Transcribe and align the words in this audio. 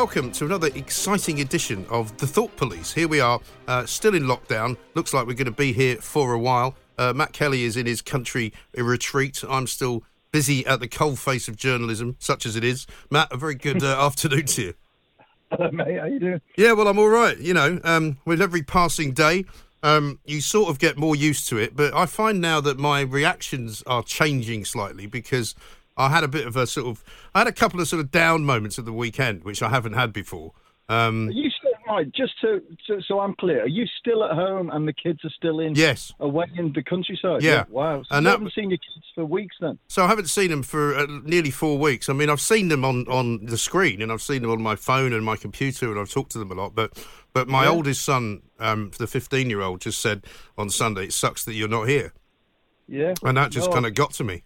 Welcome 0.00 0.32
to 0.32 0.46
another 0.46 0.70
exciting 0.74 1.42
edition 1.42 1.84
of 1.90 2.16
The 2.16 2.26
Thought 2.26 2.56
Police. 2.56 2.90
Here 2.90 3.06
we 3.06 3.20
are, 3.20 3.38
uh, 3.68 3.84
still 3.84 4.14
in 4.14 4.22
lockdown. 4.22 4.78
Looks 4.94 5.12
like 5.12 5.26
we're 5.26 5.34
going 5.34 5.44
to 5.44 5.50
be 5.50 5.74
here 5.74 5.96
for 5.96 6.32
a 6.32 6.38
while. 6.38 6.74
Uh, 6.96 7.12
Matt 7.12 7.34
Kelly 7.34 7.64
is 7.64 7.76
in 7.76 7.84
his 7.84 8.00
country 8.00 8.50
retreat. 8.74 9.44
I'm 9.46 9.66
still 9.66 10.02
busy 10.32 10.64
at 10.64 10.80
the 10.80 10.88
cold 10.88 11.18
face 11.18 11.48
of 11.48 11.56
journalism, 11.56 12.16
such 12.18 12.46
as 12.46 12.56
it 12.56 12.64
is. 12.64 12.86
Matt, 13.10 13.30
a 13.30 13.36
very 13.36 13.54
good 13.54 13.82
uh, 13.82 13.88
afternoon 14.06 14.46
to 14.46 14.62
you. 14.62 14.74
Hello, 15.52 15.70
mate. 15.70 15.98
How 15.98 16.04
are 16.04 16.08
you 16.08 16.18
doing? 16.18 16.40
Yeah, 16.56 16.72
well, 16.72 16.88
I'm 16.88 16.98
all 16.98 17.10
right. 17.10 17.36
You 17.36 17.52
know, 17.52 17.78
um, 17.84 18.16
with 18.24 18.40
every 18.40 18.62
passing 18.62 19.12
day, 19.12 19.44
um, 19.82 20.18
you 20.24 20.40
sort 20.40 20.70
of 20.70 20.78
get 20.78 20.96
more 20.96 21.14
used 21.14 21.46
to 21.50 21.58
it. 21.58 21.76
But 21.76 21.92
I 21.92 22.06
find 22.06 22.40
now 22.40 22.62
that 22.62 22.78
my 22.78 23.02
reactions 23.02 23.82
are 23.86 24.02
changing 24.02 24.64
slightly 24.64 25.06
because 25.06 25.54
I 26.00 26.08
had 26.08 26.24
a 26.24 26.28
bit 26.28 26.46
of 26.46 26.56
a 26.56 26.66
sort 26.66 26.86
of, 26.86 27.04
I 27.34 27.38
had 27.40 27.46
a 27.48 27.52
couple 27.52 27.80
of 27.80 27.88
sort 27.88 28.00
of 28.00 28.10
down 28.10 28.44
moments 28.44 28.78
at 28.78 28.84
the 28.84 28.92
weekend, 28.92 29.44
which 29.44 29.62
I 29.62 29.68
haven't 29.68 29.92
had 29.94 30.12
before. 30.12 30.52
Um, 30.88 31.28
Are 31.28 31.32
you 31.32 31.50
still 31.56 31.70
right? 31.86 32.10
Just 32.12 32.32
to, 32.40 32.60
to 32.88 33.00
so 33.06 33.20
I'm 33.20 33.34
clear, 33.34 33.62
are 33.62 33.68
you 33.68 33.86
still 34.00 34.24
at 34.24 34.32
home 34.32 34.70
and 34.70 34.88
the 34.88 34.92
kids 34.92 35.24
are 35.24 35.30
still 35.30 35.60
in? 35.60 35.76
Yes. 35.76 36.12
Away 36.18 36.46
in 36.56 36.72
the 36.72 36.82
countryside. 36.82 37.42
Yeah. 37.44 37.62
Wow. 37.68 38.02
So 38.02 38.16
And 38.16 38.24
you 38.24 38.30
that- 38.30 38.38
haven't 38.38 38.54
seen 38.54 38.70
your 38.70 38.78
kids 38.78 39.06
for 39.14 39.24
weeks 39.24 39.54
then. 39.60 39.78
So 39.86 40.02
I 40.04 40.08
haven't 40.08 40.28
seen 40.28 40.50
them 40.50 40.64
for 40.64 40.96
uh, 40.96 41.06
nearly 41.22 41.52
four 41.52 41.78
weeks. 41.78 42.08
I 42.08 42.12
mean, 42.12 42.28
I've 42.28 42.40
seen 42.40 42.68
them 42.70 42.84
on, 42.84 43.06
on 43.06 43.44
the 43.46 43.56
screen, 43.58 44.02
and 44.02 44.10
I've 44.10 44.22
seen 44.22 44.42
them 44.42 44.50
on 44.50 44.60
my 44.62 44.74
phone 44.74 45.12
and 45.12 45.24
my 45.24 45.36
computer, 45.36 45.92
and 45.92 46.00
I've 46.00 46.10
talked 46.10 46.32
to 46.32 46.38
them 46.40 46.50
a 46.50 46.54
lot. 46.54 46.74
But 46.74 46.98
but 47.32 47.46
my 47.46 47.64
Yeah. 47.64 47.70
oldest 47.70 48.02
son, 48.04 48.42
um, 48.58 48.90
the 48.98 49.06
fifteen 49.06 49.48
year 49.48 49.60
old, 49.60 49.80
just 49.82 50.00
said 50.00 50.24
on 50.58 50.70
Sunday, 50.70 51.04
"It 51.04 51.12
sucks 51.12 51.44
that 51.44 51.52
you're 51.54 51.68
not 51.68 51.86
here," 51.88 52.12
Yeah. 52.88 53.14
and 53.22 53.36
that 53.36 53.52
just 53.52 53.68
No, 53.68 53.74
kind 53.74 53.86
of 53.86 53.94
got 53.94 54.12
to 54.14 54.24
me. 54.24 54.42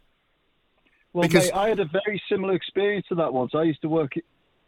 Well, 1.15 1.27
because- 1.27 1.45
mate, 1.47 1.55
I 1.55 1.69
had 1.71 1.81
a 1.81 1.87
very 1.87 2.21
similar 2.29 2.53
experience 2.55 3.07
to 3.09 3.15
that 3.15 3.33
once. 3.33 3.53
I 3.55 3.63
used 3.63 3.81
to 3.83 3.89
work 3.89 4.13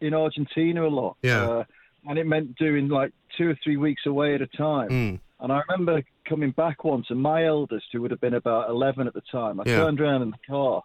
in 0.00 0.14
Argentina 0.14 0.86
a 0.86 0.88
lot. 0.88 1.16
Yeah. 1.22 1.42
Uh, 1.46 1.64
and 2.08 2.18
it 2.18 2.26
meant 2.26 2.56
doing 2.56 2.88
like 2.88 3.12
two 3.36 3.50
or 3.50 3.58
three 3.62 3.76
weeks 3.76 4.06
away 4.06 4.34
at 4.34 4.40
a 4.40 4.46
time. 4.46 4.88
Mm. 4.88 5.20
And 5.40 5.52
I 5.52 5.60
remember 5.68 6.02
coming 6.24 6.52
back 6.52 6.84
once, 6.84 7.06
and 7.10 7.20
my 7.20 7.44
eldest, 7.44 7.86
who 7.92 8.00
would 8.02 8.10
have 8.10 8.20
been 8.20 8.34
about 8.34 8.70
11 8.70 9.06
at 9.06 9.12
the 9.14 9.20
time, 9.22 9.60
I 9.60 9.64
Yeah. 9.66 9.78
turned 9.78 10.00
around 10.00 10.22
in 10.22 10.30
the 10.30 10.38
car, 10.48 10.82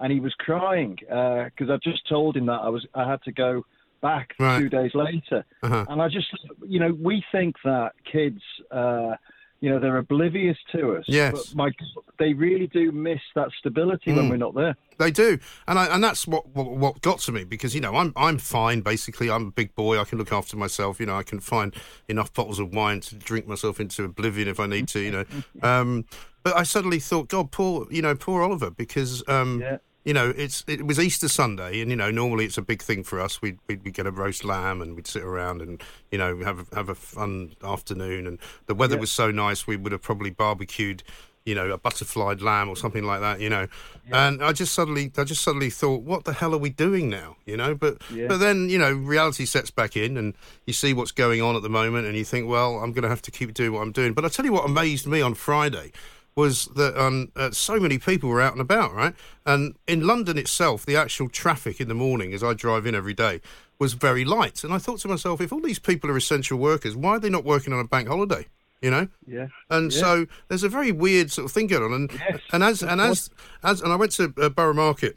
and 0.00 0.12
he 0.12 0.18
was 0.20 0.34
crying 0.34 0.96
because 0.96 1.70
I 1.70 1.76
just 1.82 2.06
told 2.08 2.36
him 2.36 2.46
that 2.46 2.60
I 2.60 2.68
was 2.68 2.84
I 2.94 3.08
had 3.08 3.22
to 3.22 3.32
go 3.32 3.64
back 4.02 4.34
Right. 4.38 4.58
two 4.58 4.68
days 4.68 4.94
later. 4.94 5.44
Uh-huh. 5.62 5.86
And 5.88 6.02
I 6.02 6.08
just, 6.08 6.28
you 6.66 6.78
know, 6.80 6.92
we 7.00 7.24
think 7.32 7.56
that 7.64 7.92
kids, 8.04 8.42
uh, 8.70 9.14
you 9.60 9.70
know, 9.70 9.78
they're 9.78 9.96
oblivious 9.96 10.58
to 10.72 10.96
us. 10.96 11.04
Yes. 11.08 11.32
But 11.32 11.56
my, 11.56 11.70
they 12.18 12.34
really 12.34 12.66
do 12.66 12.92
miss 12.92 13.20
that 13.34 13.48
stability 13.58 14.12
when 14.12 14.26
Mm. 14.26 14.30
we're 14.30 14.36
not 14.36 14.54
there. 14.54 14.76
They 14.98 15.10
do, 15.10 15.38
and 15.66 15.78
I, 15.78 15.86
and 15.86 16.04
that's 16.04 16.26
what, 16.26 16.46
what 16.54 16.70
what 16.76 17.00
got 17.00 17.18
to 17.20 17.32
me 17.32 17.42
because 17.44 17.74
you 17.74 17.80
know 17.80 17.96
I'm 17.96 18.12
I'm 18.16 18.38
fine 18.38 18.80
basically. 18.82 19.28
I'm 19.30 19.48
a 19.48 19.50
big 19.50 19.74
boy. 19.74 19.98
I 20.00 20.04
can 20.04 20.18
look 20.18 20.32
after 20.32 20.56
myself. 20.56 21.00
You 21.00 21.06
know 21.06 21.16
I 21.16 21.24
can 21.24 21.40
find 21.40 21.74
enough 22.08 22.32
bottles 22.32 22.60
of 22.60 22.72
wine 22.72 23.00
to 23.00 23.16
drink 23.16 23.48
myself 23.48 23.80
into 23.80 24.04
oblivion 24.04 24.46
if 24.46 24.60
I 24.60 24.66
need 24.66 24.86
to. 24.88 25.00
You 25.00 25.10
know, 25.10 25.24
um, 25.68 26.04
but 26.44 26.54
I 26.56 26.62
suddenly 26.62 27.00
thought, 27.00 27.28
God, 27.28 27.50
poor 27.50 27.86
you 27.90 28.02
know 28.02 28.14
poor 28.14 28.42
Oliver 28.42 28.70
because 28.70 29.24
um, 29.28 29.60
Yeah. 29.60 29.78
You 30.04 30.12
know 30.14 30.32
it's 30.36 30.64
it 30.66 30.86
was 30.86 30.98
Easter 30.98 31.28
Sunday 31.28 31.80
and 31.80 31.90
you 31.90 31.96
know 31.96 32.10
normally 32.10 32.44
it's 32.44 32.58
a 32.58 32.62
big 32.62 32.82
thing 32.82 33.02
for 33.04 33.20
us. 33.20 33.40
We'd 33.42 33.58
we'd, 33.68 33.82
we'd 33.84 33.94
get 33.94 34.06
a 34.06 34.10
roast 34.10 34.44
lamb 34.44 34.82
and 34.82 34.94
we'd 34.94 35.06
sit 35.06 35.22
around 35.22 35.62
and 35.62 35.82
you 36.10 36.18
know 36.18 36.36
have 36.44 36.60
a, 36.70 36.74
have 36.76 36.88
a 36.88 36.94
fun 36.94 37.54
afternoon 37.62 38.26
and 38.26 38.38
the 38.66 38.74
weather 38.74 38.96
Yeah. 38.96 39.00
was 39.00 39.12
so 39.12 39.30
nice 39.30 39.66
we 39.66 39.76
would 39.76 39.92
have 39.92 40.02
probably 40.02 40.30
barbecued 40.30 41.02
you 41.46 41.54
know, 41.54 41.70
a 41.70 41.76
butterflied 41.76 42.40
lamb 42.40 42.70
or 42.70 42.74
something 42.74 43.04
like 43.04 43.20
that, 43.20 43.38
you 43.38 43.50
know. 43.50 43.66
And 44.10 44.42
I 44.42 44.52
just 44.52 44.72
suddenly, 44.72 45.12
I 45.18 45.24
just 45.24 45.42
suddenly 45.42 45.68
thought, 45.68 46.00
what 46.00 46.24
the 46.24 46.32
hell 46.32 46.54
are 46.54 46.58
we 46.58 46.70
doing 46.70 47.10
now, 47.10 47.36
you 47.44 47.54
know? 47.58 47.74
But, 47.74 47.98
Yeah. 48.10 48.28
but 48.28 48.38
then, 48.38 48.70
you 48.70 48.78
know, 48.78 48.90
reality 48.94 49.44
sets 49.44 49.70
back 49.70 49.94
in, 49.94 50.16
and 50.16 50.32
you 50.66 50.72
see 50.72 50.94
what's 50.94 51.12
going 51.12 51.42
on 51.42 51.54
at 51.54 51.60
the 51.60 51.68
moment, 51.68 52.06
and 52.06 52.16
you 52.16 52.24
think, 52.24 52.48
well, 52.48 52.78
I'm 52.78 52.92
going 52.92 53.02
to 53.02 53.10
have 53.10 53.20
to 53.20 53.30
keep 53.30 53.52
doing 53.52 53.74
what 53.74 53.82
I'm 53.82 53.92
doing. 53.92 54.14
But 54.14 54.24
I 54.24 54.28
tell 54.28 54.46
you 54.46 54.54
what 54.54 54.64
amazed 54.64 55.06
me 55.06 55.20
on 55.20 55.34
Friday 55.34 55.92
was 56.36 56.66
that 56.74 57.00
um, 57.00 57.30
uh, 57.36 57.50
so 57.52 57.78
many 57.78 57.98
people 57.98 58.28
were 58.28 58.40
out 58.40 58.52
and 58.52 58.60
about, 58.60 58.92
right? 58.92 59.14
And 59.46 59.76
in 59.86 60.06
London 60.06 60.36
itself, 60.36 60.84
the 60.84 60.96
actual 60.96 61.28
traffic 61.28 61.80
in 61.80 61.88
the 61.88 61.94
morning, 61.94 62.32
as 62.32 62.42
I 62.42 62.54
drive 62.54 62.86
in 62.86 62.94
every 62.94 63.14
day, 63.14 63.40
was 63.78 63.94
very 63.94 64.24
light. 64.24 64.64
And 64.64 64.72
I 64.72 64.78
thought 64.78 64.98
to 65.00 65.08
myself, 65.08 65.40
if 65.40 65.52
all 65.52 65.60
these 65.60 65.78
people 65.78 66.10
are 66.10 66.16
essential 66.16 66.58
workers, 66.58 66.96
why 66.96 67.12
are 67.12 67.20
they 67.20 67.30
not 67.30 67.44
working 67.44 67.72
on 67.72 67.78
a 67.78 67.84
bank 67.84 68.08
holiday? 68.08 68.46
You 68.82 68.90
know, 68.90 69.08
Yeah. 69.26 69.46
and 69.70 69.90
Yeah. 69.92 70.00
so 70.00 70.26
there's 70.48 70.62
a 70.62 70.68
very 70.68 70.92
weird 70.92 71.30
sort 71.30 71.46
of 71.46 71.52
thing 71.52 71.68
going 71.68 71.84
on. 71.84 71.92
And 71.92 72.12
Yes, 72.12 72.40
and 72.52 72.62
as 72.62 72.82
and 72.82 73.00
as 73.00 73.30
as 73.62 73.80
and 73.80 73.90
I 73.92 73.96
went 73.96 74.12
to 74.12 74.34
uh, 74.36 74.50
Borough 74.50 74.74
Market 74.74 75.16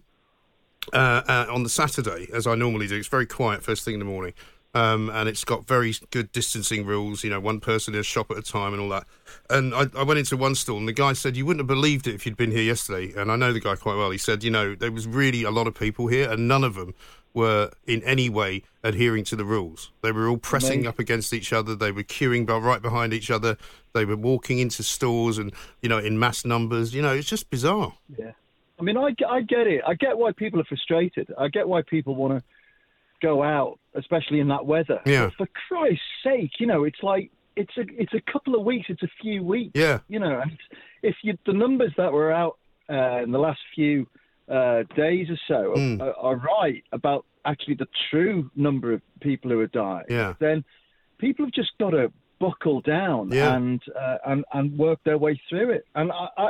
uh, 0.94 1.22
uh, 1.28 1.48
on 1.50 1.64
the 1.64 1.70
Saturday, 1.70 2.30
as 2.32 2.48
I 2.48 2.56
normally 2.56 2.88
do. 2.88 2.96
It's 2.96 3.10
very 3.10 3.26
quiet 3.26 3.64
first 3.64 3.84
thing 3.84 3.94
in 3.96 4.00
the 4.00 4.06
morning, 4.06 4.34
um, 4.78 5.10
and 5.10 5.28
it's 5.28 5.44
got 5.44 5.68
very 5.68 5.96
good 6.12 6.32
distancing 6.32 6.86
rules. 6.86 7.24
You 7.24 7.32
know, 7.32 7.40
one 7.40 7.60
person 7.60 7.96
in 7.96 8.00
a 8.00 8.04
shop 8.04 8.30
at 8.30 8.38
a 8.38 8.44
time 8.44 8.74
and 8.74 8.82
all 8.82 8.90
that. 8.90 9.06
And 9.50 9.74
I, 9.74 9.88
I 9.98 10.04
went 10.04 10.20
into 10.20 10.38
one 10.38 10.54
stall, 10.54 10.78
and 10.78 10.88
the 10.88 10.94
guy 10.94 11.14
said, 11.14 11.36
"You 11.36 11.46
wouldn't 11.46 11.62
have 11.62 11.68
believed 11.68 12.06
it 12.06 12.14
if 12.14 12.26
you'd 12.26 12.38
been 12.38 12.52
here 12.52 12.62
yesterday." 12.62 13.12
And 13.20 13.32
I 13.32 13.36
know 13.36 13.52
the 13.52 13.60
guy 13.60 13.76
quite 13.76 13.96
well. 13.96 14.12
He 14.12 14.20
said, 14.20 14.44
"You 14.44 14.52
know, 14.52 14.76
there 14.76 14.92
was 14.92 15.08
really 15.08 15.44
a 15.44 15.52
lot 15.52 15.66
of 15.68 15.74
people 15.74 16.08
here, 16.08 16.30
and 16.30 16.48
none 16.48 16.64
of 16.64 16.76
them." 16.76 16.94
Were 17.34 17.70
in 17.86 18.02
any 18.02 18.30
way 18.30 18.64
adhering 18.84 19.24
to 19.26 19.36
the 19.36 19.46
rules. 19.46 19.92
They 20.02 20.12
were 20.12 20.28
all 20.28 20.38
pressing 20.38 20.80
Amazing. 20.80 20.88
up 20.88 20.98
against 20.98 21.34
each 21.34 21.54
other. 21.54 21.76
They 21.76 21.92
were 21.92 22.02
queuing 22.02 22.50
right 22.50 22.82
behind 22.82 23.14
each 23.14 23.30
other. 23.30 23.58
They 23.94 24.06
were 24.06 24.16
walking 24.16 24.58
into 24.58 24.82
stores 24.82 25.38
and 25.38 25.54
you 25.84 25.90
know 25.90 26.00
in 26.00 26.18
mass 26.18 26.46
numbers. 26.46 26.96
You 26.96 27.04
know, 27.04 27.14
it's 27.14 27.30
just 27.30 27.52
bizarre. 27.52 27.94
Yeah. 28.18 28.32
I 28.80 28.82
mean, 28.82 28.98
I, 28.98 29.14
I 29.30 29.42
get 29.42 29.68
it. 29.68 29.84
I 29.86 29.94
get 29.94 30.18
why 30.18 30.32
people 30.32 30.60
are 30.62 30.64
frustrated. 30.64 31.32
I 31.38 31.50
get 31.50 31.68
why 31.68 31.84
people 31.84 32.16
want 32.16 32.40
to 32.40 32.44
go 33.22 33.44
out, 33.44 33.80
especially 33.98 34.40
in 34.40 34.48
that 34.50 34.66
weather. 34.66 35.02
Yeah. 35.06 35.30
For 35.38 35.48
Christ's 35.68 36.02
sake, 36.24 36.52
you 36.60 36.68
know, 36.68 36.84
it's 36.86 37.02
like 37.04 37.32
it's 37.56 37.76
a 37.78 37.86
it's 38.02 38.14
a 38.14 38.22
couple 38.32 38.56
of 38.56 38.64
weeks. 38.64 38.88
It's 38.90 39.04
a 39.04 39.10
few 39.22 39.44
weeks. 39.44 39.72
Yeah. 39.76 40.00
You 40.08 40.20
know, 40.20 40.40
and 40.40 40.58
if 41.04 41.16
you 41.24 41.38
the 41.46 41.54
numbers 41.54 41.92
that 41.98 42.12
were 42.14 42.32
out 42.32 42.58
uh, 42.90 43.22
in 43.24 43.32
the 43.32 43.40
last 43.40 43.60
few 43.76 44.08
uh, 44.50 44.84
days 44.96 45.28
or 45.30 45.38
so 45.48 45.74
Mm. 45.76 46.02
are, 46.02 46.14
are 46.14 46.36
right 46.38 46.84
about 46.94 47.26
actually 47.44 47.76
the 47.76 47.88
true 48.10 48.50
number 48.56 48.94
of 48.94 49.02
people 49.20 49.52
who 49.52 49.60
are 49.60 49.68
dying, 49.68 50.06
Yeah. 50.10 50.34
then 50.40 50.64
people 51.18 51.46
have 51.46 51.54
just 51.54 51.72
got 51.80 51.90
to 51.92 52.12
buckle 52.40 52.82
down 52.82 53.32
Yeah. 53.32 53.56
and 53.56 53.82
uh, 54.00 54.18
and 54.26 54.46
and 54.54 54.78
work 54.78 55.00
their 55.04 55.18
way 55.18 55.42
through 55.50 55.72
it. 55.72 55.86
And 55.96 56.12
I, 56.12 56.28
I 56.38 56.50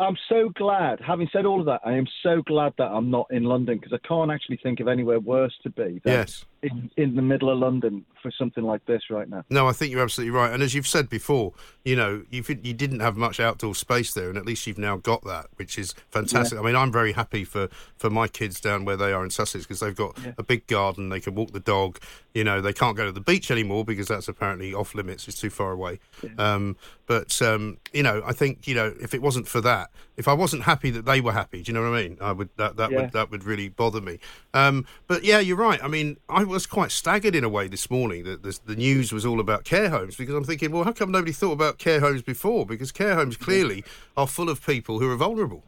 I'm 0.00 0.16
so 0.28 0.48
glad. 0.48 0.98
Having 1.00 1.28
said 1.32 1.44
all 1.46 1.60
of 1.60 1.66
that, 1.66 1.80
I 1.84 1.92
am 1.92 2.06
so 2.22 2.42
glad 2.42 2.72
that 2.78 2.90
I'm 2.90 3.10
not 3.10 3.26
in 3.30 3.44
London 3.44 3.78
because 3.78 3.92
I 3.92 4.06
can't 4.08 4.30
actually 4.30 4.56
think 4.62 4.80
of 4.80 4.88
anywhere 4.88 5.20
worse 5.20 5.52
to 5.62 5.70
be 5.70 6.00
than 6.04 6.12
Yes. 6.14 6.44
in, 6.62 6.90
in 6.96 7.14
the 7.16 7.22
middle 7.22 7.50
of 7.50 7.58
London 7.58 8.04
for 8.22 8.30
something 8.30 8.64
like 8.64 8.84
this 8.86 9.02
right 9.10 9.28
now. 9.28 9.44
No, 9.50 9.66
I 9.68 9.72
think 9.72 9.92
you're 9.92 10.02
absolutely 10.02 10.30
right. 10.36 10.52
And 10.52 10.62
as 10.62 10.74
you've 10.74 10.86
said 10.86 11.08
before, 11.08 11.52
you 11.84 11.96
know, 11.96 12.22
you 12.30 12.42
you 12.62 12.72
didn't 12.74 13.00
have 13.00 13.16
much 13.16 13.40
outdoor 13.40 13.74
space 13.74 14.12
there, 14.14 14.28
and 14.28 14.36
at 14.38 14.46
least 14.46 14.66
you've 14.66 14.78
now 14.78 14.96
got 14.96 15.22
that, 15.24 15.46
which 15.56 15.78
is 15.78 15.94
fantastic. 16.10 16.58
I 16.58 16.62
mean, 16.62 16.76
I'm 16.76 16.92
very 16.92 17.12
happy 17.12 17.44
for, 17.44 17.68
for 17.96 18.10
my 18.10 18.26
kids 18.28 18.60
down 18.60 18.84
where 18.84 18.96
they 18.96 19.12
are 19.12 19.22
in 19.24 19.30
Sussex 19.30 19.64
because 19.64 19.80
they've 19.80 19.94
got 19.94 20.18
Yeah. 20.24 20.32
a 20.38 20.42
big 20.42 20.66
garden. 20.66 21.08
They 21.10 21.20
can 21.20 21.34
walk 21.34 21.52
the 21.52 21.60
dog. 21.60 21.98
You 22.34 22.44
know, 22.44 22.60
they 22.60 22.72
can't 22.72 22.96
go 22.96 23.04
to 23.06 23.12
the 23.12 23.20
beach 23.20 23.50
anymore 23.50 23.84
because 23.84 24.08
that's 24.08 24.28
apparently 24.28 24.72
off 24.72 24.94
limits. 24.94 25.28
It's 25.28 25.40
too 25.40 25.50
far 25.50 25.72
away. 25.72 25.98
Um, 26.38 26.76
but 27.10 27.42
um, 27.42 27.76
you 27.92 28.04
know, 28.04 28.22
I 28.24 28.32
think 28.32 28.68
you 28.68 28.74
know, 28.76 28.94
if 29.00 29.14
it 29.14 29.20
wasn't 29.20 29.48
for 29.48 29.60
that, 29.62 29.90
if 30.16 30.28
I 30.28 30.32
wasn't 30.32 30.62
happy 30.62 30.90
that 30.90 31.06
they 31.06 31.20
were 31.20 31.32
happy, 31.32 31.60
do 31.60 31.72
you 31.72 31.74
know 31.76 31.82
what 31.82 31.98
I 31.98 32.02
mean? 32.02 32.16
I 32.20 32.30
would 32.30 32.50
that 32.56 32.76
that 32.76 32.92
Yeah. 32.92 33.00
would 33.00 33.10
that 33.10 33.32
would 33.32 33.42
really 33.42 33.68
bother 33.68 34.00
me. 34.00 34.20
Um, 34.54 34.86
but 35.08 35.24
yeah, 35.24 35.40
you're 35.40 35.56
right. 35.56 35.82
I 35.82 35.88
mean, 35.88 36.18
I 36.28 36.44
was 36.44 36.66
quite 36.66 36.92
staggered 36.92 37.34
in 37.34 37.42
a 37.42 37.48
way 37.48 37.66
this 37.66 37.90
morning 37.90 38.22
that 38.26 38.44
this, 38.44 38.58
the 38.58 38.76
news 38.76 39.12
was 39.12 39.26
all 39.26 39.40
about 39.40 39.64
care 39.64 39.90
homes 39.90 40.14
because 40.14 40.36
I'm 40.36 40.44
thinking, 40.44 40.70
well, 40.70 40.84
how 40.84 40.92
come 40.92 41.10
nobody 41.10 41.32
thought 41.32 41.50
about 41.50 41.78
care 41.78 41.98
homes 41.98 42.22
before? 42.22 42.64
Because 42.64 42.92
care 42.92 43.16
homes 43.16 43.36
clearly 43.36 43.82
are 44.16 44.28
full 44.28 44.48
of 44.48 44.64
people 44.64 45.00
who 45.00 45.10
are 45.10 45.16
vulnerable. 45.16 45.64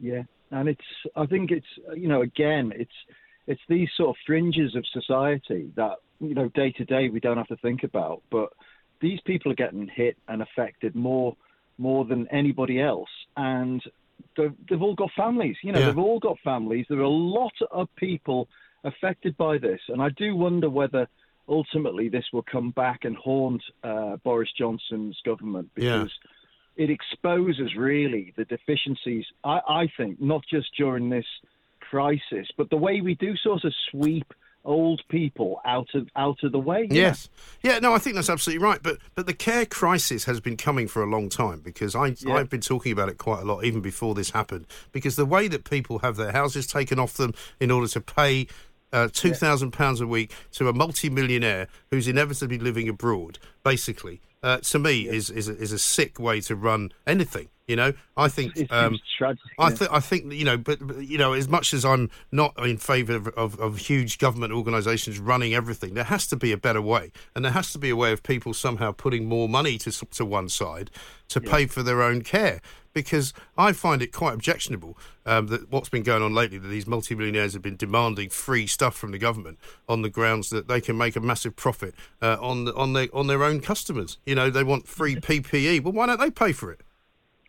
Yeah, 0.00 0.22
and 0.50 0.70
it's 0.70 0.80
I 1.14 1.26
think 1.26 1.50
it's 1.50 1.66
you 1.94 2.08
know 2.08 2.22
again 2.22 2.72
it's 2.74 2.96
it's 3.46 3.60
these 3.68 3.90
sort 3.94 4.10
of 4.10 4.16
fringes 4.26 4.74
of 4.74 4.86
society 4.86 5.70
that 5.76 5.96
you 6.18 6.34
know 6.34 6.48
day 6.48 6.72
to 6.72 6.84
day 6.86 7.10
we 7.10 7.20
don't 7.20 7.36
have 7.36 7.48
to 7.48 7.56
think 7.58 7.82
about, 7.82 8.22
but 8.30 8.50
these 9.00 9.20
people 9.22 9.52
are 9.52 9.56
getting 9.56 9.88
hit 9.88 10.16
and 10.28 10.42
affected 10.42 10.94
more 10.94 11.36
more 11.78 12.06
than 12.06 12.26
anybody 12.28 12.80
else, 12.80 13.10
and 13.36 13.82
they've, 14.34 14.54
they've 14.68 14.80
all 14.80 14.94
got 14.94 15.10
families. 15.14 15.56
You 15.62 15.72
know, 15.72 15.80
Yeah. 15.80 15.86
they've 15.86 15.98
all 15.98 16.18
got 16.18 16.38
families. 16.40 16.86
There 16.88 16.98
are 17.00 17.02
a 17.02 17.08
lot 17.08 17.52
of 17.70 17.94
people 17.96 18.48
affected 18.82 19.36
by 19.36 19.58
this, 19.58 19.80
and 19.88 20.00
I 20.00 20.08
do 20.10 20.34
wonder 20.36 20.70
whether 20.70 21.06
ultimately 21.48 22.08
this 22.08 22.24
will 22.32 22.42
come 22.50 22.70
back 22.70 23.04
and 23.04 23.14
haunt 23.16 23.62
uh, 23.84 24.16
Boris 24.24 24.50
Johnson's 24.58 25.20
government 25.24 25.70
Yeah. 25.76 25.98
because 25.98 26.18
it 26.76 26.88
exposes 26.90 27.74
really 27.76 28.32
the 28.36 28.44
deficiencies. 28.46 29.26
I, 29.44 29.60
I 29.68 29.86
think 29.98 30.20
not 30.20 30.44
just 30.48 30.74
during 30.76 31.10
this 31.10 31.26
crisis, 31.80 32.48
but 32.56 32.70
the 32.70 32.76
way 32.76 33.00
we 33.00 33.14
do 33.14 33.36
sort 33.36 33.64
of 33.64 33.72
sweep 33.90 34.32
old 34.66 35.02
people 35.08 35.60
out 35.64 35.88
of 35.94 36.08
out 36.14 36.42
of 36.42 36.52
the 36.52 36.58
way. 36.58 36.86
know? 36.88 36.94
Yes, 36.94 37.30
yeah, 37.62 37.78
no, 37.78 37.94
I 37.94 37.98
think 37.98 38.16
that's 38.16 38.28
absolutely 38.28 38.62
right. 38.62 38.82
But 38.82 38.98
but 39.14 39.26
the 39.26 39.32
care 39.32 39.64
crisis 39.64 40.24
has 40.24 40.40
been 40.40 40.56
coming 40.56 40.88
for 40.88 41.02
a 41.02 41.06
long 41.06 41.30
time 41.30 41.60
because 41.60 41.94
I 41.94 42.14
Yeah. 42.18 42.34
I've 42.34 42.50
been 42.50 42.60
talking 42.60 42.92
about 42.92 43.08
it 43.08 43.16
quite 43.16 43.40
a 43.40 43.44
lot 43.44 43.64
even 43.64 43.80
before 43.80 44.14
this 44.14 44.30
happened. 44.30 44.66
Because 44.92 45.16
the 45.16 45.24
way 45.24 45.48
that 45.48 45.64
people 45.64 46.00
have 46.00 46.16
their 46.16 46.32
houses 46.32 46.66
taken 46.66 46.98
off 46.98 47.14
them 47.14 47.32
in 47.60 47.70
order 47.70 47.88
to 47.88 48.00
pay. 48.00 48.48
uh, 48.92 49.08
two 49.12 49.34
thousand 49.34 49.72
pounds 49.72 50.00
a 50.00 50.06
week 50.06 50.32
to 50.52 50.68
a 50.68 50.72
multi-millionaire 50.72 51.66
who's 51.90 52.06
inevitably 52.08 52.58
living 52.58 52.88
abroad, 52.88 53.38
basically, 53.64 54.20
uh, 54.42 54.58
to 54.58 54.78
me 54.78 55.08
is 55.08 55.28
is 55.28 55.48
a, 55.48 55.56
is 55.58 55.72
a 55.72 55.78
sick 55.78 56.18
way 56.20 56.40
to 56.40 56.54
run 56.54 56.92
anything. 57.06 57.48
You 57.66 57.74
know, 57.74 57.92
I 58.16 58.28
think 58.28 58.56
um. 58.70 58.96
I 59.58 59.70
yeah. 59.70 59.70
think 59.70 59.92
I 59.92 59.98
think 59.98 60.32
you 60.32 60.44
know, 60.44 60.56
but, 60.56 60.78
but, 60.86 60.98
you 60.98 61.18
know, 61.18 61.32
as 61.32 61.48
much 61.48 61.74
as 61.74 61.84
I'm 61.84 62.10
not 62.30 62.54
in 62.64 62.76
favour 62.76 63.16
of, 63.16 63.28
of, 63.28 63.58
of 63.58 63.78
huge 63.78 64.18
government 64.18 64.52
organisations 64.52 65.18
running 65.18 65.52
everything, 65.52 65.94
there 65.94 66.04
has 66.04 66.28
to 66.28 66.36
be 66.36 66.52
a 66.52 66.56
better 66.56 66.80
way, 66.80 67.10
and 67.34 67.44
there 67.44 67.52
has 67.52 67.72
to 67.72 67.78
be 67.78 67.90
a 67.90 67.96
way 67.96 68.12
of 68.12 68.22
people 68.22 68.54
somehow 68.54 68.92
putting 68.92 69.26
more 69.26 69.48
money 69.48 69.78
to 69.78 69.90
to 69.90 70.24
one 70.24 70.48
side 70.48 70.92
to 71.28 71.40
pay 71.40 71.66
for 71.66 71.82
their 71.82 72.02
own 72.02 72.22
care. 72.22 72.60
Because 72.92 73.34
I 73.58 73.72
find 73.72 74.00
it 74.00 74.10
quite 74.10 74.32
objectionable 74.32 74.96
um, 75.26 75.48
that 75.48 75.70
what's 75.70 75.90
been 75.90 76.04
going 76.04 76.22
on 76.22 76.32
lately, 76.32 76.56
that 76.56 76.68
these 76.68 76.86
multimillionaires 76.86 77.52
have 77.52 77.60
been 77.60 77.76
demanding 77.76 78.30
free 78.30 78.66
stuff 78.66 78.96
from 78.96 79.10
the 79.10 79.18
government 79.18 79.58
on 79.86 80.00
the 80.00 80.08
grounds 80.08 80.48
that 80.48 80.66
they 80.66 80.80
can 80.80 80.96
make 80.96 81.14
a 81.14 81.20
massive 81.20 81.56
profit 81.56 81.94
uh, 82.22 82.38
on 82.40 82.64
the, 82.64 82.74
on 82.74 82.92
their 82.92 83.08
on 83.12 83.26
their 83.26 83.42
own 83.42 83.60
customers. 83.60 84.18
You 84.24 84.36
know, 84.36 84.50
they 84.50 84.62
want 84.62 84.86
free 84.86 85.16
PPE. 85.16 85.82
Well, 85.82 85.92
why 85.92 86.06
don't 86.06 86.20
they 86.20 86.30
pay 86.30 86.52
for 86.52 86.70
it? 86.70 86.85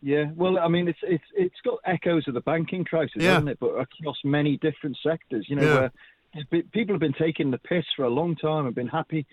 Yeah, 0.02 0.26
well, 0.36 0.60
I 0.60 0.68
mean, 0.68 0.88
it's 0.88 1.00
it's 1.04 1.24
it's 1.36 1.62
got 1.64 1.80
echoes 1.86 2.28
of 2.28 2.34
the 2.34 2.42
banking 2.42 2.84
crisis, 2.84 3.16
Yeah. 3.24 3.32
hasn't 3.34 3.50
it? 3.50 3.60
But 3.60 3.74
across 3.76 4.18
many 4.24 4.58
different 4.58 4.98
sectors, 5.02 5.48
you 5.50 5.56
know, 5.56 5.64
Yeah. 5.64 5.90
where 6.52 6.62
people 6.72 6.94
have 6.94 7.00
been 7.00 7.14
taking 7.14 7.50
the 7.52 7.58
piss 7.58 7.86
for 7.96 8.04
a 8.06 8.10
long 8.10 8.36
time 8.36 8.68
and 8.68 8.76
been 8.76 8.88
happy, 8.88 9.26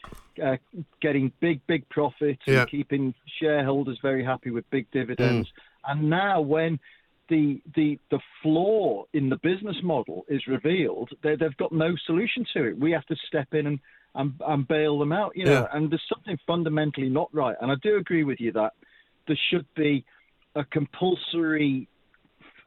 uh, 0.42 0.56
getting 1.00 1.32
big, 1.40 1.60
big 1.66 1.86
profits 1.90 2.42
Yeah. 2.46 2.62
and 2.62 2.70
keeping 2.70 3.14
shareholders 3.26 3.98
very 4.00 4.24
happy 4.24 4.50
with 4.50 4.68
big 4.70 4.90
dividends. 4.90 5.48
Mm. 5.48 5.90
And 5.90 6.10
now, 6.10 6.40
when 6.40 6.80
the 7.28 7.60
the 7.74 7.98
the 8.10 8.20
flaw 8.42 9.04
in 9.12 9.28
the 9.28 9.36
business 9.36 9.76
model 9.82 10.24
is 10.28 10.46
revealed, 10.46 11.10
they, 11.22 11.36
they've 11.36 11.56
got 11.58 11.72
no 11.72 11.94
solution 12.06 12.46
to 12.54 12.64
it. 12.68 12.78
We 12.78 12.92
have 12.92 13.06
to 13.06 13.16
step 13.26 13.52
in 13.52 13.66
and 13.66 13.80
and, 14.14 14.32
and 14.46 14.66
bail 14.68 14.98
them 14.98 15.12
out, 15.12 15.36
you 15.36 15.44
know. 15.44 15.52
Yeah. 15.62 15.66
And 15.72 15.90
there's 15.90 16.06
something 16.08 16.38
fundamentally 16.46 17.08
not 17.08 17.28
right. 17.34 17.56
And 17.60 17.70
I 17.72 17.74
do 17.82 17.96
agree 17.96 18.22
with 18.24 18.40
you 18.40 18.52
that 18.52 18.72
there 19.26 19.38
should 19.50 19.66
be 19.74 20.04
a 20.54 20.64
compulsory 20.64 21.88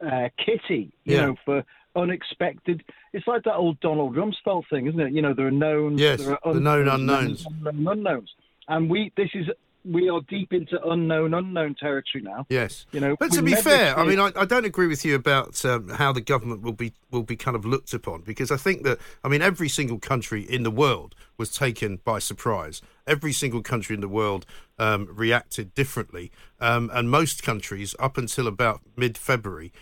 uh, 0.00 0.28
kitty, 0.44 0.92
you 1.04 1.16
Yeah. 1.16 1.26
know, 1.26 1.36
for 1.44 1.64
unexpected. 1.96 2.84
It's 3.12 3.26
like 3.26 3.42
that 3.44 3.56
old 3.56 3.80
Donald 3.80 4.14
Rumsfeld 4.14 4.68
thing, 4.70 4.86
isn't 4.86 5.00
it? 5.00 5.12
You 5.12 5.22
know, 5.22 5.34
there 5.34 5.48
are 5.48 5.50
knowns, 5.50 6.00
Yes, 6.00 6.20
there 6.22 6.38
are 6.46 6.54
the 6.54 6.60
known 6.60 6.86
unknowns, 6.88 7.44
unknowns. 7.46 7.88
unknowns, 7.88 8.34
and 8.68 8.88
we 8.88 9.12
this 9.16 9.30
is 9.34 9.46
we 9.84 10.08
are 10.08 10.20
deep 10.28 10.52
into 10.52 10.80
unknown 10.88 11.34
unknown 11.34 11.74
territory 11.74 12.22
now. 12.22 12.46
Yes, 12.48 12.86
You 12.92 13.00
know, 13.00 13.16
but 13.18 13.32
to 13.32 13.42
be 13.42 13.54
fair, 13.54 13.98
I 13.98 14.04
mean, 14.04 14.18
I, 14.18 14.32
I 14.36 14.44
don't 14.44 14.64
agree 14.64 14.86
with 14.86 15.04
you 15.04 15.14
about 15.14 15.64
um, 15.64 15.88
how 15.88 16.12
the 16.12 16.20
government 16.20 16.62
will 16.62 16.72
be 16.72 16.92
will 17.10 17.22
be 17.22 17.36
kind 17.36 17.56
of 17.56 17.64
looked 17.64 17.94
upon 17.94 18.22
because 18.22 18.50
I 18.50 18.56
think 18.56 18.82
that 18.84 18.98
I 19.24 19.28
mean 19.28 19.42
every 19.42 19.68
single 19.68 19.98
country 19.98 20.42
in 20.42 20.62
the 20.62 20.70
world 20.70 21.14
was 21.36 21.50
taken 21.54 22.00
by 22.04 22.18
surprise. 22.18 22.82
Every 23.06 23.32
single 23.32 23.62
country 23.62 23.94
in 23.94 24.00
the 24.00 24.08
world 24.08 24.44
um, 24.78 25.08
reacted 25.10 25.74
differently, 25.74 26.30
um, 26.60 26.90
and 26.92 27.10
most 27.10 27.42
countries 27.42 27.94
up 27.98 28.18
until 28.18 28.46
about 28.46 28.80
mid 28.96 29.16
February 29.16 29.72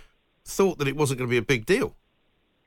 thought 0.44 0.78
that 0.78 0.87
it 0.87 0.96
wasn't 0.96 1.19
going 1.19 1.28
to 1.28 1.32
be 1.32 1.38
a 1.38 1.43
big 1.43 1.66
deal. 1.66 1.96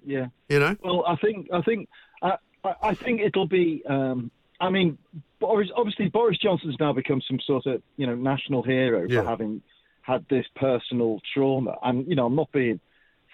Yeah. 0.05 0.27
You 0.49 0.59
know, 0.59 0.75
Well, 0.83 1.05
I 1.07 1.15
think 1.15 1.47
I 1.53 1.61
think 1.61 1.89
I, 2.21 2.37
I 2.63 2.73
I 2.83 2.93
think 2.93 3.21
it'll 3.21 3.47
be. 3.47 3.83
Um, 3.87 4.31
I 4.59 4.69
mean, 4.69 4.97
Boris 5.39 5.69
obviously 5.75 6.09
Boris 6.09 6.37
Johnson's 6.37 6.75
now 6.79 6.93
become 6.93 7.21
some 7.27 7.39
sort 7.45 7.65
of 7.65 7.81
you 7.97 8.05
know 8.07 8.15
national 8.15 8.63
hero 8.63 9.05
Yeah. 9.07 9.21
for 9.21 9.27
having 9.29 9.61
had 10.01 10.25
this 10.29 10.45
personal 10.55 11.19
trauma, 11.33 11.75
and 11.83 12.07
you 12.07 12.15
know 12.15 12.25
I'm 12.25 12.35
not 12.35 12.51
being 12.51 12.79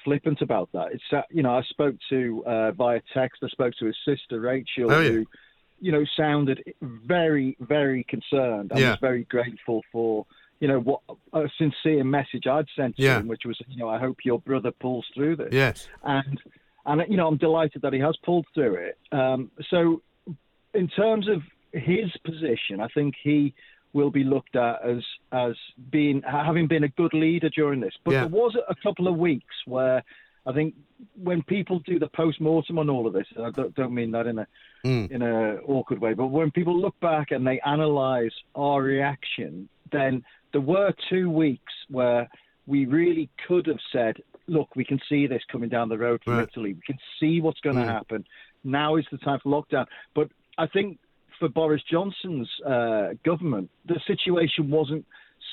flippant 0.04 0.42
about 0.42 0.69
that. 0.74 0.92
It's 0.94 1.04
uh, 1.12 1.22
you 1.31 1.44
know 1.44 1.56
I 1.57 1.63
spoke 1.63 1.95
to 2.10 2.44
uh, 2.45 2.72
via 2.72 3.01
text. 3.13 3.42
I 3.44 3.48
spoke 3.48 3.74
to 3.80 3.86
his 3.86 3.98
sister 4.06 4.39
Rachel, 4.39 4.92
Oh, 4.92 5.00
yeah. 5.00 5.10
who 5.10 5.25
you 5.80 5.92
know 5.92 6.06
sounded 6.16 6.63
very 6.81 7.57
very 7.60 8.04
concerned 8.04 8.71
and 8.71 8.80
Yeah. 8.80 8.92
was 8.92 9.00
very 9.00 9.24
grateful 9.25 9.81
for. 9.92 10.25
You 10.62 10.69
know 10.69 10.80
what 10.80 11.01
a 11.33 11.50
sincere 11.57 12.06
message 12.06 12.48
I'd 12.48 12.66
sent 12.78 12.95
to 12.95 13.01
Yeah. 13.04 13.19
him, 13.19 13.28
which 13.28 13.42
was, 13.45 13.60
you 13.68 13.75
know, 13.75 13.89
I 13.89 14.00
hope 14.00 14.24
your 14.24 14.39
brother 14.39 14.71
pulls 14.71 15.06
through 15.13 15.36
this 15.36 15.50
yes, 15.51 15.89
and 16.04 16.42
and 16.86 17.04
you 17.10 17.18
know 17.18 17.28
I'm 17.28 17.36
delighted 17.36 17.81
that 17.81 17.92
he 17.92 18.00
has 18.00 18.16
pulled 18.24 18.45
through 18.54 18.75
it. 18.75 18.98
Um, 19.12 19.51
so, 19.69 20.01
in 20.75 20.88
terms 20.89 21.27
of 21.27 21.42
his 21.72 22.12
position, 22.24 22.80
I 22.80 22.88
think 22.89 23.16
he 23.22 23.54
will 23.94 24.12
be 24.12 24.24
looked 24.24 24.56
at 24.56 24.81
as 24.83 25.04
as 25.31 25.56
being 25.89 26.22
having 26.24 26.68
been 26.68 26.83
a 26.83 26.89
good 26.89 27.13
leader 27.13 27.50
during 27.50 27.80
this. 27.80 27.94
But 28.04 28.12
Yeah. 28.12 28.19
there 28.22 28.30
was 28.42 28.56
a 28.68 28.75
couple 28.75 29.07
of 29.07 29.18
weeks 29.18 29.56
where 29.66 30.04
I 30.45 30.51
think 30.54 30.75
when 31.16 31.42
people 31.44 31.80
do 31.80 31.98
the 31.98 32.07
post 32.10 32.39
mortem 32.39 32.77
on 32.77 32.89
all 32.89 33.07
of 33.07 33.13
this, 33.13 33.27
I 33.39 33.50
don't, 33.51 33.74
don't 33.75 33.94
mean 33.94 34.12
that 34.12 34.27
in 34.27 34.39
a 34.39 34.48
Mm. 34.86 35.10
in 35.10 35.22
a 35.24 35.56
awkward 35.66 36.00
way, 36.00 36.13
but 36.13 36.27
when 36.27 36.51
people 36.51 36.78
look 36.80 37.00
back 37.00 37.31
and 37.31 37.48
they 37.48 37.60
analyse 37.66 38.33
our 38.54 38.83
reaction, 38.83 39.68
then 39.92 40.24
there 40.51 40.62
were 40.62 40.94
two 41.10 41.28
weeks 41.30 41.74
where 41.89 42.30
we 42.68 42.86
really 42.86 43.28
could 43.48 43.66
have 43.66 43.80
said, 43.92 44.21
"Look, 44.48 44.75
we 44.75 44.86
can 44.86 45.00
see 45.10 45.25
this 45.25 45.44
coming 45.45 45.69
down 45.69 45.89
the 45.89 45.98
road 45.98 46.24
from 46.24 46.33
Right. 46.33 46.48
Italy. 46.48 46.74
We 46.74 46.81
can 46.81 47.00
see 47.19 47.42
what's 47.42 47.62
going 47.62 47.78
to 47.78 47.81
Mm. 47.83 47.88
happen. 48.00 48.25
Now 48.63 48.95
is 48.95 49.07
the 49.11 49.18
time 49.18 49.40
for 49.40 49.50
lockdown." 49.50 49.88
But 50.14 50.30
I 50.57 50.68
think 50.68 51.00
for 51.40 51.50
Boris 51.50 51.81
Johnson's 51.90 52.50
uh, 52.66 53.09
government, 53.26 53.69
the 53.85 54.00
situation 54.07 54.69
wasn't 54.69 55.06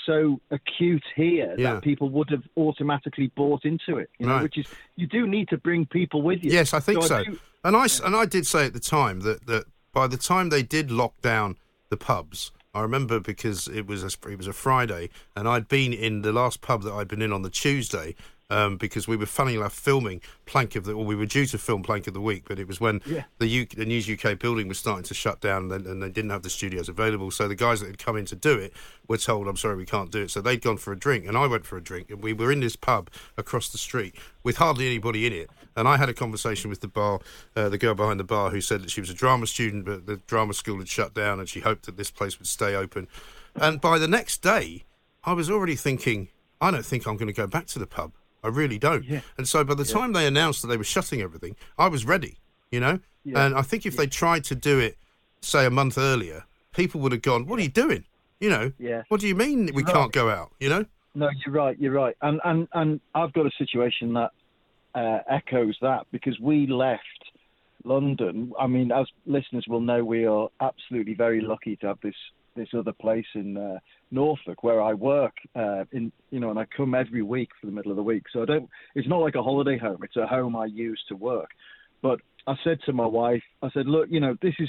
so 0.06 0.40
acute 0.50 1.04
here 1.14 1.54
Yeah. 1.59 1.75
that 1.75 1.82
people 1.82 2.09
would 2.11 2.30
have 2.30 2.42
automatically 2.56 3.28
bought 3.37 3.64
into 3.64 3.99
it. 3.99 4.11
You 4.18 4.26
know, 4.26 4.35
Right. 4.35 4.42
which 4.44 4.59
is 4.59 4.66
you 4.97 5.06
do 5.06 5.26
need 5.26 5.49
to 5.49 5.59
bring 5.59 5.87
people 5.87 6.23
with 6.23 6.42
you. 6.42 6.50
Yes, 6.52 6.73
I 6.75 6.80
think 6.80 7.02
so. 7.02 7.25
do- 7.25 7.38
And 7.64 7.76
I 7.76 7.85
s 7.85 8.00
and 8.00 8.14
I 8.16 8.26
did 8.26 8.47
say 8.47 8.66
at 8.66 8.73
the 8.73 8.80
time 8.80 9.21
that, 9.21 9.47
that 9.47 9.64
by 9.92 10.06
the 10.06 10.16
time 10.16 10.49
they 10.49 10.62
did 10.62 10.90
lock 10.90 11.21
down 11.21 11.56
the 11.90 11.97
pubs, 11.97 12.50
I 12.75 12.80
remember 12.80 13.21
because 13.21 13.68
it 13.68 13.87
was 13.87 14.02
a, 14.02 14.11
it 14.30 14.38
was 14.38 14.47
a 14.47 14.52
Friday, 14.52 15.11
and 15.37 15.47
I'd 15.47 15.68
been 15.68 15.92
in 15.92 16.23
the 16.23 16.32
last 16.32 16.61
pub 16.62 16.82
that 16.85 16.92
I'd 16.92 17.09
been 17.09 17.23
in 17.23 17.32
on 17.32 17.42
the 17.42 17.50
Tuesday. 17.50 18.14
Um, 18.52 18.76
because 18.76 19.09
we 19.09 19.16
were 19.16 19.25
funny 19.40 19.54
enough 19.54 19.73
filming 19.73 20.21
Plank 20.44 20.76
of 20.76 20.85
the, 20.85 20.92
or 20.92 21.06
we 21.06 21.16
were 21.16 21.25
due 21.25 21.47
to 21.47 21.56
film 21.56 21.82
Plank 21.82 22.06
of 22.06 22.12
the 22.12 22.21
Week, 22.21 22.42
but 22.47 22.59
it 22.59 22.68
was 22.68 22.78
when 22.80 23.00
Yeah. 23.06 23.25
the, 23.38 23.47
U, 23.47 23.64
the 23.64 23.87
News 23.87 24.06
UK 24.11 24.38
building 24.38 24.68
was 24.68 24.78
starting 24.78 25.04
to 25.04 25.14
shut 25.14 25.40
down 25.40 25.73
and, 25.73 25.87
and 25.87 26.02
they 26.02 26.11
didn't 26.11 26.30
have 26.30 26.42
the 26.42 26.50
studios 26.50 26.88
available. 26.90 27.30
So 27.30 27.49
the 27.49 27.54
guys 27.54 27.80
that 27.80 27.87
had 27.87 27.99
come 27.99 28.16
in 28.18 28.26
to 28.26 28.37
do 28.37 28.59
it 28.59 28.75
were 29.09 29.16
told, 29.16 29.49
I'm 29.49 29.56
sorry, 29.56 29.76
we 29.76 29.87
can't 29.87 30.11
do 30.11 30.21
it. 30.25 30.30
So 30.30 30.42
they'd 30.42 30.61
gone 30.61 30.76
for 30.76 30.92
a 30.92 30.99
drink 30.99 31.26
and 31.26 31.35
I 31.38 31.47
went 31.47 31.64
for 31.64 31.78
a 31.78 31.82
drink 31.82 32.11
and 32.11 32.23
we 32.23 32.35
were 32.35 32.52
in 32.52 32.61
this 32.61 32.76
pub 32.76 33.09
across 33.38 33.71
the 33.71 33.78
street 33.78 34.14
with 34.42 34.59
hardly 34.59 34.87
anybody 34.87 35.26
in 35.26 35.32
it. 35.32 35.49
And 35.75 35.88
I 35.88 35.97
had 35.97 36.11
a 36.11 36.14
conversation 36.14 36.68
with 36.68 36.82
the 36.82 36.88
bar, 36.88 37.21
uh, 37.56 37.71
the 37.71 37.78
girl 37.78 37.94
behind 37.94 38.21
the 38.21 38.25
bar 38.25 38.50
who 38.50 38.61
said 38.61 38.82
that 38.82 38.90
she 38.90 39.00
was 39.00 39.09
a 39.09 39.14
drama 39.14 39.47
student, 39.47 39.87
but 39.87 40.04
the 40.04 40.16
drama 40.26 40.52
school 40.52 40.76
had 40.76 40.88
shut 40.88 41.14
down 41.14 41.40
and 41.40 41.49
she 41.49 41.61
hoped 41.61 41.87
that 41.87 41.97
this 41.97 42.11
place 42.11 42.38
would 42.38 42.49
stay 42.49 42.75
open. 42.75 43.09
And 43.54 43.80
by 43.80 43.99
the 43.99 44.09
next 44.09 44.42
day, 44.42 44.85
I 45.25 45.32
was 45.32 45.49
already 45.49 45.75
thinking, 45.76 46.28
I 46.61 46.71
don't 46.71 46.85
think 46.85 47.06
I'm 47.06 47.16
going 47.16 47.28
to 47.28 47.32
go 47.32 47.47
back 47.47 47.66
to 47.68 47.78
the 47.78 47.87
pub. 47.87 48.12
I 48.42 48.49
really 48.49 48.78
don't. 48.78 49.04
Yeah. 49.04 49.20
And 49.38 49.46
so 49.49 49.62
by 49.64 49.75
the 49.75 49.84
time 49.84 50.12
they 50.12 50.26
announced 50.26 50.62
that 50.62 50.68
they 50.68 50.76
were 50.76 50.84
shutting 50.84 51.20
everything, 51.20 51.56
I 51.78 51.88
was 51.88 52.04
ready, 52.04 52.38
you 52.70 52.80
know? 52.80 52.99
Yeah. 53.25 53.46
And 53.46 53.54
I 53.54 53.62
think 53.62 53.87
if 53.87 53.96
they 53.96 54.06
tried 54.06 54.44
to 54.44 54.54
do 54.54 54.78
it, 54.80 54.99
say, 55.42 55.64
a 55.66 55.70
month 55.70 55.96
earlier, 55.96 56.44
people 56.72 57.00
would 57.02 57.12
have 57.12 57.22
gone, 57.22 57.46
What 57.46 57.58
are 57.58 57.62
you 57.62 57.68
doing? 57.68 58.04
You 58.40 58.50
know, 58.50 58.72
Yeah. 58.78 59.02
what 59.08 59.20
do 59.20 59.28
you 59.28 59.37
mean 59.37 59.70
we 59.75 59.84
Right. 59.84 59.94
can't 59.94 60.12
go 60.12 60.28
out? 60.28 60.50
You 60.58 60.68
know? 60.70 60.84
No, 61.14 61.28
you're 61.44 61.54
right. 61.54 61.78
You're 61.78 61.92
right. 61.92 62.16
And 62.22 62.40
and 62.44 62.66
and 62.72 63.00
I've 63.14 63.32
got 63.34 63.46
a 63.46 63.50
situation 63.58 64.14
that 64.14 64.30
uh, 64.94 65.18
echoes 65.28 65.76
that 65.82 66.06
because 66.11 66.38
we 66.40 66.66
left 66.66 67.02
London. 67.84 68.52
I 68.58 68.66
mean, 68.66 68.92
as 68.92 69.06
listeners 69.26 69.64
will 69.68 69.80
know, 69.80 70.04
we 70.04 70.26
are 70.26 70.49
absolutely 70.61 71.14
very 71.14 71.40
lucky 71.40 71.76
to 71.76 71.87
have 71.88 71.99
this 72.02 72.14
this 72.54 72.68
other 72.76 72.92
place 72.92 73.26
in 73.35 73.56
uh, 73.56 73.78
Norfolk 74.11 74.62
where 74.62 74.82
I 74.82 74.94
work. 74.94 75.35
Uh, 75.54 75.85
in 75.92 76.12
you 76.30 76.40
know, 76.40 76.50
and 76.50 76.59
I 76.59 76.66
come 76.76 76.94
every 76.94 77.23
week 77.23 77.50
for 77.61 77.66
the 77.66 77.73
middle 77.73 77.92
of 77.92 77.97
the 77.97 78.02
week. 78.02 78.25
So 78.32 78.42
I 78.42 78.47
don't. 78.47 78.68
It's 78.94 79.09
not 79.09 79.21
like 79.21 79.35
a 79.35 79.42
holiday 79.42 79.78
home. 79.78 79.99
It's 80.02 80.16
a 80.16 80.26
home 80.26 80.56
I 80.56 80.66
use 80.66 81.02
to 81.09 81.16
work. 81.16 81.50
But 82.02 82.21
I 82.47 82.54
said 82.64 82.78
to 82.87 82.92
my 82.92 83.06
wife, 83.06 83.42
I 83.62 83.71
said, 83.71 83.87
look, 83.87 84.09
you 84.11 84.21
know, 84.21 84.37
this 84.42 84.54
is 84.59 84.68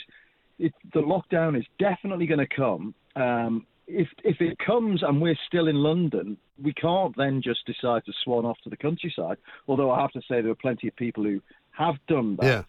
it, 0.59 0.73
the 0.93 1.01
lockdown 1.01 1.57
is 1.57 1.65
definitely 1.79 2.27
going 2.27 2.45
to 2.47 2.55
come. 2.55 2.93
Um, 3.15 3.65
if 3.87 4.07
if 4.23 4.39
it 4.39 4.57
comes 4.59 5.03
and 5.03 5.21
we're 5.21 5.37
still 5.47 5.67
in 5.67 5.75
London, 5.75 6.37
we 6.61 6.73
can't 6.73 7.15
then 7.17 7.41
just 7.41 7.65
decide 7.65 8.05
to 8.05 8.13
swan 8.23 8.45
off 8.45 8.57
to 8.63 8.69
the 8.69 8.77
countryside. 8.77 9.37
Although 9.67 9.91
I 9.91 10.01
have 10.01 10.11
to 10.11 10.21
say 10.21 10.41
there 10.41 10.51
are 10.51 10.55
plenty 10.55 10.87
of 10.87 10.95
people 10.95 11.23
who 11.23 11.41
have 11.71 11.95
done 12.07 12.37
that. 12.39 12.45
Yeah. 12.45 12.63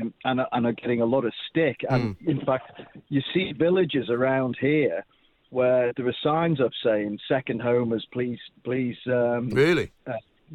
Um, 0.00 0.12
and, 0.24 0.40
are- 0.40 0.48
and 0.52 0.66
are 0.66 0.72
getting 0.72 1.00
a 1.00 1.06
lot 1.06 1.24
of 1.24 1.32
stick. 1.48 1.84
And 1.88 2.16
in 2.26 2.40
fact, 2.44 2.80
you 3.08 3.22
see 3.32 3.52
villages 3.52 4.10
around 4.10 4.56
here 4.60 5.04
where 5.50 5.92
there 5.96 6.06
are 6.06 6.16
signs 6.22 6.60
up 6.60 6.72
saying 6.84 7.18
"second 7.28 7.62
homers, 7.62 8.06
please, 8.12 8.38
please 8.64 8.96
um, 9.06 9.48
Really? 9.50 9.90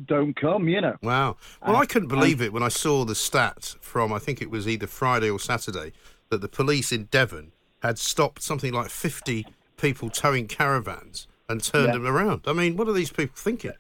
don't 0.05 0.35
come." 0.35 0.67
You 0.67 0.81
know, 0.81 0.95
Wow. 1.01 1.37
Well, 1.65 1.75
Uh, 1.77 1.79
I 1.79 1.85
couldn't 1.85 2.09
believe 2.09 2.41
it 2.41 2.53
when 2.53 2.63
I 2.63 2.67
saw 2.69 3.05
the 3.05 3.15
stat 3.15 3.75
from, 3.81 4.13
I 4.13 4.19
think 4.19 4.41
it 4.41 4.49
was 4.51 4.67
either 4.67 4.87
Friday 4.87 5.29
or 5.29 5.39
Saturday, 5.39 5.93
that 6.29 6.41
the 6.41 6.47
police 6.49 6.91
in 6.91 7.05
Devon 7.05 7.51
had 7.81 7.97
stopped 7.99 8.41
something 8.41 8.73
like 8.73 8.89
50 8.89 9.45
people 9.77 10.09
towing 10.09 10.47
caravans 10.47 11.27
and 11.49 11.61
turned 11.63 11.87
Yeah. 11.87 11.93
them 11.93 12.07
around. 12.07 12.41
I 12.47 12.53
mean, 12.53 12.77
what 12.77 12.87
are 12.87 12.93
these 12.93 13.11
people 13.11 13.35
thinking? 13.35 13.71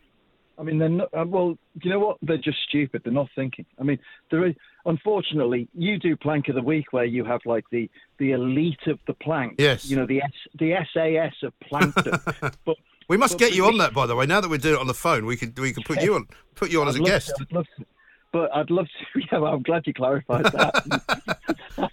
I 0.57 0.63
mean, 0.63 0.77
they're 0.77 0.89
not, 0.89 1.09
uh, 1.13 1.25
well, 1.27 1.57
you 1.81 1.89
know 1.89 1.99
what? 1.99 2.17
They're 2.21 2.37
just 2.37 2.59
stupid. 2.67 3.01
They're 3.03 3.13
not 3.13 3.29
thinking. 3.35 3.65
I 3.79 3.83
mean, 3.83 3.99
there 4.29 4.45
is, 4.45 4.55
unfortunately, 4.85 5.67
you 5.73 5.97
do 5.97 6.15
plank 6.15 6.47
of 6.47 6.55
the 6.55 6.61
week 6.61 6.93
where 6.93 7.05
you 7.05 7.25
have 7.25 7.41
like 7.45 7.65
the, 7.71 7.89
the 8.19 8.31
elite 8.31 8.85
of 8.87 8.99
the 9.07 9.13
plank. 9.15 9.55
Yes. 9.57 9.89
You 9.89 9.95
know, 9.97 10.05
the 10.05 10.21
S, 10.21 10.31
the 10.59 10.75
SAS 10.93 11.33
of 11.43 11.53
plankton. 11.59 12.19
but 12.65 12.77
We 13.09 13.17
must 13.17 13.33
but 13.33 13.39
get 13.39 13.55
you 13.55 13.65
on 13.65 13.77
that, 13.79 13.93
by 13.93 14.05
the 14.05 14.15
way. 14.15 14.25
Now 14.25 14.41
that 14.41 14.49
we're 14.49 14.57
doing 14.57 14.75
it 14.75 14.79
on 14.81 14.87
the 14.87 14.93
phone, 14.93 15.25
we 15.25 15.35
could 15.37 15.57
we 15.59 15.73
could 15.73 15.85
put 15.85 16.01
you 16.01 16.15
on 16.15 16.27
put 16.55 16.71
you 16.71 16.81
on 16.81 16.87
as 16.87 16.95
I'd 16.95 17.01
a 17.01 17.05
guest. 17.05 17.33
To, 17.37 17.43
I'd 17.43 17.51
love 17.51 17.65
to, 17.77 17.85
but 18.31 18.55
I'd 18.55 18.71
love 18.71 18.87
to. 18.87 19.21
Yeah, 19.31 19.39
well, 19.39 19.53
I'm 19.53 19.63
glad 19.63 19.85
you 19.85 19.93
clarified 19.93 20.45
that. 20.45 21.41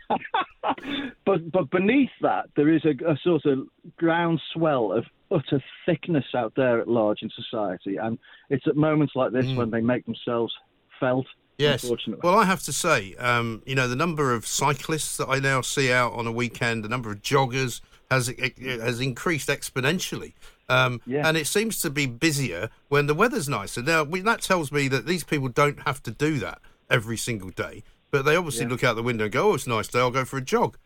but 1.24 1.50
but 1.50 1.70
beneath 1.70 2.10
that, 2.22 2.50
there 2.56 2.68
is 2.68 2.84
a, 2.84 2.90
a 3.10 3.16
sort 3.22 3.44
of 3.46 3.66
groundswell 3.96 4.92
of 4.92 5.04
utter 5.30 5.62
thickness 5.86 6.24
out 6.34 6.52
there 6.56 6.80
at 6.80 6.88
large 6.88 7.22
in 7.22 7.30
society, 7.30 7.96
and 7.96 8.18
it's 8.48 8.66
at 8.66 8.76
moments 8.76 9.14
like 9.14 9.32
this 9.32 9.46
when 9.54 9.70
they 9.70 9.80
make 9.80 10.04
themselves 10.06 10.52
felt. 10.98 11.26
Mm. 11.26 11.34
Yes. 11.58 11.82
Unfortunately. 11.82 12.22
Well, 12.26 12.38
I 12.38 12.46
have 12.46 12.62
to 12.62 12.72
say, 12.72 13.14
um, 13.16 13.62
you 13.66 13.74
know, 13.74 13.86
the 13.86 13.94
number 13.96 14.32
of 14.32 14.46
cyclists 14.46 15.18
that 15.18 15.28
I 15.28 15.40
now 15.40 15.60
see 15.60 15.92
out 15.92 16.14
on 16.14 16.26
a 16.26 16.32
weekend, 16.32 16.82
the 16.82 16.88
number 16.88 17.10
of 17.10 17.20
joggers 17.20 17.82
has 18.10 18.32
has 18.38 18.98
increased 19.00 19.48
exponentially. 19.50 20.32
Um, 20.70 21.02
Yeah. 21.04 21.26
And 21.28 21.36
it 21.36 21.46
seems 21.46 21.78
to 21.80 21.90
be 21.90 22.06
busier 22.06 22.70
when 22.88 23.08
the 23.08 23.14
weather's 23.14 23.48
nicer. 23.48 23.82
Now, 23.82 24.04
we, 24.04 24.20
that 24.20 24.40
tells 24.40 24.72
me 24.72 24.88
that 24.88 25.04
these 25.04 25.22
people 25.22 25.48
don't 25.48 25.80
have 25.80 26.02
to 26.04 26.10
do 26.10 26.38
that 26.38 26.60
every 26.88 27.18
single 27.18 27.50
day, 27.50 27.82
but 28.10 28.24
they 28.24 28.36
obviously 28.36 28.64
Yeah. 28.64 28.70
look 28.70 28.82
out 28.82 28.96
the 28.96 29.02
window 29.02 29.24
and 29.24 29.32
go, 29.32 29.50
"Oh, 29.50 29.54
it's 29.54 29.66
a 29.66 29.70
nice 29.70 29.88
day. 29.88 29.98
I'll 29.98 30.10
go 30.10 30.24
for 30.24 30.38
a 30.38 30.42
jog." 30.42 30.78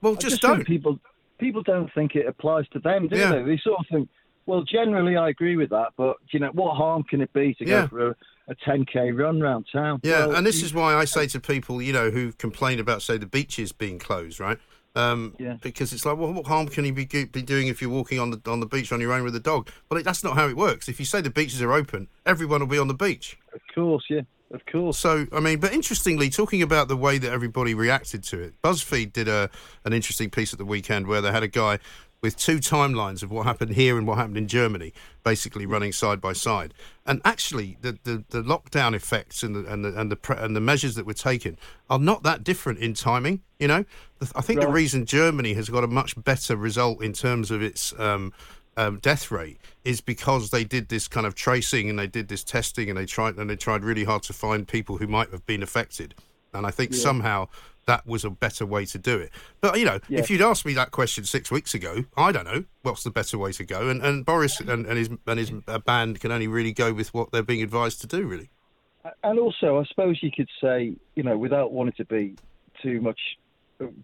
Well, 0.00 0.12
I 0.12 0.16
just, 0.16 0.40
think 0.40 0.54
don't. 0.58 0.66
people 0.66 1.00
people 1.40 1.62
don't 1.62 1.90
think 1.94 2.14
it 2.14 2.26
applies 2.26 2.68
to 2.68 2.78
them, 2.78 3.08
do 3.08 3.16
Yeah. 3.16 3.32
they? 3.32 3.42
They 3.42 3.58
sort 3.58 3.80
of 3.80 3.86
think, 3.90 4.08
well, 4.46 4.62
generally 4.62 5.16
I 5.16 5.28
agree 5.30 5.56
with 5.56 5.70
that, 5.70 5.88
but 5.96 6.16
you 6.30 6.38
know, 6.40 6.50
what 6.52 6.76
harm 6.76 7.02
can 7.02 7.20
it 7.20 7.32
be 7.32 7.54
to 7.54 7.66
Yeah. 7.66 7.82
go 7.82 7.88
for 7.88 8.06
a, 8.08 8.16
a 8.48 8.54
10k 8.66 9.10
run 9.16 9.40
round 9.40 9.66
town? 9.72 10.00
Yeah, 10.02 10.26
Well, 10.26 10.36
and 10.36 10.46
this 10.46 10.60
you- 10.60 10.66
is 10.66 10.74
why 10.74 10.94
I 10.94 11.04
say 11.04 11.26
to 11.28 11.40
people, 11.40 11.80
you 11.82 11.92
know, 11.92 12.10
who 12.10 12.32
complain 12.32 12.78
about, 12.78 13.02
say, 13.02 13.16
the 13.16 13.26
beaches 13.26 13.72
being 13.72 13.98
closed, 13.98 14.38
right? 14.40 14.58
Um, 14.96 15.34
Yeah. 15.38 15.56
Because 15.62 15.92
it's 15.92 16.04
like, 16.04 16.16
well, 16.18 16.32
what 16.32 16.46
harm 16.48 16.66
can 16.66 16.84
you 16.84 16.92
be, 16.92 17.04
be 17.06 17.42
doing 17.42 17.68
if 17.68 17.80
you're 17.80 17.90
walking 17.90 18.18
on 18.18 18.30
the 18.30 18.40
on 18.50 18.58
the 18.58 18.66
beach 18.66 18.90
on 18.92 19.00
your 19.00 19.12
own 19.12 19.22
with 19.22 19.36
a 19.36 19.40
dog? 19.40 19.68
Well, 19.88 20.02
that's 20.02 20.24
not 20.24 20.34
how 20.34 20.48
it 20.48 20.56
works. 20.56 20.88
If 20.88 20.98
you 20.98 21.06
say 21.06 21.20
the 21.20 21.30
beaches 21.30 21.62
are 21.62 21.72
open, 21.72 22.08
everyone 22.26 22.58
will 22.60 22.66
be 22.66 22.78
on 22.78 22.88
the 22.88 22.94
beach. 22.94 23.38
Of 23.54 23.60
course, 23.72 24.04
yeah, 24.10 24.22
of 24.52 24.66
course. 24.66 24.98
So, 24.98 25.26
I 25.32 25.40
mean, 25.40 25.60
but 25.60 25.72
interestingly, 25.72 26.28
talking 26.28 26.62
about 26.62 26.88
the 26.88 26.96
way 26.96 27.18
that 27.18 27.30
everybody 27.30 27.74
reacted 27.74 28.24
to 28.24 28.40
it, 28.40 28.60
BuzzFeed 28.62 29.12
did 29.12 29.28
a 29.28 29.50
an 29.84 29.92
interesting 29.92 30.30
piece 30.30 30.52
at 30.52 30.58
the 30.58 30.64
weekend 30.64 31.06
where 31.06 31.20
they 31.20 31.30
had 31.30 31.42
a 31.42 31.48
guy 31.48 31.78
with 32.22 32.36
two 32.36 32.58
timelines 32.58 33.22
of 33.22 33.30
what 33.30 33.46
happened 33.46 33.72
here 33.72 33.96
and 33.96 34.06
what 34.06 34.18
happened 34.18 34.36
in 34.36 34.46
Germany, 34.46 34.92
basically 35.24 35.64
running 35.64 35.92
side 35.92 36.20
by 36.20 36.32
side. 36.32 36.74
And 37.06 37.20
actually, 37.24 37.78
the, 37.80 37.98
the, 38.04 38.24
the 38.28 38.42
lockdown 38.42 38.94
effects 38.94 39.42
and 39.42 39.54
the 39.54 39.64
and 39.72 39.84
the 39.84 39.98
and 39.98 40.10
the 40.10 40.16
pre- 40.16 40.36
and 40.36 40.54
the 40.54 40.60
measures 40.60 40.94
that 40.96 41.06
were 41.06 41.14
taken 41.14 41.56
are 41.88 41.98
not 41.98 42.22
that 42.24 42.44
different 42.44 42.80
in 42.80 42.94
timing. 42.94 43.40
You 43.58 43.68
know, 43.68 43.84
I 44.34 44.42
think 44.42 44.60
the 44.60 44.68
reason 44.68 45.06
Germany 45.06 45.54
has 45.54 45.68
got 45.68 45.84
a 45.84 45.88
much 45.88 46.22
better 46.22 46.56
result 46.56 47.02
in 47.02 47.12
terms 47.12 47.50
of 47.50 47.62
its 47.62 47.98
um, 47.98 48.32
um, 48.80 48.98
death 49.00 49.30
rate 49.30 49.58
is 49.84 50.00
because 50.00 50.50
they 50.50 50.64
did 50.64 50.88
this 50.88 51.06
kind 51.06 51.26
of 51.26 51.34
tracing 51.34 51.90
and 51.90 51.98
they 51.98 52.06
did 52.06 52.28
this 52.28 52.42
testing 52.42 52.88
and 52.88 52.96
they 52.98 53.06
tried 53.06 53.36
and 53.36 53.50
they 53.50 53.56
tried 53.56 53.84
really 53.84 54.04
hard 54.04 54.22
to 54.24 54.32
find 54.32 54.66
people 54.66 54.96
who 54.96 55.06
might 55.06 55.30
have 55.30 55.44
been 55.44 55.62
affected. 55.62 56.14
And 56.54 56.66
I 56.66 56.70
think 56.70 56.94
somehow 56.94 57.48
that 57.86 58.06
was 58.06 58.24
a 58.24 58.30
better 58.30 58.64
way 58.64 58.86
to 58.86 58.98
do 58.98 59.18
it. 59.18 59.30
But 59.60 59.78
you 59.78 59.84
know, 59.84 59.98
Yeah. 60.08 60.20
if 60.20 60.30
you'd 60.30 60.40
asked 60.40 60.64
me 60.64 60.72
that 60.74 60.90
question 60.92 61.24
six 61.24 61.50
weeks 61.50 61.74
ago, 61.74 62.04
I 62.16 62.32
don't 62.32 62.44
know 62.44 62.64
what's 62.82 63.04
the 63.04 63.10
better 63.10 63.36
way 63.36 63.52
to 63.52 63.64
go. 63.64 63.88
And, 63.88 64.02
and 64.02 64.24
Boris 64.24 64.60
and, 64.60 64.86
and 64.86 64.96
his 64.98 65.10
and 65.26 65.38
his 65.38 65.50
band 65.84 66.20
can 66.20 66.32
only 66.32 66.48
really 66.48 66.72
go 66.72 66.92
with 66.92 67.12
what 67.12 67.32
they're 67.32 67.42
being 67.42 67.62
advised 67.62 68.00
to 68.00 68.06
do. 68.06 68.26
Really. 68.26 68.50
And 69.22 69.38
also, 69.38 69.78
I 69.78 69.84
suppose 69.84 70.22
you 70.22 70.30
could 70.30 70.48
say, 70.60 70.94
you 71.14 71.22
know, 71.22 71.36
without 71.36 71.72
wanting 71.72 71.94
to 71.94 72.04
be 72.04 72.36
too 72.82 73.00
much 73.00 73.20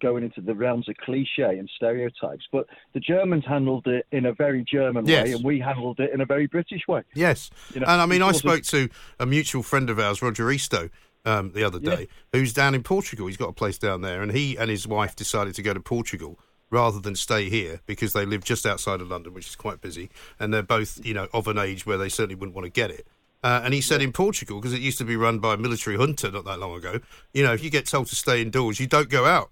going 0.01 0.25
into 0.25 0.41
the 0.41 0.55
realms 0.55 0.89
of 0.89 0.97
cliche 0.97 1.59
and 1.59 1.69
stereotypes, 1.77 2.45
but 2.51 2.67
the 2.95 3.01
Germans 3.01 3.45
handled 3.47 3.87
it 3.87 4.07
in 4.13 4.27
a 4.27 4.33
very 4.33 4.65
German 4.65 5.07
Yes. 5.07 5.25
way, 5.25 5.33
and 5.33 5.45
we 5.45 5.61
handled 5.61 6.01
it 6.01 6.13
in 6.13 6.21
a 6.21 6.27
very 6.27 6.47
British 6.47 6.87
way. 6.89 7.03
Yes. 7.15 7.51
You 7.75 7.81
know, 7.81 7.87
and 7.87 8.01
I 8.01 8.07
mean, 8.07 8.23
I 8.23 8.33
spoke 8.33 8.63
to 8.65 8.89
a 9.19 9.27
mutual 9.27 9.63
friend 9.63 9.91
of 9.91 9.99
ours, 9.99 10.23
Roger 10.23 10.51
Easto, 10.51 10.91
um, 11.25 11.53
the 11.53 11.65
other 11.65 11.79
day, 11.81 12.09
who's 12.33 12.53
down 12.53 12.75
in 12.75 12.83
Portugal. 12.83 13.27
He's 13.27 13.37
got 13.37 13.49
a 13.49 13.53
place 13.53 13.79
down 13.79 14.01
there, 14.01 14.23
and 14.23 14.33
he 14.33 14.57
and 14.57 14.71
his 14.71 14.87
wife 14.87 15.17
decided 15.17 15.55
to 15.57 15.63
go 15.63 15.75
to 15.75 15.81
Portugal 15.81 16.39
rather 16.71 16.99
than 16.99 17.15
stay 17.15 17.49
here 17.49 17.81
because 17.87 18.13
they 18.13 18.27
live 18.27 18.45
just 18.45 18.67
outside 18.67 19.01
of 19.01 19.09
London, 19.09 19.33
which 19.35 19.49
is 19.49 19.57
quite 19.57 19.81
busy, 19.81 20.11
and 20.41 20.53
they're 20.53 20.63
both, 20.63 21.05
you 21.05 21.15
know, 21.15 21.29
of 21.33 21.47
an 21.49 21.59
age 21.59 21.87
where 21.87 21.99
they 21.99 22.09
certainly 22.09 22.35
wouldn't 22.35 22.55
want 22.55 22.65
to 22.65 22.71
get 22.71 22.91
it. 22.91 23.07
Uh, 23.43 23.61
and 23.63 23.75
he 23.75 23.81
said 23.81 24.03
in 24.03 24.13
Portugal, 24.13 24.61
because 24.61 24.73
it 24.73 24.81
used 24.81 24.99
to 24.99 25.05
be 25.05 25.15
run 25.15 25.39
by 25.39 25.55
a 25.55 25.57
military 25.57 25.97
junta 25.97 26.31
not 26.31 26.45
that 26.45 26.59
long 26.59 26.77
ago, 26.77 26.99
you 27.33 27.45
know, 27.45 27.53
if 27.53 27.63
you 27.63 27.71
get 27.71 27.87
told 27.87 28.07
to 28.09 28.17
stay 28.17 28.43
indoors, 28.43 28.81
you 28.81 28.87
don't 28.89 29.09
go 29.09 29.25
out. 29.25 29.51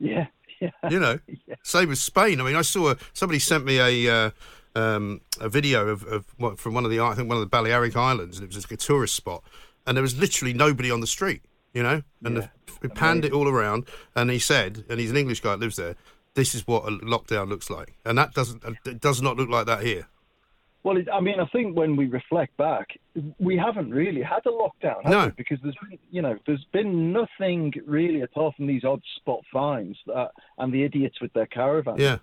Yeah, 0.00 0.26
yeah. 0.60 0.70
You 0.90 0.98
know, 0.98 1.18
same 1.62 1.92
as 1.92 2.00
Spain. 2.00 2.40
I 2.40 2.44
mean, 2.44 2.56
I 2.56 2.62
saw 2.62 2.90
a, 2.90 2.96
somebody 3.12 3.38
sent 3.38 3.64
me 3.64 3.78
a 3.78 4.12
uh, 4.26 4.30
um, 4.74 5.20
a 5.40 5.48
video 5.48 5.86
of, 5.88 6.02
of 6.04 6.24
what, 6.38 6.58
from 6.58 6.74
one 6.74 6.84
of 6.84 6.90
the 6.90 7.00
I 7.00 7.14
think 7.14 7.28
one 7.28 7.36
of 7.36 7.42
the 7.42 7.46
Balearic 7.48 7.96
Islands, 7.96 8.38
and 8.38 8.44
it 8.44 8.54
was 8.54 8.64
like 8.64 8.72
a 8.72 8.76
tourist 8.76 9.14
spot, 9.14 9.44
and 9.86 9.96
there 9.96 10.02
was 10.02 10.18
literally 10.18 10.52
nobody 10.54 10.90
on 10.90 11.00
the 11.00 11.06
street. 11.06 11.42
You 11.72 11.84
know, 11.84 12.02
and 12.24 12.36
Yeah. 12.38 12.48
the, 12.66 12.72
we 12.82 12.88
panned 12.88 13.24
it 13.24 13.32
all 13.32 13.46
around, 13.48 13.86
and 14.16 14.28
he 14.28 14.40
said, 14.40 14.84
and 14.88 14.98
he's 14.98 15.10
an 15.12 15.16
English 15.16 15.40
guy 15.40 15.50
that 15.50 15.60
lives 15.60 15.76
there. 15.76 15.94
This 16.34 16.52
is 16.54 16.66
what 16.66 16.82
a 16.84 16.90
lockdown 16.90 17.48
looks 17.48 17.70
like, 17.70 17.94
and 18.04 18.18
that 18.18 18.34
doesn't 18.34 18.64
it 18.84 19.00
does 19.00 19.22
not 19.22 19.36
look 19.36 19.48
like 19.48 19.66
that 19.66 19.84
here. 19.84 20.08
Well, 20.82 20.96
it, 20.96 21.08
I 21.12 21.20
mean, 21.20 21.38
I 21.40 21.46
think 21.46 21.76
when 21.76 21.94
we 21.94 22.06
reflect 22.06 22.56
back, 22.56 22.88
we 23.38 23.56
haven't 23.56 23.90
really 23.90 24.22
had 24.22 24.40
a 24.46 24.50
lockdown, 24.50 25.02
have 25.04 25.12
No. 25.12 25.24
we? 25.26 25.32
Because 25.36 25.58
there's, 25.62 25.76
been, 25.88 25.98
you 26.10 26.22
know, 26.22 26.38
there's 26.46 26.64
been 26.72 27.12
nothing 27.12 27.72
really 27.86 28.22
apart 28.22 28.56
from 28.56 28.66
these 28.66 28.82
odd 28.84 29.02
spot 29.16 29.40
fines 29.52 29.98
that, 30.06 30.30
and 30.58 30.72
the 30.72 30.82
idiots 30.82 31.20
with 31.20 31.32
their 31.34 31.46
caravans. 31.46 32.00
Yeah, 32.00 32.18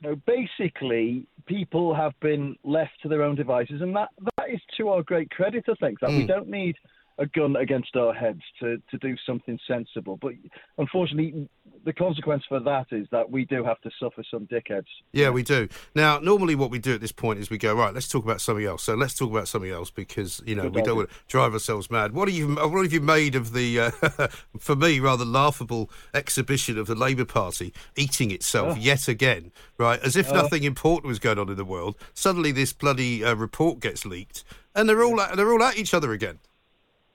You 0.00 0.10
know, 0.10 0.16
basically, 0.26 1.26
people 1.46 1.94
have 1.94 2.12
been 2.20 2.54
left 2.62 2.92
to 3.02 3.08
their 3.08 3.22
own 3.22 3.34
devices, 3.34 3.80
and 3.82 3.94
that 3.96 4.10
that 4.36 4.50
is 4.50 4.60
to 4.76 4.90
our 4.90 5.02
great 5.02 5.30
credit. 5.30 5.64
I 5.68 5.74
think 5.74 5.98
that 6.00 6.10
we 6.10 6.22
Mm. 6.24 6.28
don't 6.28 6.48
need 6.48 6.76
a 7.18 7.26
gun 7.26 7.56
against 7.56 7.96
our 7.96 8.12
heads 8.12 8.42
to 8.60 8.76
to 8.90 8.98
do 8.98 9.16
something 9.26 9.58
sensible. 9.66 10.18
But 10.20 10.32
unfortunately, 10.78 11.48
the 11.84 11.92
consequence 11.92 12.44
for 12.48 12.60
that 12.60 12.86
is 12.90 13.06
that 13.10 13.30
we 13.30 13.44
do 13.44 13.64
have 13.64 13.80
to 13.82 13.90
suffer 13.98 14.22
some 14.30 14.46
dickheads. 14.46 14.86
yeah, 15.12 15.30
we 15.30 15.42
do. 15.42 15.68
Now, 15.94 16.18
normally 16.18 16.54
what 16.54 16.70
we 16.70 16.78
do 16.78 16.94
at 16.94 17.00
this 17.00 17.12
point 17.12 17.38
is 17.38 17.48
we 17.48 17.58
go 17.58 17.74
right. 17.74 17.94
Let's 17.94 18.08
talk 18.08 18.24
about 18.24 18.40
something 18.40 18.64
else. 18.66 18.82
So 18.82 18.94
let's 18.94 19.14
talk 19.14 19.30
about 19.30 19.48
something 19.48 19.70
else 19.70 19.90
because 19.90 20.42
you 20.44 20.54
know 20.54 20.64
Good 20.64 20.74
we 20.74 20.82
don't 20.82 20.96
want 20.96 21.10
to 21.10 21.16
drive 21.28 21.52
ourselves 21.54 21.90
mad. 21.90 22.12
What 22.12 22.28
have 22.28 22.36
you 22.36 22.54
What 22.54 22.82
have 22.82 22.92
you 22.92 23.00
made 23.00 23.34
of 23.34 23.52
the, 23.52 23.80
uh, 23.80 23.90
for 24.58 24.76
me, 24.76 25.00
rather 25.00 25.24
laughable 25.24 25.90
exhibition 26.12 26.78
of 26.78 26.86
the 26.86 26.94
Labour 26.94 27.24
Party 27.24 27.72
eating 27.96 28.30
itself 28.30 28.74
Oh. 28.76 28.80
yet 28.80 29.08
again? 29.08 29.52
Right, 29.78 30.00
as 30.00 30.16
if 30.16 30.32
nothing 30.32 30.64
important 30.64 31.06
was 31.08 31.18
going 31.18 31.38
on 31.38 31.48
in 31.50 31.56
the 31.56 31.64
world. 31.64 31.96
Suddenly, 32.14 32.52
this 32.52 32.72
bloody 32.72 33.22
uh, 33.24 33.34
report 33.34 33.80
gets 33.80 34.04
leaked, 34.06 34.42
and 34.74 34.88
they're 34.88 35.02
all 35.04 35.20
at, 35.20 35.36
they're 35.36 35.52
all 35.52 35.62
at 35.62 35.76
each 35.78 35.92
other 35.94 36.12
again. 36.12 36.38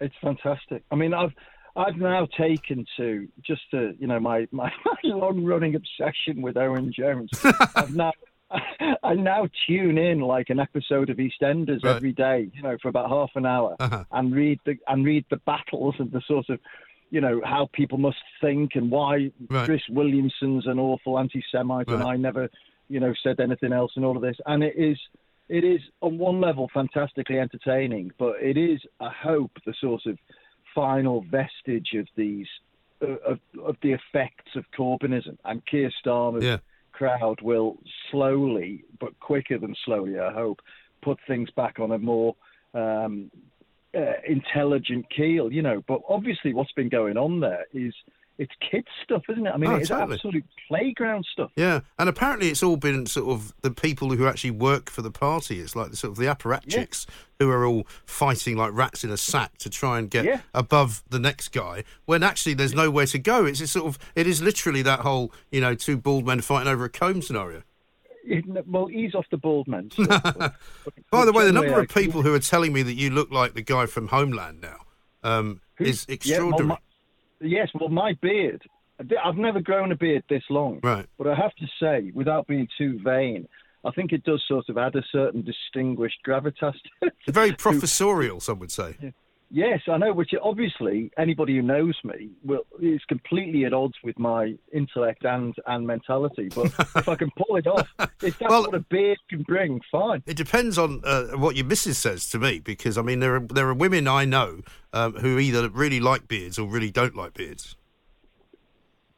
It's 0.01 0.15
fantastic. 0.22 0.84
I 0.91 0.96
mean, 0.96 1.13
I've 1.13 1.31
I've 1.75 1.96
now 1.96 2.27
taken 2.38 2.86
to 2.98 3.27
just 3.46 3.62
to 3.72 3.96
you 4.00 4.08
know 4.08 4.20
my 4.20 4.48
my, 4.51 4.70
my 4.86 4.98
long 5.03 5.46
running 5.46 5.75
obsession 5.75 6.41
with 6.41 6.58
Owen 6.58 6.91
Jones. 6.91 7.29
I've 7.75 7.96
now 7.96 8.12
I 9.03 9.13
now 9.13 9.48
tune 9.67 9.98
in 9.98 10.20
like 10.20 10.50
an 10.50 10.60
episode 10.60 11.10
of 11.10 11.17
EastEnders 11.17 11.84
Right. 11.86 11.96
every 11.96 12.12
day, 12.12 12.50
you 12.53 12.62
know, 12.62 12.77
for 12.81 12.89
about 12.89 13.10
half 13.10 13.29
an 13.36 13.46
hour, 13.46 13.77
Uh-huh. 13.79 14.03
and 14.12 14.36
read 14.36 14.60
the 14.65 14.75
and 14.88 15.05
read 15.05 15.24
the 15.29 15.38
battles 15.46 15.96
and 16.00 16.12
the 16.12 16.22
sort 16.27 16.50
of 16.50 16.60
you 17.12 17.22
know 17.22 17.41
how 17.46 17.70
people 17.74 17.98
must 17.98 18.17
think 18.41 18.72
and 18.75 18.89
why 18.91 19.31
Right. 19.50 19.65
Chris 19.65 19.81
Williamson's 19.89 20.65
an 20.67 20.79
awful 20.79 21.20
anti-Semite 21.20 21.88
and 21.89 22.03
I 22.03 22.15
never 22.17 22.50
you 22.89 23.00
know 23.00 23.13
said 23.24 23.39
anything 23.39 23.72
else 23.72 23.91
and 23.96 24.03
all 24.03 24.15
of 24.17 24.22
this, 24.22 24.38
and 24.46 24.63
it 24.63 24.75
is 24.77 24.98
it 25.51 25.65
is 25.65 25.81
on 26.00 26.17
one 26.17 26.39
level 26.39 26.70
fantastically 26.74 27.38
entertaining, 27.38 28.12
but 28.17 28.36
it 28.41 28.58
is, 28.58 28.79
I 29.01 29.10
hope, 29.12 29.51
the 29.65 29.74
sort 29.81 30.05
of 30.05 30.17
final 30.74 31.25
vestige 31.29 31.91
of 31.96 32.08
these 32.15 32.48
uh, 33.01 33.17
of, 33.31 33.39
of 33.62 33.75
the 33.81 33.91
effects 33.91 34.55
of 34.55 34.63
Corbynism 34.77 35.38
and 35.43 35.65
Keir 35.65 35.91
Starmer's 36.01 36.46
Yeah. 36.46 36.60
crowd 36.93 37.41
will 37.41 37.77
slowly, 38.10 38.86
but 39.00 39.20
quicker 39.20 39.58
than 39.58 39.75
slowly, 39.84 40.17
I 40.20 40.31
hope, 40.31 40.62
put 41.01 41.20
things 41.27 41.50
back 41.51 41.79
on 41.79 41.91
a 41.91 41.98
more 41.98 42.36
um, 42.74 43.29
uh, 43.93 44.20
intelligent 44.25 45.05
keel. 45.10 45.51
You 45.51 45.63
know, 45.63 45.84
but 45.86 46.00
obviously, 46.08 46.53
what's 46.53 46.72
been 46.72 46.89
going 46.89 47.17
on 47.17 47.41
there 47.41 47.65
is 47.74 47.93
it's 48.41 48.51
kids 48.71 48.88
stuff, 49.03 49.21
isn't 49.29 49.45
it? 49.45 49.51
I 49.53 49.57
mean, 49.57 49.69
Oh, 49.69 49.75
it's 49.75 49.89
totally. 49.89 50.15
absolute 50.15 50.43
playground 50.67 51.25
stuff. 51.31 51.51
Yeah, 51.55 51.81
and 52.00 52.10
apparently 52.10 52.50
it's 52.50 52.63
all 52.63 52.75
been 52.77 53.05
sort 53.05 53.29
of 53.29 53.53
the 53.62 53.71
people 53.71 54.10
who 54.12 54.25
actually 54.27 54.51
work 54.51 54.89
for 54.89 55.01
the 55.01 55.12
party. 55.12 55.60
It's 55.60 55.75
like 55.75 55.91
the 55.91 55.95
sort 55.95 56.12
of 56.12 56.17
the 56.17 56.25
apparatchiks 56.25 57.05
who 57.39 57.50
are 57.50 57.65
all 57.65 57.86
fighting 58.05 58.57
like 58.57 58.71
rats 58.74 59.03
in 59.03 59.10
a 59.12 59.17
sack 59.17 59.57
to 59.60 59.69
try 59.69 60.00
and 60.00 60.10
get 60.10 60.25
Yeah. 60.25 60.41
above 60.53 61.03
the 61.10 61.19
next 61.19 61.50
guy. 61.53 61.83
When 62.05 62.24
actually 62.24 62.55
there's 62.55 62.74
nowhere 62.74 63.05
to 63.07 63.19
go. 63.19 63.45
It's 63.45 63.69
sort 63.71 63.86
of 63.86 64.00
it 64.15 64.25
is 64.27 64.41
literally 64.41 64.81
that 64.81 65.01
whole 65.01 65.31
you 65.51 65.62
know 65.62 65.75
two 65.75 65.98
bald 65.98 66.25
men 66.25 66.41
fighting 66.41 66.67
over 66.71 66.83
a 66.86 66.89
comb 66.89 67.21
scenario. 67.21 67.63
well, 68.67 68.89
ease 68.91 69.15
off 69.15 69.25
the 69.31 69.38
bald 69.38 69.67
men. 69.67 69.89
By 71.12 71.25
the 71.25 71.31
way, 71.33 71.45
the 71.45 71.51
number 71.51 71.79
of 71.79 71.89
people 71.89 72.21
who 72.21 72.33
are 72.33 72.39
telling 72.39 72.74
me 72.74 72.83
that 72.83 72.93
you 72.93 73.10
look 73.10 73.31
like 73.31 73.53
the 73.53 73.62
guy 73.62 73.86
from 73.88 74.07
Homeland 74.07 74.62
now 74.62 74.77
um, 75.24 75.62
is 75.79 76.05
extraordinary. 76.07 76.63
Yeah, 76.63 76.67
well, 76.69 76.79
yes, 77.41 77.69
well, 77.79 77.89
my 77.89 78.13
beard. 78.21 78.62
I've 79.24 79.38
never 79.38 79.62
grown 79.62 79.91
a 79.91 79.95
beard 79.95 80.24
this 80.29 80.43
long. 80.50 80.79
Right. 80.83 81.07
But 81.17 81.27
I 81.27 81.36
have 81.36 81.55
to 81.55 81.65
say, 81.79 82.12
without 82.13 82.45
being 82.48 82.67
too 82.77 83.00
vain, 83.03 83.48
I 83.83 83.91
think 83.91 84.12
it 84.12 84.24
does 84.24 84.43
sort 84.48 84.69
of 84.69 84.77
add 84.77 84.95
a 84.95 85.03
certain 85.12 85.43
distinguished 85.43 86.19
gravitas. 86.25 86.75
Very 87.27 87.51
professorial, 87.57 88.39
some 88.39 88.60
would 88.60 88.71
say. 88.71 88.95
Yes, 89.53 89.81
I 89.89 89.98
know. 89.98 90.13
Which 90.13 90.31
obviously 90.41 91.12
anybody 91.17 91.58
who 91.58 91.62
knows 91.62 91.98
me 92.05 92.29
will 92.41 92.65
is 92.81 93.01
completely 93.10 93.65
at 93.65 93.74
odds 93.74 93.96
with 94.01 94.17
my 94.17 94.55
intellect 94.72 95.25
and 95.25 95.53
and 95.67 95.86
mentality. 95.86 96.48
But 96.55 96.67
if 96.96 97.10
I 97.10 97.15
can 97.15 97.29
pull 97.31 97.58
it 97.58 97.67
off, 97.67 97.88
if 98.22 98.39
that's 98.39 98.50
well, 98.50 98.62
what 98.62 98.74
a 98.74 98.79
beard 98.79 99.17
can 99.29 99.43
bring, 99.43 99.81
fine. 99.91 100.24
It 100.25 100.38
depends 100.38 100.77
on 100.77 101.01
uh, 101.03 101.38
what 101.38 101.58
your 101.58 101.65
missus 101.65 101.98
says 101.98 102.29
to 102.29 102.39
me, 102.39 102.60
because 102.60 102.98
I 102.98 103.01
mean 103.01 103.20
there 103.20 103.36
are 103.36 103.41
there 103.41 103.67
are 103.67 103.74
women 103.74 104.08
I 104.08 104.24
know 104.24 104.62
um, 104.93 105.15
who 105.15 105.38
either 105.38 105.67
really 105.67 106.00
like 106.00 106.29
beards 106.29 106.58
or 106.58 106.65
really 106.65 106.91
don't 106.91 107.15
like 107.15 107.34
beards. 107.34 107.75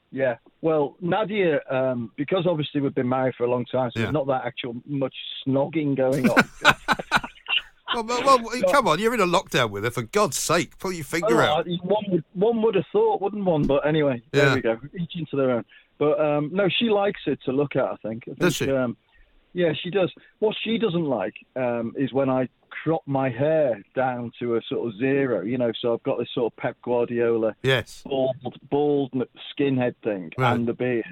Yeah, 0.09 0.37
well, 0.61 0.95
Nadia, 1.01 1.59
um, 1.69 2.11
because 2.15 2.45
obviously 2.47 2.81
we've 2.81 2.93
been 2.93 3.09
married 3.09 3.35
for 3.35 3.45
a 3.45 3.49
long 3.49 3.65
time, 3.65 3.91
so 3.91 3.99
yeah. 3.99 4.05
there's 4.05 4.13
not 4.13 4.27
that 4.27 4.45
actual 4.45 4.75
much 4.85 5.15
snogging 5.45 5.95
going 5.95 6.29
on. 6.29 6.43
well, 7.93 8.05
well, 8.05 8.39
well 8.41 8.61
come 8.71 8.87
on, 8.87 8.99
you're 8.99 9.13
in 9.13 9.19
a 9.19 9.27
lockdown 9.27 9.69
with 9.69 9.83
her. 9.83 9.91
For 9.91 10.03
God's 10.03 10.37
sake, 10.37 10.77
pull 10.79 10.91
your 10.91 11.03
finger 11.03 11.41
oh, 11.41 11.45
out. 11.45 11.67
One 11.83 12.05
would, 12.09 12.23
one 12.33 12.61
would 12.61 12.75
have 12.75 12.85
thought, 12.91 13.21
wouldn't 13.21 13.45
one? 13.45 13.65
But 13.65 13.85
anyway, 13.85 14.21
there 14.31 14.55
we 14.55 14.61
go. 14.61 14.79
Each 14.99 15.15
into 15.15 15.35
their 15.35 15.51
own. 15.51 15.65
But 15.97 16.19
um, 16.19 16.49
no, 16.51 16.67
she 16.69 16.89
likes 16.89 17.21
it 17.27 17.39
to 17.45 17.51
look 17.51 17.75
at. 17.75 17.85
I 17.85 17.95
think. 17.97 18.23
I 18.23 18.31
think 18.31 18.39
does 18.39 18.55
she? 18.55 18.71
Um, 18.71 18.97
yeah, 19.53 19.73
she 19.81 19.89
does. 19.89 20.11
What 20.39 20.55
she 20.63 20.77
doesn't 20.77 21.05
like 21.05 21.35
um, 21.55 21.93
is 21.97 22.11
when 22.11 22.29
I 22.29 22.49
crop 22.83 23.03
my 23.05 23.29
hair 23.29 23.83
down 23.95 24.31
to 24.39 24.55
a 24.55 24.61
sort 24.67 24.87
of 24.87 24.97
zero. 24.97 25.43
You 25.43 25.57
know, 25.57 25.71
so 25.79 25.93
I've 25.93 26.03
got 26.03 26.17
this 26.17 26.29
sort 26.33 26.51
of 26.51 26.57
Pep 26.57 26.75
Guardiola, 26.83 27.55
yes, 27.61 28.01
bald, 28.05 28.35
bald 28.69 29.13
skinhead 29.53 29.95
thing 30.03 30.31
right. 30.37 30.53
and 30.53 30.67
the 30.67 30.73
beard. 30.73 31.05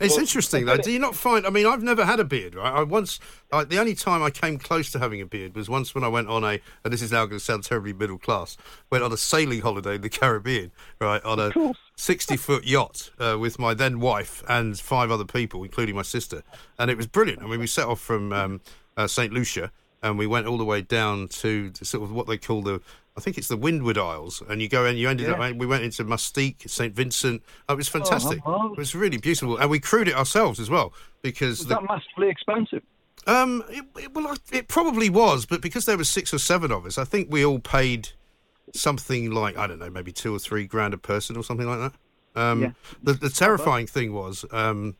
It's 0.00 0.18
interesting 0.18 0.64
though. 0.66 0.76
Do 0.76 0.90
you 0.90 0.98
not 0.98 1.14
find? 1.14 1.46
I 1.46 1.50
mean, 1.50 1.66
I've 1.66 1.82
never 1.82 2.04
had 2.04 2.18
a 2.18 2.24
beard. 2.24 2.56
Right? 2.56 2.72
I 2.72 2.82
once. 2.82 3.20
I, 3.52 3.62
the 3.62 3.78
only 3.78 3.94
time 3.94 4.22
I 4.22 4.30
came 4.30 4.58
close 4.58 4.90
to 4.92 4.98
having 4.98 5.20
a 5.20 5.26
beard 5.26 5.54
was 5.54 5.68
once 5.68 5.94
when 5.94 6.02
I 6.02 6.08
went 6.08 6.28
on 6.28 6.42
a. 6.42 6.60
And 6.82 6.92
this 6.92 7.00
is 7.00 7.12
now 7.12 7.26
going 7.26 7.38
to 7.38 7.44
sound 7.44 7.62
terribly 7.62 7.92
middle 7.92 8.18
class. 8.18 8.56
Went 8.90 9.04
on 9.04 9.12
a 9.12 9.16
sailing 9.16 9.60
holiday 9.60 9.94
in 9.94 10.00
the 10.00 10.08
Caribbean. 10.10 10.72
Right 11.00 11.24
on 11.24 11.38
a 11.38 11.52
sixty-foot 11.94 12.64
yacht 12.64 13.10
uh, 13.20 13.38
with 13.38 13.60
my 13.60 13.72
then 13.72 14.00
wife 14.00 14.42
and 14.48 14.78
five 14.78 15.12
other 15.12 15.24
people, 15.24 15.62
including 15.62 15.94
my 15.94 16.02
sister, 16.02 16.42
and 16.76 16.90
it 16.90 16.96
was 16.96 17.06
brilliant. 17.06 17.42
I 17.42 17.46
mean, 17.46 17.60
we 17.60 17.68
set 17.68 17.86
off 17.86 18.00
from 18.00 18.32
um, 18.32 18.60
uh, 18.96 19.06
Saint 19.06 19.32
Lucia 19.32 19.70
and 20.04 20.18
we 20.18 20.26
went 20.26 20.46
all 20.46 20.58
the 20.58 20.64
way 20.66 20.82
down 20.82 21.28
to, 21.28 21.70
to 21.70 21.84
sort 21.84 22.04
of 22.04 22.12
what 22.12 22.26
they 22.26 22.36
call 22.36 22.60
the 22.60 22.78
I 23.16 23.20
think 23.20 23.38
it's 23.38 23.48
the 23.48 23.56
Windward 23.56 23.96
Isles, 23.96 24.42
and 24.48 24.60
you 24.60 24.68
go 24.68 24.86
and 24.86 24.98
you 24.98 25.08
ended 25.08 25.28
yeah. 25.28 25.34
up. 25.34 25.56
We 25.56 25.66
went 25.66 25.84
into 25.84 26.04
Mustique, 26.04 26.68
Saint 26.68 26.94
Vincent. 26.94 27.42
Oh, 27.68 27.74
it 27.74 27.76
was 27.76 27.88
fantastic. 27.88 28.40
Oh, 28.44 28.72
it 28.72 28.78
was 28.78 28.94
really 28.94 29.18
beautiful, 29.18 29.56
and 29.56 29.70
we 29.70 29.78
crewed 29.78 30.08
it 30.08 30.16
ourselves 30.16 30.58
as 30.58 30.68
well 30.68 30.92
because 31.22 31.60
was 31.60 31.68
the, 31.68 31.74
that 31.76 31.84
massively 31.84 32.28
expensive. 32.28 32.82
Um, 33.26 33.62
it, 33.68 33.84
it, 33.96 34.14
well, 34.14 34.36
it 34.52 34.68
probably 34.68 35.08
was, 35.10 35.46
but 35.46 35.62
because 35.62 35.86
there 35.86 35.96
were 35.96 36.04
six 36.04 36.34
or 36.34 36.38
seven 36.38 36.72
of 36.72 36.84
us, 36.86 36.98
I 36.98 37.04
think 37.04 37.28
we 37.30 37.44
all 37.44 37.60
paid 37.60 38.10
something 38.74 39.30
like 39.30 39.56
I 39.56 39.68
don't 39.68 39.78
know, 39.78 39.90
maybe 39.90 40.12
two 40.12 40.34
or 40.34 40.38
three 40.40 40.66
grand 40.66 40.92
a 40.92 40.98
person 40.98 41.36
or 41.36 41.44
something 41.44 41.68
like 41.68 41.78
that. 41.78 42.40
Um, 42.40 42.62
yeah. 42.62 42.70
the, 43.00 43.12
the 43.12 43.30
terrifying 43.30 43.86
thing 43.86 44.12
was 44.12 44.44
um, 44.50 44.96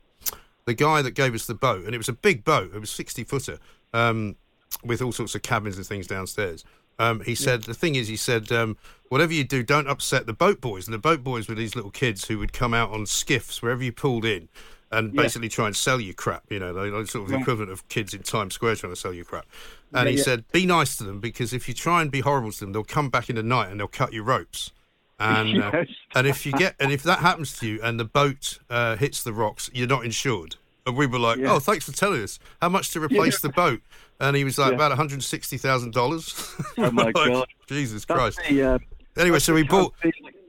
the 0.67 0.75
guy 0.75 1.03
that 1.03 1.13
gave 1.13 1.35
us 1.35 1.47
the 1.47 1.55
boat, 1.55 1.85
and 1.85 1.95
it 1.95 1.99
was 1.99 2.09
a 2.09 2.13
big 2.13 2.45
boat. 2.45 2.73
It 2.75 2.79
was 2.79 2.91
sixty 2.91 3.25
footer 3.25 3.59
um, 3.93 4.37
with 4.85 5.03
all 5.03 5.11
sorts 5.13 5.35
of 5.35 5.43
cabins 5.43 5.77
and 5.77 5.85
things 5.85 6.07
downstairs. 6.07 6.65
Um, 6.99 7.21
he 7.21 7.35
said 7.35 7.65
the 7.65 7.75
thing 7.75 7.95
is, 7.97 8.09
he 8.09 8.17
said, 8.17 8.53
um, 8.53 8.77
whatever 9.09 9.33
you 9.33 9.45
do, 9.45 9.63
don't 9.63 9.89
upset 9.89 10.27
the 10.27 10.33
boat 10.33 10.61
boys. 10.61 10.87
And 10.87 10.95
the 10.95 10.99
boat 10.99 11.25
boys 11.25 11.49
were 11.49 11.55
these 11.55 11.75
little 11.75 11.91
kids 11.91 12.27
who 12.27 12.39
would 12.39 12.53
come 12.53 12.75
out 12.75 12.91
on 12.91 13.07
skiffs 13.07 13.63
wherever 13.63 13.83
you 13.83 13.93
pulled 13.93 14.25
in, 14.25 14.49
and 14.91 15.13
yeah. 15.13 15.23
basically 15.23 15.49
try 15.49 15.67
and 15.67 15.77
sell 15.77 16.01
you 16.01 16.15
crap. 16.15 16.45
You 16.51 16.61
know, 16.61 16.73
they 16.73 16.91
sort 17.07 17.25
of 17.25 17.31
the 17.31 17.39
equivalent 17.39 17.71
of 17.73 17.89
kids 17.89 18.15
in 18.15 18.23
Times 18.23 18.55
Square 18.55 18.77
trying 18.77 18.93
to 18.93 18.99
sell 18.99 19.13
you 19.13 19.25
crap. 19.25 19.47
And 19.93 20.07
yeah, 20.07 20.11
he 20.11 20.17
yeah. 20.19 20.25
said, 20.25 20.53
be 20.53 20.67
nice 20.67 20.97
to 20.97 21.05
them 21.05 21.21
because 21.21 21.53
if 21.53 21.69
you 21.69 21.75
try 21.75 22.03
and 22.03 22.11
be 22.11 22.21
horrible 22.21 22.53
to 22.53 22.61
them, 22.61 22.73
they'll 22.73 22.85
come 22.85 23.11
back 23.11 23.31
in 23.31 23.37
the 23.37 23.43
night 23.43 23.71
and 23.71 23.79
they'll 23.79 23.89
cut 23.89 24.13
your 24.13 24.25
ropes. 24.25 24.73
And 25.19 25.63
uh, 25.63 25.71
yes. 25.73 25.89
uh, 26.15 26.19
and 26.19 26.27
if 26.27 26.45
you 26.45 26.53
get 26.53 26.75
and 26.81 26.93
if 26.93 27.03
that 27.05 27.21
happens 27.21 27.57
to 27.59 27.67
you 27.67 27.81
and 27.83 27.99
the 27.99 28.05
boat 28.05 28.59
uh, 28.69 28.97
hits 28.97 29.23
the 29.23 29.33
rocks, 29.33 29.71
you're 29.73 29.89
not 29.89 30.05
insured. 30.05 30.57
And 30.87 30.97
we 30.97 31.07
were 31.07 31.19
like, 31.19 31.39
oh, 31.41 31.61
thanks 31.61 31.87
for 31.87 31.97
telling 31.97 32.23
us. 32.23 32.39
How 32.61 32.69
much 32.69 32.91
to 32.91 33.01
replace 33.01 33.41
the 33.41 33.49
boat? 33.49 33.81
And 34.21 34.37
he 34.37 34.45
was 34.45 34.59
like 34.59 34.71
yeah. 34.71 34.77
about 34.77 34.91
one 34.91 34.99
hundred 34.99 35.23
sixty 35.23 35.59
thousand 35.59 35.93
dollars. 35.93 36.55
Oh 36.79 36.91
my 36.91 37.05
like, 37.15 37.15
god! 37.15 37.49
Jesus 37.67 38.05
Christ! 38.05 38.41
The, 38.49 38.63
uh, 38.63 38.79
anyway, 39.17 39.39
so 39.39 39.55
we 39.55 39.63
bought. 39.63 39.95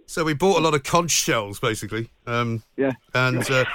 So 0.08 0.23
we 0.23 0.34
bought 0.34 0.60
a 0.60 0.62
lot 0.62 0.75
of 0.75 0.84
conch 0.84 1.12
shells, 1.12 1.60
basically. 1.60 2.10
Um, 2.28 2.62
yeah. 2.78 2.91
And 3.13 3.49
uh, 3.49 3.65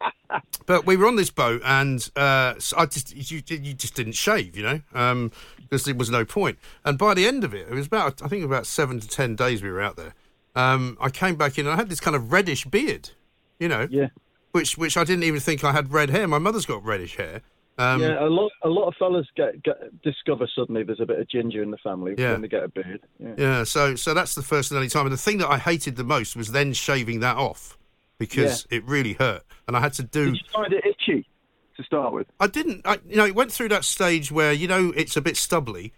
but 0.66 0.86
we 0.86 0.96
were 0.96 1.06
on 1.06 1.16
this 1.16 1.30
boat, 1.30 1.60
and 1.64 2.08
uh, 2.16 2.54
I 2.76 2.86
just 2.86 3.14
you, 3.14 3.42
you 3.48 3.74
just 3.74 3.94
didn't 3.94 4.12
shave, 4.12 4.56
you 4.56 4.62
know, 4.62 4.80
um, 4.94 5.30
because 5.58 5.84
there 5.84 5.94
was 5.94 6.10
no 6.10 6.24
point. 6.24 6.58
And 6.84 6.98
by 6.98 7.14
the 7.14 7.26
end 7.26 7.44
of 7.44 7.54
it, 7.54 7.68
it 7.68 7.74
was 7.74 7.86
about 7.86 8.22
I 8.22 8.28
think 8.28 8.44
about 8.44 8.66
seven 8.66 9.00
to 9.00 9.08
ten 9.08 9.36
days 9.36 9.62
we 9.62 9.70
were 9.70 9.80
out 9.80 9.96
there. 9.96 10.14
Um, 10.54 10.96
I 11.00 11.10
came 11.10 11.36
back 11.36 11.58
in, 11.58 11.66
and 11.66 11.74
I 11.74 11.76
had 11.76 11.88
this 11.88 12.00
kind 12.00 12.16
of 12.16 12.32
reddish 12.32 12.64
beard, 12.64 13.10
you 13.58 13.68
know. 13.68 13.86
Yeah. 13.90 14.08
Which 14.52 14.78
which 14.78 14.96
I 14.96 15.04
didn't 15.04 15.24
even 15.24 15.40
think 15.40 15.62
I 15.64 15.72
had 15.72 15.92
red 15.92 16.10
hair. 16.10 16.26
My 16.26 16.38
mother's 16.38 16.66
got 16.66 16.82
reddish 16.84 17.16
hair. 17.16 17.42
Um, 17.78 18.02
yeah, 18.02 18.20
a 18.20 18.26
lot 18.26 18.50
a 18.64 18.68
lot 18.68 18.88
of 18.88 18.94
fellas 18.98 19.26
get, 19.36 19.62
get, 19.62 20.02
discover 20.02 20.48
suddenly 20.52 20.82
there's 20.82 21.00
a 21.00 21.06
bit 21.06 21.20
of 21.20 21.28
ginger 21.28 21.62
in 21.62 21.70
the 21.70 21.76
family 21.76 22.16
yeah. 22.18 22.32
when 22.32 22.42
they 22.42 22.48
get 22.48 22.64
a 22.64 22.68
beard. 22.68 23.00
Yeah. 23.20 23.34
yeah, 23.38 23.64
so 23.64 23.94
so 23.94 24.14
that's 24.14 24.34
the 24.34 24.42
first 24.42 24.72
and 24.72 24.78
only 24.78 24.88
time. 24.88 25.06
And 25.06 25.12
the 25.12 25.16
thing 25.16 25.38
that 25.38 25.48
I 25.48 25.58
hated 25.58 25.94
the 25.94 26.02
most 26.02 26.34
was 26.34 26.50
then 26.50 26.72
shaving 26.72 27.20
that 27.20 27.36
off 27.36 27.78
because 28.18 28.66
yeah. 28.68 28.78
it 28.78 28.84
really 28.84 29.12
hurt, 29.12 29.44
and 29.68 29.76
I 29.76 29.80
had 29.80 29.92
to 29.94 30.02
do. 30.02 30.32
Did 30.32 30.34
you 30.34 30.48
find 30.52 30.72
it 30.72 30.84
itchy 30.84 31.28
to 31.76 31.82
start 31.84 32.12
with? 32.12 32.26
I 32.40 32.48
didn't. 32.48 32.82
I, 32.84 32.98
you 33.08 33.16
know, 33.16 33.26
it 33.26 33.36
went 33.36 33.52
through 33.52 33.68
that 33.68 33.84
stage 33.84 34.32
where 34.32 34.52
you 34.52 34.66
know 34.66 34.92
it's 34.96 35.16
a 35.16 35.20
bit 35.20 35.36
stubbly, 35.36 35.92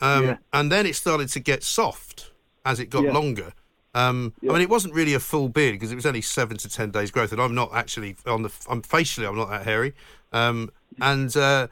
um, 0.00 0.38
and 0.54 0.72
then 0.72 0.86
it 0.86 0.96
started 0.96 1.28
to 1.28 1.40
get 1.40 1.62
soft 1.62 2.32
as 2.64 2.80
it 2.80 2.88
got 2.88 3.04
longer. 3.04 3.52
Um, 3.94 4.34
I 4.42 4.52
mean, 4.52 4.60
it 4.60 4.68
wasn't 4.68 4.94
really 4.94 5.14
a 5.14 5.20
full 5.20 5.48
beard 5.48 5.74
because 5.74 5.90
it 5.90 5.96
was 5.96 6.06
only 6.06 6.20
seven 6.20 6.56
to 6.58 6.68
ten 6.68 6.90
days 6.90 7.10
growth, 7.10 7.32
and 7.32 7.40
I'm 7.40 7.54
not 7.54 7.70
actually 7.74 8.16
on 8.26 8.42
the. 8.42 8.52
I'm 8.68 8.80
facially, 8.80 9.26
I'm 9.26 9.36
not 9.36 9.50
that 9.50 9.64
hairy. 9.64 9.94
Um, 10.32 10.70
and 11.00 11.34
uh, 11.36 11.68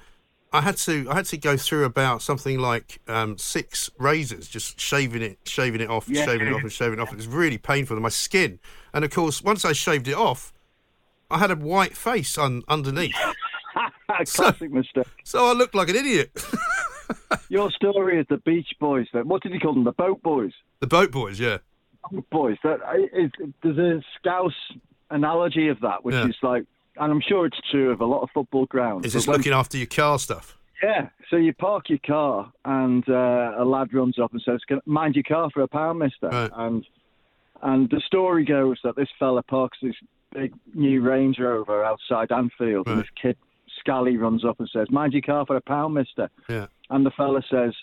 I 0.53 0.61
had 0.61 0.77
to 0.79 1.07
I 1.11 1.15
had 1.15 1.27
to 1.27 1.37
go 1.37 1.57
through 1.57 1.85
about 1.85 2.23
something 2.23 2.59
like 2.59 3.01
um, 3.09 3.37
six 3.39 3.91
razors, 3.99 4.49
just 4.49 4.81
shaving 4.81 5.23
it, 5.23 5.39
shaving 5.45 5.81
it 5.81 5.91
off, 5.91 6.09
yeah. 6.09 6.25
shaving 6.25 6.47
it 6.47 6.53
off, 6.53 6.63
and 6.63 6.73
shaving 6.73 6.99
it 6.99 7.03
off. 7.03 7.13
It 7.13 7.17
was 7.17 7.29
really 7.29 7.59
painful 7.59 7.97
to 7.97 8.01
my 8.01 8.09
skin. 8.09 8.59
And 8.93 9.05
of 9.05 9.11
course, 9.11 9.43
once 9.43 9.65
I 9.65 9.73
shaved 9.73 10.09
it 10.09 10.15
off, 10.15 10.53
I 11.31 11.39
had 11.39 11.51
a 11.51 11.57
white 11.57 11.97
face 11.97 12.39
un- 12.39 12.63
underneath. 12.69 13.17
Classic 14.07 14.59
so, 14.59 14.69
mistake. 14.69 15.07
So 15.25 15.47
I 15.47 15.53
looked 15.53 15.75
like 15.75 15.89
an 15.89 15.97
idiot. 15.97 16.31
Your 17.49 17.71
story 17.71 18.19
is 18.19 18.27
the 18.29 18.39
Beach 18.39 18.69
Boys. 18.81 19.07
Then 19.13 19.29
what 19.29 19.43
did 19.43 19.53
you 19.53 19.61
call 19.61 19.75
them? 19.75 19.85
The 19.85 19.93
Boat 19.93 20.23
Boys. 20.23 20.53
The 20.81 20.87
Boat 20.87 21.11
Boys, 21.11 21.39
yeah. 21.39 21.59
Boys. 22.31 22.57
That 22.63 22.81
is, 23.13 23.31
there's 23.63 23.79
a 23.79 24.03
Scouse 24.19 24.55
analogy 25.11 25.69
of 25.69 25.81
that, 25.81 26.05
which 26.05 26.15
yeah. 26.15 26.29
is 26.29 26.37
like 26.43 26.65
and 26.99 27.13
I'm 27.13 27.21
sure 27.21 27.47
it's 27.47 27.61
true 27.71 27.91
of 27.91 28.01
a 28.01 28.05
lot 28.05 28.23
of 28.23 28.31
football 28.33 28.67
grounds. 28.67 29.07
Is 29.07 29.13
this 29.13 29.27
when, 29.27 29.37
looking 29.37 29.53
after 29.53 29.77
your 29.77 29.87
car 29.87 30.19
stuff? 30.19 30.57
Yeah. 30.83 31.09
So 31.31 31.37
you 31.37 31.53
park 31.55 31.89
your 31.89 31.99
car, 32.07 32.53
and 32.65 33.09
uh, 33.09 33.55
a 33.57 33.65
lad 33.65 33.93
runs 33.93 34.19
up 34.19 34.33
and 34.33 34.43
says, 34.43 34.61
"Mind 34.85 35.15
your 35.15 35.25
car 35.25 35.51
for 35.53 35.63
a 35.63 35.69
pound, 35.69 35.99
Mister." 35.99 36.29
Right. 36.29 36.51
And 36.55 36.87
and 37.63 37.91
the 37.91 38.01
story 38.07 38.45
goes 38.45 38.79
that 38.85 38.97
this 38.97 39.09
fella 39.19 39.43
parks 39.43 39.79
his 39.81 39.95
big 40.33 40.53
new 40.75 41.01
Range 41.01 41.39
Rover 41.39 41.85
outside 41.85 42.31
Anfield, 42.31 42.87
right. 42.87 42.93
and 42.93 43.03
this 43.03 43.11
kid 43.21 43.37
Scally 43.81 44.17
runs 44.17 44.45
up 44.45 44.59
and 44.61 44.69
says, 44.73 44.89
"Mind 44.91 45.13
your 45.13 45.23
car 45.23 45.47
for 45.47 45.57
a 45.57 45.61
pound, 45.61 45.95
Mister." 45.95 46.31
Yeah. 46.49 46.67
And 46.91 47.05
the 47.05 47.11
fella 47.11 47.43
says, 47.51 47.75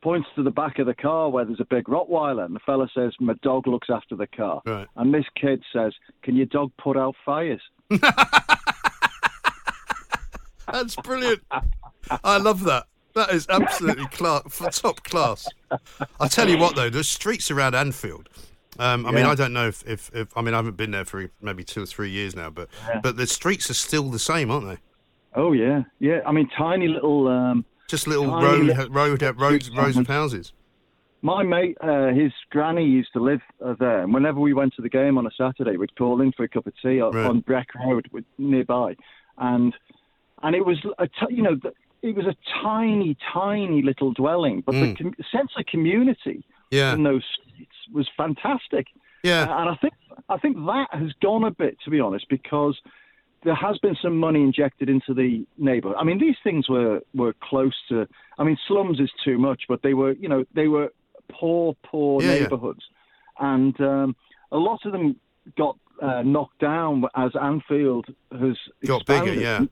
points 0.00 0.28
to 0.36 0.42
the 0.42 0.50
back 0.50 0.78
of 0.78 0.86
the 0.86 0.94
car 0.94 1.28
where 1.28 1.44
there's 1.44 1.60
a 1.60 1.66
big 1.66 1.84
Rottweiler, 1.84 2.44
and 2.44 2.54
the 2.54 2.60
fella 2.60 2.88
says, 2.94 3.12
"My 3.20 3.34
dog 3.42 3.66
looks 3.66 3.88
after 3.90 4.16
the 4.16 4.26
car." 4.26 4.62
Right. 4.64 4.86
And 4.96 5.12
this 5.12 5.26
kid 5.34 5.62
says, 5.72 5.92
"Can 6.22 6.36
your 6.36 6.46
dog 6.46 6.72
put 6.78 6.96
out 6.96 7.14
fires?" 7.24 7.62
That's 10.72 10.96
brilliant. 10.96 11.42
I 12.24 12.38
love 12.38 12.64
that. 12.64 12.86
That 13.14 13.30
is 13.30 13.46
absolutely 13.48 14.06
class, 14.08 14.80
top 14.80 15.02
class. 15.02 15.48
I 16.20 16.28
tell 16.28 16.48
you 16.48 16.58
what, 16.58 16.76
though, 16.76 16.90
the 16.90 17.02
streets 17.02 17.50
around 17.50 17.74
Anfield. 17.74 18.28
Um, 18.78 19.06
I 19.06 19.10
yeah. 19.10 19.16
mean, 19.16 19.26
I 19.26 19.34
don't 19.34 19.52
know 19.52 19.66
if, 19.66 19.82
if, 19.88 20.10
if, 20.14 20.28
I 20.36 20.42
mean, 20.42 20.54
I 20.54 20.58
haven't 20.58 20.76
been 20.76 20.92
there 20.92 21.04
for 21.04 21.28
maybe 21.42 21.64
two 21.64 21.82
or 21.82 21.86
three 21.86 22.10
years 22.10 22.36
now, 22.36 22.48
but 22.50 22.68
yeah. 22.86 23.00
but 23.02 23.16
the 23.16 23.26
streets 23.26 23.68
are 23.70 23.74
still 23.74 24.08
the 24.10 24.20
same, 24.20 24.52
aren't 24.52 24.68
they? 24.68 24.76
Oh 25.34 25.52
yeah, 25.52 25.82
yeah. 25.98 26.20
I 26.24 26.30
mean, 26.30 26.48
tiny 26.56 26.86
little, 26.86 27.26
um, 27.26 27.64
just 27.88 28.06
little 28.06 28.26
road, 28.26 28.66
little 28.66 28.88
road, 28.90 29.22
road, 29.22 29.40
roads, 29.40 29.70
rows 29.70 29.96
of 29.96 30.06
houses. 30.06 30.52
My 31.20 31.42
mate, 31.42 31.76
uh, 31.80 32.08
his 32.08 32.32
granny 32.50 32.84
used 32.84 33.12
to 33.14 33.20
live 33.20 33.40
uh, 33.64 33.74
there, 33.78 34.02
and 34.02 34.14
whenever 34.14 34.38
we 34.38 34.54
went 34.54 34.74
to 34.74 34.82
the 34.82 34.88
game 34.88 35.18
on 35.18 35.26
a 35.26 35.30
Saturday, 35.36 35.76
we'd 35.76 35.96
call 35.96 36.20
in 36.20 36.32
for 36.32 36.44
a 36.44 36.48
cup 36.48 36.66
of 36.66 36.74
tea 36.80 37.00
right. 37.00 37.14
on 37.14 37.40
Breck 37.40 37.68
Road 37.74 38.08
nearby, 38.38 38.94
and 39.36 39.74
and 40.42 40.54
it 40.54 40.64
was 40.64 40.78
a 40.98 41.08
t- 41.08 41.34
you 41.34 41.42
know 41.42 41.58
it 42.02 42.14
was 42.14 42.26
a 42.26 42.36
tiny, 42.62 43.16
tiny 43.32 43.82
little 43.82 44.12
dwelling, 44.12 44.62
but 44.64 44.74
mm. 44.74 44.96
the 44.96 45.02
com- 45.02 45.14
sense 45.32 45.50
of 45.58 45.66
community 45.66 46.44
yeah. 46.70 46.94
in 46.94 47.02
those 47.02 47.24
streets 47.24 47.74
was 47.92 48.08
fantastic. 48.16 48.86
Yeah, 49.24 49.42
uh, 49.42 49.60
and 49.60 49.70
I 49.70 49.74
think 49.74 49.94
I 50.28 50.38
think 50.38 50.56
that 50.56 50.88
has 50.92 51.12
gone 51.20 51.44
a 51.44 51.50
bit, 51.50 51.78
to 51.84 51.90
be 51.90 51.98
honest, 51.98 52.26
because 52.28 52.78
there 53.44 53.54
has 53.54 53.78
been 53.78 53.96
some 54.00 54.18
money 54.18 54.42
injected 54.42 54.88
into 54.88 55.14
the 55.14 55.44
neighborhood. 55.58 55.96
I 55.98 56.04
mean, 56.04 56.20
these 56.20 56.36
things 56.44 56.68
were 56.68 57.00
were 57.14 57.34
close 57.42 57.74
to. 57.88 58.06
I 58.38 58.44
mean, 58.44 58.58
slums 58.68 59.00
is 59.00 59.10
too 59.24 59.38
much, 59.38 59.62
but 59.68 59.82
they 59.82 59.94
were, 59.94 60.12
you 60.12 60.28
know, 60.28 60.44
they 60.54 60.68
were 60.68 60.92
poor, 61.30 61.74
poor 61.84 62.22
yeah, 62.22 62.40
neighborhoods, 62.40 62.82
yeah. 63.40 63.54
and 63.54 63.80
um, 63.80 64.16
a 64.52 64.56
lot 64.56 64.80
of 64.84 64.92
them 64.92 65.16
got 65.56 65.78
uh, 66.02 66.22
knocked 66.22 66.58
down 66.58 67.04
as 67.16 67.32
Anfield 67.40 68.06
has 68.32 68.56
got 68.86 69.02
expanded. 69.02 69.34
bigger. 69.34 69.40
Yeah, 69.40 69.64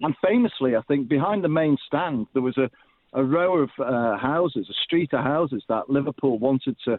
and 0.00 0.14
famously, 0.24 0.76
I 0.76 0.82
think 0.82 1.08
behind 1.08 1.44
the 1.44 1.48
main 1.48 1.76
stand 1.86 2.26
there 2.32 2.42
was 2.42 2.56
a 2.58 2.70
a 3.14 3.24
row 3.24 3.58
of 3.58 3.70
uh, 3.78 4.16
houses, 4.18 4.68
a 4.70 4.74
street 4.84 5.12
of 5.12 5.24
houses 5.24 5.62
that 5.68 5.88
Liverpool 5.88 6.38
wanted 6.38 6.76
to 6.84 6.98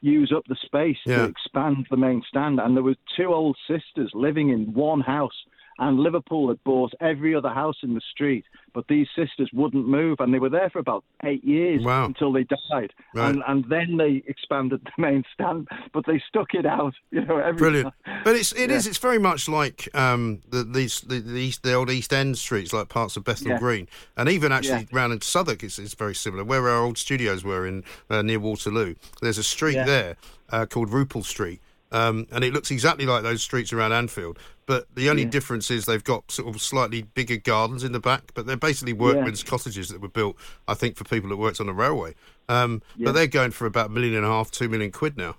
use 0.00 0.32
up 0.34 0.44
the 0.48 0.56
space 0.64 0.96
yeah. 1.04 1.16
to 1.16 1.24
expand 1.24 1.86
the 1.90 1.96
main 1.96 2.22
stand. 2.28 2.58
And 2.58 2.76
there 2.76 2.82
were 2.82 2.96
two 3.16 3.34
old 3.34 3.56
sisters 3.68 4.10
living 4.14 4.48
in 4.50 4.72
one 4.72 5.00
house 5.00 5.44
and 5.78 5.98
Liverpool 5.98 6.48
had 6.48 6.62
bought 6.64 6.92
every 7.00 7.34
other 7.34 7.48
house 7.48 7.76
in 7.82 7.94
the 7.94 8.00
street, 8.10 8.44
but 8.74 8.86
these 8.88 9.08
sisters 9.16 9.50
wouldn't 9.52 9.86
move, 9.88 10.18
and 10.20 10.32
they 10.32 10.38
were 10.38 10.48
there 10.48 10.70
for 10.70 10.78
about 10.78 11.04
eight 11.24 11.44
years 11.44 11.82
wow. 11.82 12.04
until 12.04 12.32
they 12.32 12.44
died, 12.44 12.92
right. 13.14 13.30
and, 13.30 13.42
and 13.46 13.64
then 13.68 13.96
they 13.96 14.22
expanded 14.26 14.80
the 14.84 15.02
main 15.02 15.24
stand, 15.32 15.68
but 15.92 16.04
they 16.06 16.22
stuck 16.28 16.54
it 16.54 16.66
out, 16.66 16.94
you 17.10 17.24
know. 17.24 17.38
Every 17.38 17.58
Brilliant, 17.58 17.94
time. 18.04 18.20
but 18.24 18.36
it's 18.36 18.52
it 18.52 18.70
yeah. 18.70 18.76
is, 18.76 18.86
it's 18.86 18.98
very 18.98 19.18
much 19.18 19.48
like 19.48 19.88
um, 19.94 20.42
the 20.50 20.62
these 20.64 21.00
the, 21.00 21.20
the, 21.20 21.40
East, 21.40 21.62
the 21.62 21.72
old 21.72 21.90
East 21.90 22.12
End 22.12 22.36
streets, 22.38 22.72
like 22.72 22.88
parts 22.88 23.16
of 23.16 23.24
Bethnal 23.24 23.52
yeah. 23.52 23.58
Green, 23.58 23.88
and 24.16 24.28
even 24.28 24.52
actually 24.52 24.80
yeah. 24.80 24.96
round 24.96 25.12
in 25.12 25.20
Southwark, 25.20 25.62
it's, 25.62 25.78
it's 25.78 25.94
very 25.94 26.14
similar. 26.14 26.44
Where 26.44 26.68
our 26.68 26.82
old 26.82 26.98
studios 26.98 27.44
were 27.44 27.66
in 27.66 27.84
uh, 28.08 28.22
near 28.22 28.40
Waterloo, 28.40 28.94
there's 29.20 29.38
a 29.38 29.42
street 29.42 29.74
there 29.74 30.16
uh, 30.50 30.66
called 30.66 30.90
Roupell 30.90 31.24
Street. 31.24 31.60
Um, 31.92 32.26
and 32.30 32.44
it 32.44 32.52
looks 32.52 32.70
exactly 32.70 33.06
like 33.06 33.22
those 33.22 33.42
streets 33.42 33.72
around 33.72 33.92
Anfield. 33.92 34.38
But 34.66 34.86
the 34.94 35.10
only 35.10 35.24
yeah. 35.24 35.30
difference 35.30 35.70
is 35.70 35.86
they've 35.86 36.04
got 36.04 36.30
sort 36.30 36.54
of 36.54 36.60
slightly 36.62 37.02
bigger 37.02 37.36
gardens 37.36 37.82
in 37.82 37.92
the 37.92 38.00
back, 38.00 38.32
but 38.34 38.46
they're 38.46 38.56
basically 38.56 38.92
workmen's 38.92 39.42
yeah. 39.42 39.50
cottages 39.50 39.88
that 39.88 40.00
were 40.00 40.08
built, 40.08 40.36
I 40.68 40.74
think, 40.74 40.96
for 40.96 41.04
people 41.04 41.28
that 41.30 41.36
worked 41.36 41.60
on 41.60 41.66
the 41.66 41.72
railway. 41.72 42.14
Um, 42.48 42.82
yeah. 42.96 43.06
But 43.06 43.12
they're 43.12 43.26
going 43.26 43.50
for 43.50 43.66
about 43.66 43.86
a 43.86 43.92
million 43.92 44.14
and 44.14 44.24
a 44.24 44.28
half, 44.28 44.50
two 44.50 44.68
million 44.68 44.92
quid 44.92 45.16
now. 45.16 45.36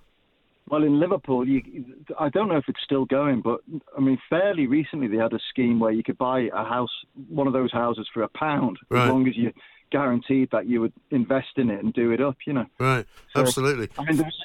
Well, 0.69 0.83
in 0.83 0.99
Liverpool, 0.99 1.45
you, 1.45 1.63
I 2.17 2.29
don't 2.29 2.47
know 2.47 2.55
if 2.55 2.63
it's 2.69 2.79
still 2.83 3.03
going, 3.03 3.41
but 3.41 3.59
I 3.97 3.99
mean, 3.99 4.17
fairly 4.29 4.67
recently 4.67 5.07
they 5.07 5.17
had 5.17 5.33
a 5.33 5.39
scheme 5.49 5.79
where 5.79 5.91
you 5.91 6.01
could 6.01 6.17
buy 6.17 6.49
a 6.53 6.63
house, 6.63 6.91
one 7.27 7.47
of 7.47 7.51
those 7.51 7.73
houses, 7.73 8.07
for 8.13 8.23
a 8.23 8.29
pound, 8.29 8.77
right. 8.89 9.03
as 9.03 9.09
long 9.09 9.27
as 9.27 9.35
you 9.35 9.51
guaranteed 9.91 10.49
that 10.51 10.67
you 10.67 10.79
would 10.79 10.93
invest 11.09 11.57
in 11.57 11.69
it 11.69 11.83
and 11.83 11.93
do 11.93 12.11
it 12.11 12.21
up, 12.21 12.37
you 12.47 12.53
know. 12.53 12.65
Right, 12.79 13.05
so, 13.35 13.41
absolutely. 13.41 13.89
I 13.97 14.05
mean, 14.05 14.17
there's, 14.17 14.39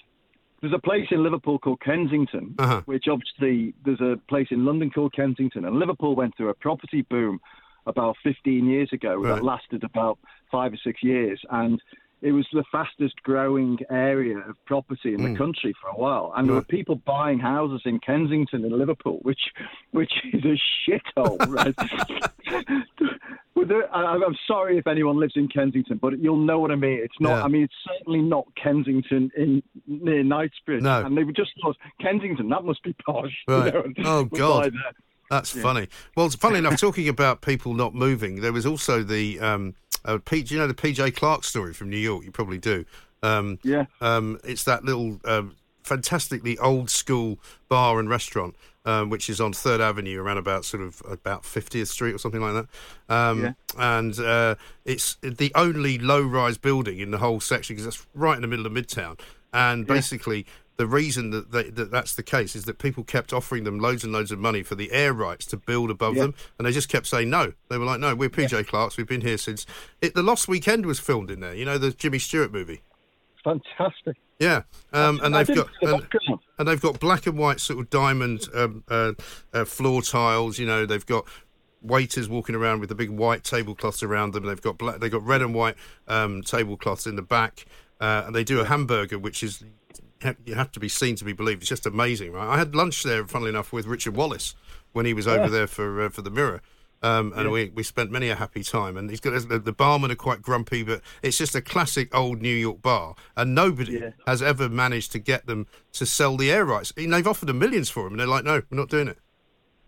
there's 0.61 0.73
a 0.73 0.79
place 0.79 1.07
in 1.11 1.23
Liverpool 1.23 1.59
called 1.59 1.81
Kensington, 1.81 2.55
uh-huh. 2.59 2.83
which 2.87 3.05
obviously 3.09 3.75
there's 3.85 4.01
a 4.01 4.19
place 4.29 4.49
in 4.51 4.64
London 4.64 4.90
called 4.90 5.14
Kensington, 5.14 5.64
and 5.64 5.79
Liverpool 5.79 6.14
went 6.14 6.37
through 6.37 6.49
a 6.49 6.55
property 6.55 7.03
boom 7.03 7.40
about 7.87 8.16
15 8.25 8.66
years 8.66 8.92
ago 8.92 9.14
right. 9.14 9.37
that 9.37 9.45
lasted 9.45 9.85
about 9.85 10.19
five 10.51 10.73
or 10.73 10.79
six 10.83 11.03
years, 11.03 11.40
and 11.51 11.81
it 12.27 12.33
was 12.33 12.47
the 12.53 12.65
fastest 12.73 13.23
growing 13.23 13.79
area 13.89 14.39
of 14.39 14.57
property 14.65 15.15
in 15.15 15.21
mm. 15.21 15.33
the 15.33 15.39
country 15.39 15.73
for 15.81 15.89
a 15.89 15.95
while, 15.95 16.33
and 16.35 16.49
there 16.49 16.57
were 16.57 16.62
people 16.62 16.97
buying 16.97 17.39
houses 17.39 17.83
in 17.85 18.01
Kensington 18.01 18.65
and 18.65 18.73
Liverpool, 18.77 19.21
which 19.23 19.41
which 19.93 20.12
is 20.33 20.43
a 20.45 20.91
shithole. 20.91 21.39
Right? 21.49 21.75
I'm 23.93 24.37
sorry 24.47 24.77
if 24.79 24.87
anyone 24.87 25.19
lives 25.21 25.35
in 25.37 25.49
Kensington, 25.49 25.99
but 25.99 26.19
you'll 26.19 26.37
know 26.37 26.59
what 26.59 26.71
I 26.73 26.77
mean. 26.77 26.99
It's 27.03 27.15
not. 27.21 27.39
Yeah. 27.39 27.45
I 27.45 27.49
mean, 27.49 27.62
it's 27.62 27.75
certainly 27.87 28.23
not 28.23 28.47
Kensington 28.61 29.31
in 29.37 29.62
near 29.87 30.25
Knightsbridge. 30.25 30.83
No. 30.83 31.05
and 31.05 31.17
they 31.17 31.25
were 31.25 31.33
just 31.33 31.53
thought 31.62 31.77
Kensington. 32.01 32.49
That 32.49 32.65
must 32.65 32.83
be 32.83 32.95
posh. 33.05 33.33
Right. 33.47 33.73
You 33.73 34.03
know, 34.03 34.05
oh 34.05 34.25
God. 34.25 34.75
That's 35.31 35.55
yeah. 35.55 35.62
funny. 35.62 35.89
Well, 36.17 36.29
funny 36.31 36.59
enough, 36.59 36.79
talking 36.79 37.09
about 37.09 37.41
people 37.41 37.75
not 37.75 37.95
moving, 37.95 38.43
there 38.43 38.53
was 38.53 38.65
also 38.65 39.03
the 39.03 39.41
um, 39.41 39.75
uh, 40.07 40.19
P, 40.25 40.42
do 40.42 40.55
you 40.55 40.61
know 40.61 40.66
the 40.66 40.75
PJ 40.75 41.14
Clarke 41.16 41.45
story 41.45 41.75
from 41.75 41.90
New 41.90 41.97
York? 41.97 42.25
You 42.25 42.31
probably 42.31 42.59
do. 42.59 42.85
Um, 43.23 43.59
yeah. 43.62 43.87
Um, 44.01 44.38
it's 44.45 44.64
that 44.64 44.85
little 44.85 45.21
um, 45.25 45.57
fantastically 45.83 46.59
old 46.59 46.90
school 46.90 47.38
bar 47.69 47.99
and 47.99 48.09
restaurant, 48.09 48.55
um, 48.85 49.11
which 49.11 49.29
is 49.29 49.40
on 49.40 49.53
Third 49.53 49.81
Avenue, 49.81 50.21
around 50.21 50.38
about 50.38 50.64
sort 50.64 50.83
of 50.83 51.03
about 51.09 51.42
50th 51.42 51.88
Street 51.88 52.14
or 52.14 52.19
something 52.19 52.40
like 52.40 52.55
that. 52.55 53.14
Um, 53.14 53.42
yeah. 53.42 53.53
And 53.79 54.19
uh, 54.19 54.55
it's 54.85 55.16
the 55.23 55.53
only 55.55 55.99
low 55.99 56.23
rise 56.23 56.59
building 56.59 57.01
in 57.01 57.11
the 57.11 57.19
whole 57.19 57.40
section 57.40 57.75
because 57.75 57.85
that's 57.85 58.07
right 58.14 58.37
in 58.37 58.42
the 58.42 58.49
middle 58.49 58.66
of 58.66 58.73
Midtown. 58.73 59.19
And 59.53 59.87
basically, 59.87 60.38
yeah 60.38 60.53
the 60.77 60.87
reason 60.87 61.31
that, 61.31 61.53
they, 61.53 61.71
that 61.71 61.91
that's 61.91 62.15
the 62.15 62.23
case 62.23 62.55
is 62.55 62.65
that 62.65 62.79
people 62.79 63.03
kept 63.03 63.33
offering 63.33 63.65
them 63.65 63.79
loads 63.79 64.05
and 64.05 64.12
loads 64.12 64.31
of 64.31 64.39
money 64.39 64.62
for 64.62 64.75
the 64.75 64.93
air 64.93 65.12
rights 65.12 65.47
to 65.47 65.57
build 65.57 65.91
above 65.91 66.17
yeah. 66.17 66.25
them, 66.25 66.35
and 66.59 66.67
they 66.67 66.73
just 66.73 66.89
kept 66.89 67.07
saying 67.07 67.31
no. 67.31 67.53
They 67.69 67.79
were 67.79 67.85
like, 67.85 68.01
"No, 68.01 68.15
we're 68.15 68.29
PJ 68.29 68.53
yeah. 68.53 68.62
Clarke's. 68.62 68.97
We've 68.97 69.07
been 69.07 69.23
here 69.23 69.39
since." 69.39 69.67
It, 70.01 70.15
the 70.15 70.23
Lost 70.23 70.49
Weekend 70.49 70.85
was 70.87 70.99
filmed 70.99 71.31
in 71.31 71.41
there. 71.41 71.55
You 71.55 71.65
know, 71.65 71.79
the 71.79 71.93
Jimmy 71.93 72.19
Stewart 72.19 72.53
movie. 72.53 72.83
Fantastic. 73.43 74.17
Yeah, 74.39 74.62
um, 74.93 75.19
and 75.23 75.35
they've 75.35 75.47
got 75.47 75.69
and, 75.81 76.07
and, 76.59 76.69
they've 76.69 76.81
got 76.81 77.01
black 77.01 77.27
and 77.27 77.39
white 77.39 77.59
sort 77.59 77.79
of 77.79 77.89
diamond 77.89 78.49
um, 78.55 78.85
uh, 78.89 79.12
uh, 79.55 79.65
floor 79.65 80.03
tiles. 80.03 80.59
You 80.59 80.67
know, 80.67 80.85
they've 80.85 81.07
got 81.07 81.25
waiters 81.81 82.29
walking 82.29 82.55
around 82.55 82.81
with 82.81 82.91
the 82.91 82.95
big 82.95 83.09
white 83.09 83.45
tablecloths 83.45 84.03
around 84.03 84.35
them. 84.35 84.45
They've 84.45 84.61
got 84.61 84.77
black, 84.77 85.01
they've 85.01 85.11
got 85.11 85.25
red 85.25 85.41
and 85.41 85.55
white 85.55 85.77
um, 86.07 86.43
tablecloths 86.43 87.07
in 87.07 87.17
the 87.17 87.23
back, 87.23 87.65
uh, 87.99 88.25
and 88.27 88.35
they 88.35 88.45
do 88.45 88.61
a 88.61 88.67
hamburger, 88.67 89.19
which 89.19 89.43
is 89.43 89.65
you 90.44 90.55
have 90.55 90.72
to 90.72 90.81
be 90.81 90.88
seen 90.88 91.16
to 91.16 91.24
be 91.24 91.33
believed. 91.33 91.62
It's 91.62 91.68
just 91.68 91.87
amazing, 91.87 92.33
right? 92.33 92.48
I 92.48 92.59
had 92.59 92.74
lunch 92.74 93.02
there, 93.02 93.26
funnily 93.26 93.50
enough, 93.50 93.72
with 93.72 93.87
Richard 93.87 94.16
Wallace 94.16 94.55
when 94.92 95.07
he 95.07 95.14
was 95.14 95.26
over 95.26 95.48
there 95.48 95.66
for 95.66 96.02
uh, 96.02 96.09
for 96.09 96.22
the 96.22 96.31
Mirror. 96.31 96.62
Um, 97.02 97.33
and 97.37 97.44
yeah. 97.44 97.50
we, 97.50 97.68
we 97.74 97.83
spent 97.83 98.11
many 98.11 98.31
a 98.31 98.35
happy 98.35 98.62
time. 98.62 98.96
And 98.96 99.11
he's 99.11 99.20
got 99.20 99.48
the, 99.48 99.59
the 99.59 99.72
barmen 99.72 100.11
are 100.11 100.16
quite 100.16 100.42
grumpy, 100.42 100.83
but 100.83 101.02
it's 101.22 101.38
just 101.38 101.55
a 101.55 101.61
classic 101.61 102.14
old 102.14 102.40
New 102.40 102.48
York 102.55 102.81
bar. 102.83 103.14
And 103.37 103.55
nobody 103.55 104.00
yeah. 104.00 104.11
has 104.26 104.42
ever 104.42 104.68
managed 104.68 105.12
to 105.12 105.18
get 105.18 105.46
them 105.46 105.66
to 105.92 106.07
sell 106.07 106.37
the 106.37 106.50
air 106.50 106.64
rights. 106.64 106.92
And 106.96 107.12
they've 107.12 107.26
offered 107.26 107.48
them 107.48 107.59
millions 107.59 107.90
for 107.90 108.05
them, 108.05 108.14
and 108.14 108.20
they're 108.20 108.26
like, 108.26 108.44
no, 108.44 108.62
we're 108.70 108.79
not 108.79 108.88
doing 108.88 109.09
it. 109.09 109.18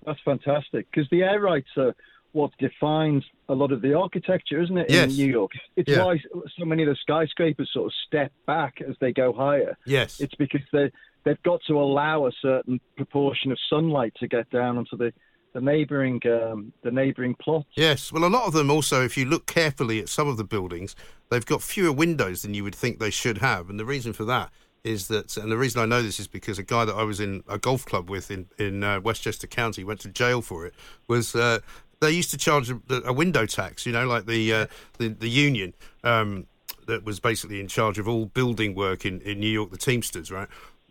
That's 0.04 0.20
fantastic 0.24 0.86
because 0.90 1.08
the 1.10 1.22
air 1.22 1.40
rights 1.40 1.68
are 1.76 1.94
what 2.38 2.52
defines 2.58 3.24
a 3.48 3.54
lot 3.54 3.72
of 3.72 3.82
the 3.82 3.94
architecture, 3.94 4.62
isn't 4.62 4.78
it, 4.78 4.88
yes. 4.88 5.10
in 5.10 5.16
New 5.16 5.26
York? 5.26 5.50
It's 5.74 5.90
yeah. 5.90 6.04
why 6.04 6.20
so 6.56 6.64
many 6.64 6.84
of 6.84 6.88
the 6.88 6.96
skyscrapers 7.00 7.68
sort 7.72 7.86
of 7.86 7.92
step 8.06 8.32
back 8.46 8.80
as 8.88 8.94
they 9.00 9.12
go 9.12 9.32
higher. 9.32 9.76
Yes. 9.84 10.20
It's 10.20 10.36
because 10.36 10.60
they 10.72 10.92
they've 11.24 11.42
got 11.42 11.60
to 11.66 11.80
allow 11.80 12.26
a 12.26 12.32
certain 12.40 12.80
proportion 12.96 13.50
of 13.50 13.58
sunlight 13.68 14.14
to 14.20 14.28
get 14.28 14.48
down 14.50 14.78
onto 14.78 14.96
the 14.96 15.12
the 15.52 15.60
neighbouring 15.60 16.20
um, 16.26 16.72
the 16.82 16.92
neighbouring 16.92 17.34
plots. 17.42 17.66
Yes, 17.74 18.12
well, 18.12 18.24
a 18.24 18.28
lot 18.28 18.46
of 18.46 18.52
them 18.52 18.70
also, 18.70 19.04
if 19.04 19.16
you 19.16 19.24
look 19.24 19.46
carefully 19.46 19.98
at 19.98 20.08
some 20.08 20.28
of 20.28 20.36
the 20.36 20.44
buildings, 20.44 20.94
they've 21.30 21.44
got 21.44 21.62
fewer 21.62 21.90
windows 21.90 22.42
than 22.42 22.54
you 22.54 22.62
would 22.62 22.74
think 22.74 23.00
they 23.00 23.10
should 23.10 23.38
have, 23.38 23.68
and 23.68 23.80
the 23.80 23.86
reason 23.86 24.12
for 24.12 24.26
that 24.26 24.50
is 24.84 25.08
that, 25.08 25.36
and 25.36 25.50
the 25.50 25.58
reason 25.58 25.82
I 25.82 25.86
know 25.86 26.02
this 26.02 26.20
is 26.20 26.28
because 26.28 26.58
a 26.58 26.62
guy 26.62 26.84
that 26.84 26.94
I 26.94 27.02
was 27.02 27.20
in 27.20 27.42
a 27.48 27.58
golf 27.58 27.84
club 27.84 28.08
with 28.08 28.30
in 28.30 28.46
in 28.58 28.84
uh, 28.84 29.00
Westchester 29.00 29.46
County 29.46 29.84
went 29.84 30.00
to 30.00 30.08
jail 30.08 30.42
for 30.42 30.66
it. 30.66 30.74
Was 31.08 31.34
uh, 31.34 31.60
they 32.00 32.10
used 32.10 32.30
to 32.30 32.36
charge 32.36 32.70
a, 32.70 32.78
a 33.04 33.12
window 33.12 33.46
tax, 33.46 33.86
you 33.86 33.92
know, 33.92 34.06
like 34.06 34.26
the 34.26 34.52
uh, 34.52 34.66
the, 34.98 35.08
the 35.08 35.28
union 35.28 35.74
um, 36.04 36.46
that 36.86 37.04
was 37.04 37.20
basically 37.20 37.60
in 37.60 37.68
charge 37.68 37.98
of 37.98 38.08
all 38.08 38.26
building 38.26 38.74
work 38.74 39.04
in, 39.04 39.20
in 39.22 39.40
New 39.40 39.50
York, 39.50 39.70
the 39.70 39.76
Teamsters, 39.76 40.30
right, 40.30 40.48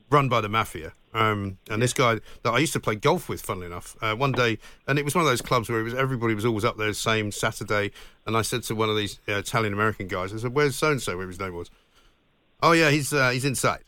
run 0.09 0.29
by 0.29 0.41
the 0.41 0.49
mafia. 0.49 0.93
Um, 1.13 1.57
and 1.69 1.81
this 1.81 1.93
guy 1.93 2.19
that 2.43 2.51
I 2.51 2.59
used 2.59 2.73
to 2.73 2.79
play 2.79 2.95
golf 2.95 3.27
with, 3.27 3.41
funnily 3.41 3.65
enough, 3.65 3.95
uh, 4.01 4.13
one 4.15 4.33
day, 4.33 4.59
and 4.87 4.99
it 4.99 5.05
was 5.05 5.15
one 5.15 5.23
of 5.23 5.29
those 5.29 5.41
clubs 5.41 5.69
where 5.69 5.83
was 5.83 5.95
everybody 5.95 6.35
was 6.35 6.45
always 6.45 6.63
up 6.63 6.77
there 6.77 6.87
the 6.87 6.93
same 6.93 7.31
Saturday. 7.31 7.91
And 8.25 8.37
I 8.37 8.43
said 8.43 8.63
to 8.63 8.75
one 8.75 8.89
of 8.89 8.95
these 8.95 9.19
uh, 9.27 9.33
Italian 9.33 9.73
American 9.73 10.07
guys, 10.07 10.33
I 10.33 10.37
said, 10.37 10.53
"Where's 10.53 10.75
so 10.75 10.91
and 10.91 11.01
so?" 11.01 11.17
Where 11.17 11.27
his 11.27 11.39
name 11.39 11.55
was. 11.55 11.71
Oh 12.61 12.73
yeah, 12.73 12.89
he's 12.91 13.13
uh, 13.13 13.31
he's 13.31 13.45
inside. 13.45 13.83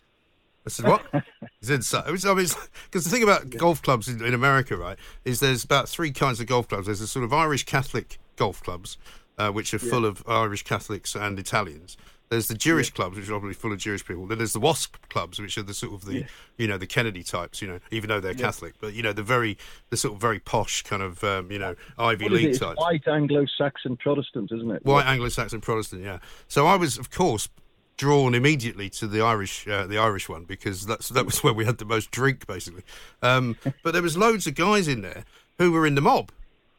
I 0.66 0.70
said, 0.70 0.86
"What?" 0.88 1.02
He's 1.60 1.70
inside. 1.70 2.06
I 2.08 2.12
mean, 2.12 2.16
because 2.16 3.04
the 3.04 3.10
thing 3.10 3.24
about 3.24 3.50
golf 3.50 3.82
clubs 3.82 4.08
in, 4.08 4.24
in, 4.24 4.34
America, 4.34 4.78
right, 4.78 4.98
is 5.26 5.40
there's 5.40 5.64
about 5.64 5.90
three 5.90 6.12
kinds 6.12 6.40
of 6.40 6.48
golf 6.48 6.68
clubs. 6.68 6.86
There's 6.86 7.00
the 7.00 7.08
sort 7.08 7.26
of 7.26 7.34
Irish 7.34 7.66
Catholic 7.66 8.18
golf 8.36 8.62
clubs, 8.64 8.98
uh, 9.38 9.52
which 9.52 9.74
are 9.74 9.78
yeah. 9.84 9.90
full 9.90 10.06
of 10.06 10.24
Irish 10.28 10.64
Catholics 10.64 11.16
and 11.16 11.38
Italians. 11.40 11.98
There's 12.30 12.48
the 12.48 12.56
Jewish 12.56 12.90
yeah. 12.90 12.96
clubs, 12.96 13.18
which 13.18 13.26
are 13.26 13.32
probably 13.32 13.54
full 13.54 13.74
of 13.74 13.80
Jewish 13.80 14.06
people. 14.06 14.28
Then 14.28 14.38
there's 14.38 14.54
the 14.54 14.60
WASP 14.60 14.96
clubs, 15.10 15.40
which 15.40 15.58
are 15.58 15.64
the 15.64 15.74
sort 15.74 15.94
of 15.94 16.06
the, 16.06 16.20
yeah. 16.20 16.26
you 16.58 16.68
know, 16.68 16.78
the 16.78 16.86
Kennedy 16.86 17.24
types. 17.24 17.60
You 17.62 17.68
know, 17.68 17.80
even 17.90 18.08
though 18.08 18.20
they're 18.20 18.36
Catholic, 18.36 18.76
but 18.80 18.94
you 18.94 19.02
know, 19.02 19.14
the 19.14 19.24
very, 19.24 19.58
the 19.90 19.98
sort 19.98 20.14
of 20.14 20.22
very 20.22 20.40
posh 20.40 20.84
kind 20.84 21.02
of, 21.02 21.24
um, 21.24 21.52
you 21.52 21.58
know, 21.58 21.76
Ivy 21.98 22.30
League 22.30 22.60
types. 22.60 22.80
White 22.80 23.08
Anglo-Saxon 23.08 23.98
Protestant, 23.98 24.52
isn't 24.54 24.70
it? 24.70 24.86
White 24.86 25.08
Anglo-Saxon 25.08 25.62
Protestant, 25.62 26.04
yeah. 26.04 26.20
So 26.48 26.68
I 26.68 26.76
was, 26.76 27.00
of 27.00 27.10
course, 27.10 27.50
drawn 28.00 28.34
immediately 28.34 28.90
to 28.90 29.08
the 29.08 29.20
Irish, 29.22 29.68
uh, 29.68 29.86
the 29.86 29.98
Irish 29.98 30.30
one 30.30 30.46
because 30.46 30.86
that's 30.86 31.10
that 31.10 31.26
was 31.26 31.44
where 31.44 31.54
we 31.54 31.66
had 31.66 31.78
the 31.80 31.86
most 31.86 32.10
drink, 32.12 32.48
basically. 32.48 32.82
Um, 33.22 33.58
but 33.84 33.92
there 33.92 34.02
was 34.02 34.18
loads 34.18 34.48
of 34.48 34.56
guys 34.56 34.88
in 34.88 35.02
there 35.02 35.26
who 35.58 35.74
were 35.74 35.86
in 35.86 35.96
the 35.96 36.02
mob, 36.02 36.32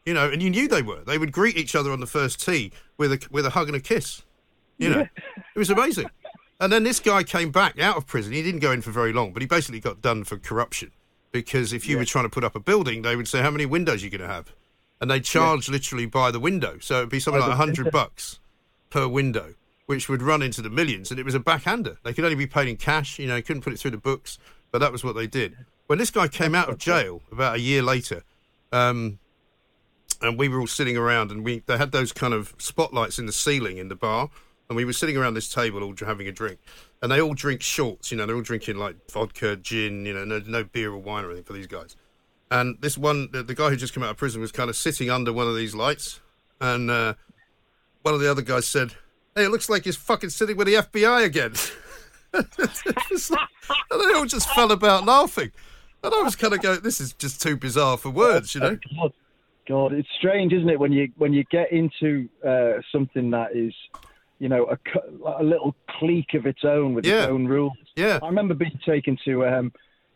you 0.03 0.15
know, 0.15 0.29
and 0.29 0.41
you 0.41 0.49
knew 0.49 0.67
they 0.67 0.81
were. 0.81 1.01
They 1.05 1.19
would 1.19 1.31
greet 1.31 1.55
each 1.55 1.75
other 1.75 1.91
on 1.91 1.99
the 1.99 2.07
first 2.07 2.43
tee 2.43 2.71
with 2.97 3.13
a 3.13 3.27
with 3.29 3.45
a 3.45 3.51
hug 3.51 3.67
and 3.67 3.77
a 3.77 3.79
kiss. 3.79 4.23
You 4.79 4.89
know, 4.89 5.07
it 5.55 5.59
was 5.59 5.69
amazing. 5.69 6.09
And 6.59 6.73
then 6.73 6.83
this 6.83 6.99
guy 6.99 7.21
came 7.21 7.51
back 7.51 7.79
out 7.79 7.97
of 7.97 8.07
prison. 8.07 8.33
He 8.33 8.41
didn't 8.41 8.61
go 8.61 8.71
in 8.71 8.81
for 8.81 8.89
very 8.89 9.13
long, 9.13 9.31
but 9.31 9.43
he 9.43 9.47
basically 9.47 9.79
got 9.79 10.01
done 10.01 10.23
for 10.23 10.37
corruption 10.37 10.91
because 11.31 11.71
if 11.71 11.87
you 11.87 11.99
were 11.99 12.05
trying 12.05 12.25
to 12.25 12.29
put 12.29 12.43
up 12.43 12.55
a 12.55 12.59
building, 12.59 13.03
they 13.03 13.15
would 13.15 13.27
say, 13.27 13.41
"How 13.41 13.51
many 13.51 13.67
windows 13.67 14.01
are 14.01 14.05
you 14.05 14.11
going 14.11 14.27
to 14.27 14.33
have?" 14.33 14.53
And 14.99 15.09
they 15.09 15.19
charge 15.19 15.69
literally 15.69 16.07
by 16.07 16.31
the 16.31 16.39
window, 16.39 16.79
so 16.79 16.97
it'd 16.97 17.09
be 17.09 17.19
something 17.19 17.41
like 17.41 17.51
a 17.51 17.55
hundred 17.55 17.91
bucks 17.91 18.39
per 18.89 19.07
window, 19.07 19.53
which 19.91 20.07
would 20.07 20.21
run 20.21 20.41
into 20.41 20.61
the 20.61 20.69
millions. 20.69 21.11
And 21.11 21.19
it 21.19 21.25
was 21.25 21.35
a 21.35 21.39
backhander. 21.39 21.97
They 22.03 22.13
could 22.13 22.23
only 22.23 22.37
be 22.37 22.47
paid 22.47 22.69
in 22.69 22.77
cash. 22.77 23.19
You 23.19 23.27
know, 23.27 23.41
couldn't 23.41 23.61
put 23.61 23.73
it 23.73 23.79
through 23.79 23.91
the 23.91 23.97
books, 23.97 24.39
but 24.71 24.79
that 24.79 24.89
was 24.89 25.03
what 25.03 25.17
they 25.17 25.27
did. 25.27 25.57
When 25.87 25.99
this 25.99 26.09
guy 26.09 26.29
came 26.29 26.55
out 26.55 26.69
of 26.69 26.77
jail 26.77 27.21
about 27.29 27.55
a 27.55 27.59
year 27.59 27.81
later, 27.81 28.23
um, 28.71 29.19
and 30.21 30.39
we 30.39 30.47
were 30.47 30.61
all 30.61 30.67
sitting 30.67 30.95
around, 30.95 31.29
and 31.29 31.43
we 31.43 31.61
they 31.65 31.77
had 31.77 31.91
those 31.91 32.13
kind 32.13 32.33
of 32.33 32.55
spotlights 32.57 33.19
in 33.19 33.25
the 33.25 33.33
ceiling 33.33 33.79
in 33.79 33.89
the 33.89 33.95
bar, 33.95 34.29
and 34.69 34.77
we 34.77 34.85
were 34.85 34.93
sitting 34.93 35.17
around 35.17 35.33
this 35.33 35.53
table 35.53 35.83
all 35.83 35.93
having 35.99 36.25
a 36.25 36.31
drink, 36.31 36.59
and 37.01 37.11
they 37.11 37.19
all 37.19 37.33
drink 37.33 37.61
shorts. 37.61 38.11
You 38.11 38.17
know, 38.17 38.25
they're 38.25 38.37
all 38.37 38.41
drinking 38.41 38.77
like 38.77 38.95
vodka, 39.11 39.57
gin. 39.57 40.05
You 40.05 40.13
know, 40.13 40.23
no, 40.23 40.41
no 40.47 40.63
beer 40.63 40.93
or 40.93 40.99
wine 40.99 41.25
or 41.25 41.31
anything 41.31 41.43
for 41.43 41.51
these 41.51 41.67
guys. 41.67 41.97
And 42.49 42.77
this 42.79 42.97
one, 42.97 43.27
the, 43.33 43.43
the 43.43 43.55
guy 43.55 43.69
who 43.69 43.75
just 43.75 43.93
came 43.93 44.03
out 44.03 44.11
of 44.11 44.17
prison, 44.17 44.39
was 44.39 44.53
kind 44.53 44.69
of 44.69 44.77
sitting 44.77 45.09
under 45.09 45.33
one 45.33 45.47
of 45.47 45.55
these 45.57 45.75
lights, 45.75 46.21
and 46.61 46.89
uh, 46.89 47.15
one 48.03 48.13
of 48.13 48.21
the 48.21 48.31
other 48.31 48.41
guys 48.41 48.65
said, 48.65 48.93
"Hey, 49.35 49.45
it 49.45 49.49
looks 49.49 49.69
like 49.69 49.85
he's 49.85 49.95
fucking 49.95 50.29
sitting 50.31 50.57
with 50.57 50.67
the 50.67 50.75
FBI 50.75 51.23
again." 51.25 51.53
Like- 52.33 53.39
and 53.91 54.01
they 54.01 54.13
all 54.13 54.25
just 54.25 54.49
fell 54.53 54.71
about 54.71 55.05
laughing. 55.05 55.51
And 56.03 56.13
I 56.13 56.21
was 56.21 56.35
kind 56.35 56.53
of 56.53 56.61
going, 56.61 56.79
"This 56.81 56.99
is 57.01 57.13
just 57.13 57.41
too 57.41 57.55
bizarre 57.57 57.97
for 57.97 58.09
words," 58.09 58.55
you 58.55 58.61
know. 58.61 58.77
God, 58.99 59.13
God, 59.67 59.93
it's 59.93 60.07
strange, 60.17 60.51
isn't 60.53 60.69
it, 60.69 60.79
when 60.79 60.91
you 60.91 61.11
when 61.17 61.33
you 61.33 61.43
get 61.51 61.71
into 61.71 62.27
uh, 62.45 62.81
something 62.91 63.29
that 63.31 63.55
is, 63.55 63.73
you 64.39 64.49
know, 64.49 64.65
a, 64.65 65.39
a 65.39 65.43
little 65.43 65.75
clique 65.99 66.33
of 66.33 66.45
its 66.45 66.63
own 66.63 66.93
with 66.95 67.05
Yeah. 67.05 67.23
its 67.23 67.27
own 67.27 67.47
rules. 67.47 67.73
Yeah. 67.95 68.19
I 68.23 68.27
remember 68.27 68.53
being 68.55 68.79
taken 68.85 69.17
to 69.25 69.45
um, 69.45 69.71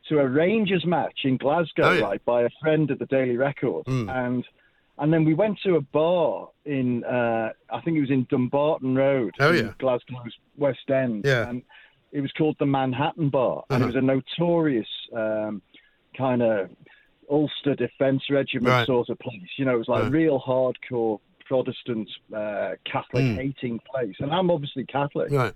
to 0.10 0.20
a 0.20 0.28
Rangers 0.28 0.86
match 0.86 1.20
in 1.24 1.38
Glasgow, 1.38 1.84
Oh, 1.84 1.92
yeah. 1.94 2.02
right, 2.02 2.26
by 2.26 2.44
a 2.44 2.50
friend 2.62 2.90
at 2.92 2.98
the 3.00 3.06
Daily 3.08 3.38
Record, 3.38 3.86
Mm. 3.86 4.10
and 4.28 4.48
and 4.98 5.12
then 5.14 5.26
we 5.26 5.34
went 5.34 5.60
to 5.64 5.76
a 5.76 5.82
bar 5.82 6.50
in 6.66 7.04
uh, 7.04 7.50
I 7.72 7.82
think 7.82 7.98
it 7.98 8.02
was 8.02 8.12
in 8.12 8.26
Dumbarton 8.30 8.96
Road, 8.96 9.34
Oh, 9.40 9.52
in 9.52 9.66
yeah. 9.66 9.72
Glasgow's 9.80 10.34
West 10.58 10.90
End, 10.90 11.26
Yeah. 11.26 11.50
and 11.50 11.62
it 12.12 12.22
was 12.22 12.32
called 12.34 12.56
the 12.60 12.66
Manhattan 12.66 13.30
Bar, 13.30 13.64
and 13.70 13.84
Uh-huh. 13.84 13.84
it 13.84 13.96
was 13.96 13.96
a 13.96 14.02
notorious 14.02 14.88
um, 15.14 15.62
kind 16.18 16.42
of 16.42 16.70
Ulster 17.30 17.76
Defence 17.76 18.24
Regiment 18.30 18.72
Right. 18.72 18.86
sort 18.86 19.10
of 19.10 19.20
place. 19.20 19.50
You 19.58 19.66
know, 19.66 19.76
it 19.76 19.80
was 19.80 19.88
like 19.90 20.04
Right. 20.04 20.12
real 20.12 20.40
hardcore 20.40 21.20
Protestant 21.46 22.10
uh, 22.34 22.76
Catholic 22.86 23.24
Mm. 23.26 23.36
hating 23.36 23.80
place, 23.92 24.16
and 24.20 24.32
I'm 24.34 24.50
obviously 24.50 24.86
Catholic 24.86 25.32
Right. 25.32 25.54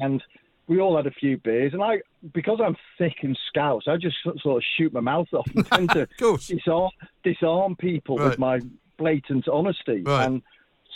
and 0.00 0.22
we 0.70 0.78
all 0.80 0.96
had 0.96 1.08
a 1.08 1.10
few 1.10 1.36
beers. 1.36 1.72
And 1.74 1.82
I, 1.82 1.98
because 2.32 2.60
I'm 2.64 2.76
thick 2.96 3.16
and 3.22 3.36
scouse, 3.48 3.82
I 3.88 3.96
just 3.96 4.16
sort 4.22 4.56
of 4.56 4.62
shoot 4.78 4.92
my 4.92 5.00
mouth 5.00 5.26
off 5.34 5.48
and 5.52 5.66
tend 5.66 5.90
to 5.90 6.06
disarm, 6.46 6.90
disarm 7.24 7.74
people 7.74 8.16
Right. 8.16 8.28
with 8.28 8.38
my 8.38 8.60
blatant 8.96 9.48
honesty. 9.48 10.02
Right. 10.02 10.26
And 10.26 10.42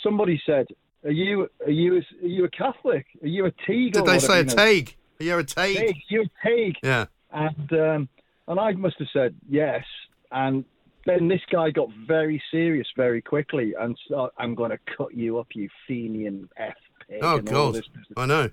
somebody 0.01 0.41
said, 0.45 0.67
"Are 1.03 1.11
you 1.11 1.49
are 1.65 1.71
you 1.71 1.97
a, 1.97 2.23
are 2.23 2.27
you 2.27 2.45
a 2.45 2.49
Catholic? 2.49 3.05
Are 3.21 3.27
you 3.27 3.45
a 3.47 3.51
Teague?" 3.67 3.93
Did 3.93 4.05
they 4.05 4.19
say 4.19 4.35
a 4.35 4.37
you 4.39 4.45
know? 4.45 4.53
tag? 4.55 4.95
You're 5.19 5.39
a 5.39 5.43
tag. 5.43 5.75
Teague, 5.75 6.01
you 6.07 6.21
a 6.21 6.47
Teague? 6.47 6.77
Yeah. 6.81 7.05
And 7.33 7.73
um, 7.73 8.09
and 8.47 8.59
I 8.59 8.71
must 8.71 8.95
have 8.99 9.09
said 9.11 9.35
yes. 9.49 9.83
And 10.31 10.63
then 11.05 11.27
this 11.27 11.41
guy 11.51 11.71
got 11.71 11.89
very 12.07 12.41
serious 12.49 12.87
very 12.95 13.21
quickly, 13.21 13.73
and 13.77 13.97
so 14.07 14.29
I'm 14.37 14.55
going 14.55 14.71
to 14.71 14.79
cut 14.97 15.13
you 15.13 15.37
up, 15.39 15.47
you 15.53 15.67
Fenian 15.85 16.47
f 16.55 16.75
pig. 17.09 17.19
Oh 17.21 17.39
God. 17.39 17.81
I 18.15 18.25
know. 18.25 18.49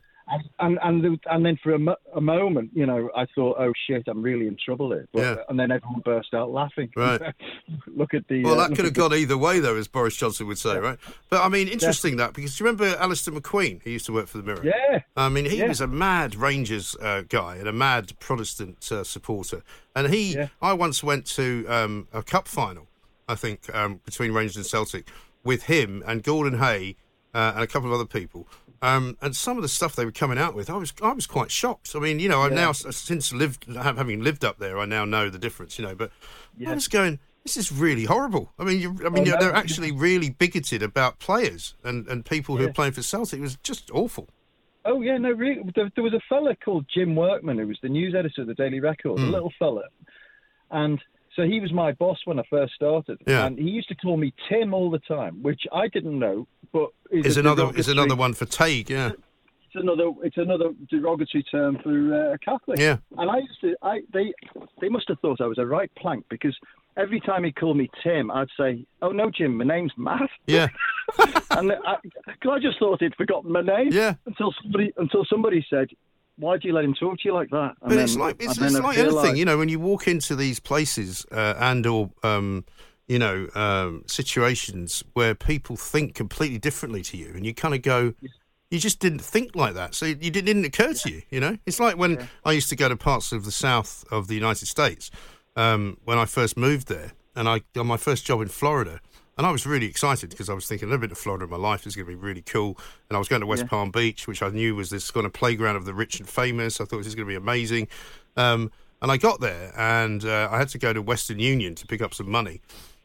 And 0.60 0.78
and 0.82 1.18
and, 1.26 1.44
then 1.44 1.58
for 1.62 1.74
a, 1.74 1.78
mo- 1.78 1.96
a 2.14 2.20
moment, 2.20 2.70
you 2.74 2.86
know, 2.86 3.10
I 3.16 3.26
thought, 3.34 3.56
oh 3.58 3.72
shit, 3.86 4.04
I'm 4.08 4.22
really 4.22 4.46
in 4.46 4.56
trouble 4.64 4.90
here. 4.92 5.06
But, 5.12 5.20
Yeah. 5.20 5.36
And 5.48 5.58
then 5.58 5.70
everyone 5.70 6.00
burst 6.04 6.32
out 6.34 6.50
laughing. 6.50 6.90
Right. 6.96 7.20
look 7.86 8.14
at 8.14 8.26
the. 8.28 8.42
Well, 8.44 8.54
uh, 8.60 8.68
that 8.68 8.76
could 8.76 8.84
have 8.84 8.86
at 8.88 8.94
the- 8.94 9.00
gone 9.00 9.14
either 9.14 9.36
way, 9.36 9.60
though, 9.60 9.76
as 9.76 9.88
Boris 9.88 10.16
Johnson 10.16 10.46
would 10.46 10.58
say, 10.58 10.78
right? 10.78 10.98
But 11.28 11.42
I 11.42 11.48
mean, 11.48 11.68
interesting 11.68 12.16
that 12.16 12.32
because 12.32 12.56
do 12.56 12.64
you 12.64 12.70
remember 12.70 12.96
Alistair 12.98 13.34
McQueen, 13.34 13.82
who 13.82 13.90
used 13.90 14.06
to 14.06 14.12
work 14.12 14.26
for 14.28 14.38
the 14.38 14.44
Mirror? 14.44 14.64
Yeah. 14.64 15.00
I 15.16 15.28
mean, 15.28 15.44
he 15.44 15.58
Yeah. 15.58 15.68
was 15.68 15.80
a 15.80 15.86
mad 15.86 16.34
Rangers 16.34 16.96
uh, 17.02 17.22
guy 17.28 17.56
and 17.56 17.68
a 17.68 17.72
mad 17.72 18.18
Protestant 18.18 18.90
uh, 18.90 19.04
supporter. 19.04 19.62
And 19.94 20.12
he, 20.12 20.34
Yeah. 20.34 20.48
I 20.60 20.72
once 20.72 21.02
went 21.02 21.26
to 21.36 21.66
um, 21.68 22.08
a 22.12 22.22
cup 22.22 22.48
final, 22.48 22.88
I 23.28 23.34
think, 23.34 23.72
um, 23.74 24.00
between 24.04 24.32
Rangers 24.32 24.56
and 24.56 24.66
Celtic 24.66 25.08
with 25.44 25.64
him 25.64 26.02
and 26.06 26.22
Gordon 26.22 26.58
Hay 26.58 26.96
uh, 27.34 27.52
and 27.54 27.64
a 27.64 27.66
couple 27.66 27.88
of 27.88 27.94
other 27.94 28.04
people. 28.06 28.46
Um, 28.82 29.16
and 29.22 29.34
some 29.36 29.56
of 29.56 29.62
the 29.62 29.68
stuff 29.68 29.94
they 29.94 30.04
were 30.04 30.10
coming 30.10 30.38
out 30.38 30.54
with, 30.54 30.68
I 30.68 30.76
was 30.76 30.92
I 31.00 31.12
was 31.12 31.26
quite 31.26 31.50
shocked. 31.52 31.94
I 31.94 32.00
mean, 32.00 32.18
you 32.18 32.28
know, 32.28 32.42
I've 32.42 32.50
Yeah. 32.52 32.56
now 32.66 32.72
since 32.72 33.32
lived 33.32 33.64
having 33.72 34.22
lived 34.22 34.44
up 34.44 34.58
there, 34.58 34.76
I 34.78 34.84
now 34.86 35.04
know 35.04 35.30
the 35.30 35.38
difference. 35.38 35.78
You 35.78 35.84
know, 35.86 35.94
but 35.94 36.10
I 36.66 36.74
was 36.74 36.88
going, 36.88 37.20
this 37.44 37.56
is 37.56 37.70
really 37.70 38.04
horrible. 38.04 38.52
I 38.58 38.64
mean, 38.64 38.80
you, 38.80 38.90
I 39.06 39.08
mean, 39.08 39.28
Oh, 39.28 39.32
no. 39.32 39.36
they're 39.40 39.54
actually 39.54 39.92
really 39.92 40.30
bigoted 40.30 40.82
about 40.82 41.18
players 41.20 41.74
and, 41.84 42.06
and 42.08 42.24
people 42.24 42.56
who 42.56 42.64
Yeah. 42.64 42.70
are 42.70 42.72
playing 42.72 42.92
for 42.92 43.02
Celtic. 43.02 43.38
It 43.38 43.42
was 43.42 43.56
just 43.62 43.88
awful. 43.92 44.28
Oh 44.84 45.00
yeah, 45.00 45.16
no, 45.16 45.30
really. 45.30 45.62
There, 45.76 45.88
there 45.94 46.02
was 46.02 46.12
a 46.12 46.20
fella 46.28 46.56
called 46.56 46.86
Jim 46.92 47.14
Workman 47.14 47.58
who 47.58 47.68
was 47.68 47.78
the 47.82 47.88
news 47.88 48.16
editor 48.16 48.40
of 48.42 48.48
the 48.48 48.54
Daily 48.54 48.80
Record, 48.80 49.20
Hmm. 49.20 49.28
a 49.28 49.30
little 49.30 49.52
fella, 49.60 49.82
and 50.72 51.00
so 51.36 51.42
he 51.44 51.60
was 51.60 51.72
my 51.72 51.92
boss 51.92 52.18
when 52.24 52.38
I 52.38 52.42
first 52.50 52.74
started. 52.74 53.18
Yeah. 53.26 53.46
And 53.46 53.58
he 53.58 53.70
used 53.70 53.88
to 53.88 53.94
call 53.94 54.16
me 54.16 54.32
Tim 54.48 54.74
all 54.74 54.90
the 54.90 54.98
time, 55.00 55.42
which 55.42 55.62
I 55.72 55.88
didn't 55.88 56.18
know, 56.18 56.46
but 56.72 56.90
is 57.10 57.36
another 57.36 57.70
is 57.76 57.88
another 57.88 58.16
one 58.16 58.34
for 58.34 58.44
Teague, 58.46 58.90
yeah, 58.90 59.10
It's 59.66 59.74
another 59.74 60.10
it's 60.22 60.36
another 60.36 60.70
derogatory 60.90 61.44
term 61.50 61.78
for 61.82 61.90
uh, 61.90 62.34
a 62.34 62.38
Catholic. 62.38 62.78
yeah, 62.78 62.96
And 63.18 63.30
I 63.30 63.38
used 63.38 63.60
to, 63.62 63.76
I 63.82 64.00
they 64.12 64.32
they 64.80 64.88
must 64.88 65.08
have 65.08 65.18
thought 65.20 65.40
I 65.40 65.46
was 65.46 65.58
a 65.58 65.66
right 65.66 65.90
plank 65.96 66.24
because 66.28 66.56
every 66.96 67.20
time 67.20 67.44
he 67.44 67.52
called 67.52 67.76
me 67.76 67.88
Tim, 68.02 68.30
I'd 68.30 68.48
say, 68.58 68.84
"Oh 69.00 69.10
no, 69.12 69.30
Jim, 69.30 69.56
my 69.56 69.64
name's 69.64 69.92
Matt." 69.96 70.28
yeah, 70.46 70.68
and 71.50 71.72
I, 71.72 71.96
cause 72.42 72.52
I 72.52 72.58
just 72.60 72.78
thought 72.78 73.00
he'd 73.00 73.14
forgotten 73.16 73.50
my 73.52 73.62
name. 73.62 73.88
yeah. 73.92 74.14
Until 74.26 74.52
somebody 74.62 74.92
until 74.96 75.24
somebody 75.24 75.64
said, 75.70 75.88
"Why 76.36 76.56
do 76.58 76.68
you 76.68 76.74
let 76.74 76.84
him 76.84 76.94
talk 76.94 77.18
to 77.18 77.22
you 77.24 77.34
like 77.34 77.50
that?" 77.50 77.74
And 77.80 77.88
But 77.90 77.98
it's 77.98 78.16
like 78.16 78.36
it's, 78.38 78.58
it's 78.58 78.60
like 78.60 78.98
anything, 78.98 79.04
realised- 79.04 79.36
you 79.36 79.44
know, 79.44 79.58
when 79.58 79.68
you 79.68 79.80
walk 79.80 80.08
into 80.08 80.36
these 80.36 80.60
places 80.60 81.26
uh, 81.32 81.54
and 81.58 81.86
or 81.86 82.10
um, 82.22 82.64
you 83.08 83.18
know 83.18 83.48
um, 83.54 84.04
situations 84.06 85.04
where 85.14 85.34
people 85.34 85.76
think 85.76 86.14
completely 86.14 86.58
differently 86.58 87.02
to 87.02 87.16
you, 87.16 87.32
and 87.34 87.44
you 87.46 87.54
kind 87.54 87.74
of 87.74 87.82
go. 87.82 88.14
You 88.70 88.78
just 88.78 89.00
didn't 89.00 89.18
think 89.18 89.54
like 89.54 89.74
that, 89.74 89.94
so 89.94 90.06
you 90.06 90.16
it 90.22 90.32
didn't 90.32 90.64
occur 90.64 90.94
to 90.94 91.10
you. 91.10 91.22
You 91.28 91.40
know, 91.40 91.58
it's 91.66 91.78
like 91.78 91.98
when 91.98 92.26
I 92.42 92.52
used 92.52 92.70
to 92.70 92.76
go 92.76 92.88
to 92.88 92.96
parts 92.96 93.30
of 93.30 93.44
the 93.44 93.52
south 93.52 94.02
of 94.10 94.28
the 94.28 94.34
United 94.34 94.64
States 94.64 95.10
um, 95.56 95.98
when 96.06 96.16
I 96.16 96.24
first 96.24 96.56
moved 96.56 96.88
there, 96.88 97.12
and 97.36 97.50
I 97.50 97.60
got 97.74 97.84
my 97.84 97.98
first 97.98 98.24
job 98.24 98.40
in 98.40 98.48
Florida, 98.48 99.00
and 99.42 99.48
I 99.48 99.50
was 99.50 99.66
really 99.66 99.86
excited 99.86 100.30
because 100.30 100.48
I 100.48 100.54
was 100.54 100.68
thinking, 100.68 100.86
I've 100.86 100.90
never 100.90 101.00
been 101.00 101.08
to 101.08 101.16
Florida 101.16 101.42
in 101.46 101.50
my 101.50 101.56
life. 101.56 101.84
It's 101.84 101.96
going 101.96 102.06
to 102.06 102.12
be 102.12 102.14
really 102.14 102.42
cool. 102.42 102.78
And 103.08 103.16
I 103.16 103.18
was 103.18 103.26
going 103.26 103.40
to 103.40 103.46
West 103.46 103.62
Yeah. 103.64 103.70
Palm 103.70 103.90
Beach, 103.90 104.28
which 104.28 104.40
I 104.40 104.50
knew 104.50 104.76
was 104.76 104.88
this 104.88 105.10
kind 105.10 105.26
of 105.26 105.32
playground 105.32 105.74
of 105.74 105.84
the 105.84 105.94
rich 105.94 106.20
and 106.20 106.28
famous. 106.28 106.80
I 106.80 106.84
thought 106.84 106.98
this 106.98 107.08
is 107.08 107.16
going 107.16 107.26
to 107.26 107.32
be 107.32 107.34
amazing. 107.34 107.88
Um, 108.36 108.70
and 109.00 109.10
I 109.10 109.16
got 109.16 109.40
there, 109.40 109.72
and 109.76 110.24
uh, 110.24 110.48
I 110.48 110.58
had 110.58 110.68
to 110.68 110.78
go 110.78 110.92
to 110.92 111.02
Western 111.02 111.40
Union 111.40 111.74
to 111.74 111.88
pick 111.88 112.00
up 112.00 112.14
some 112.14 112.30
money. 112.30 112.60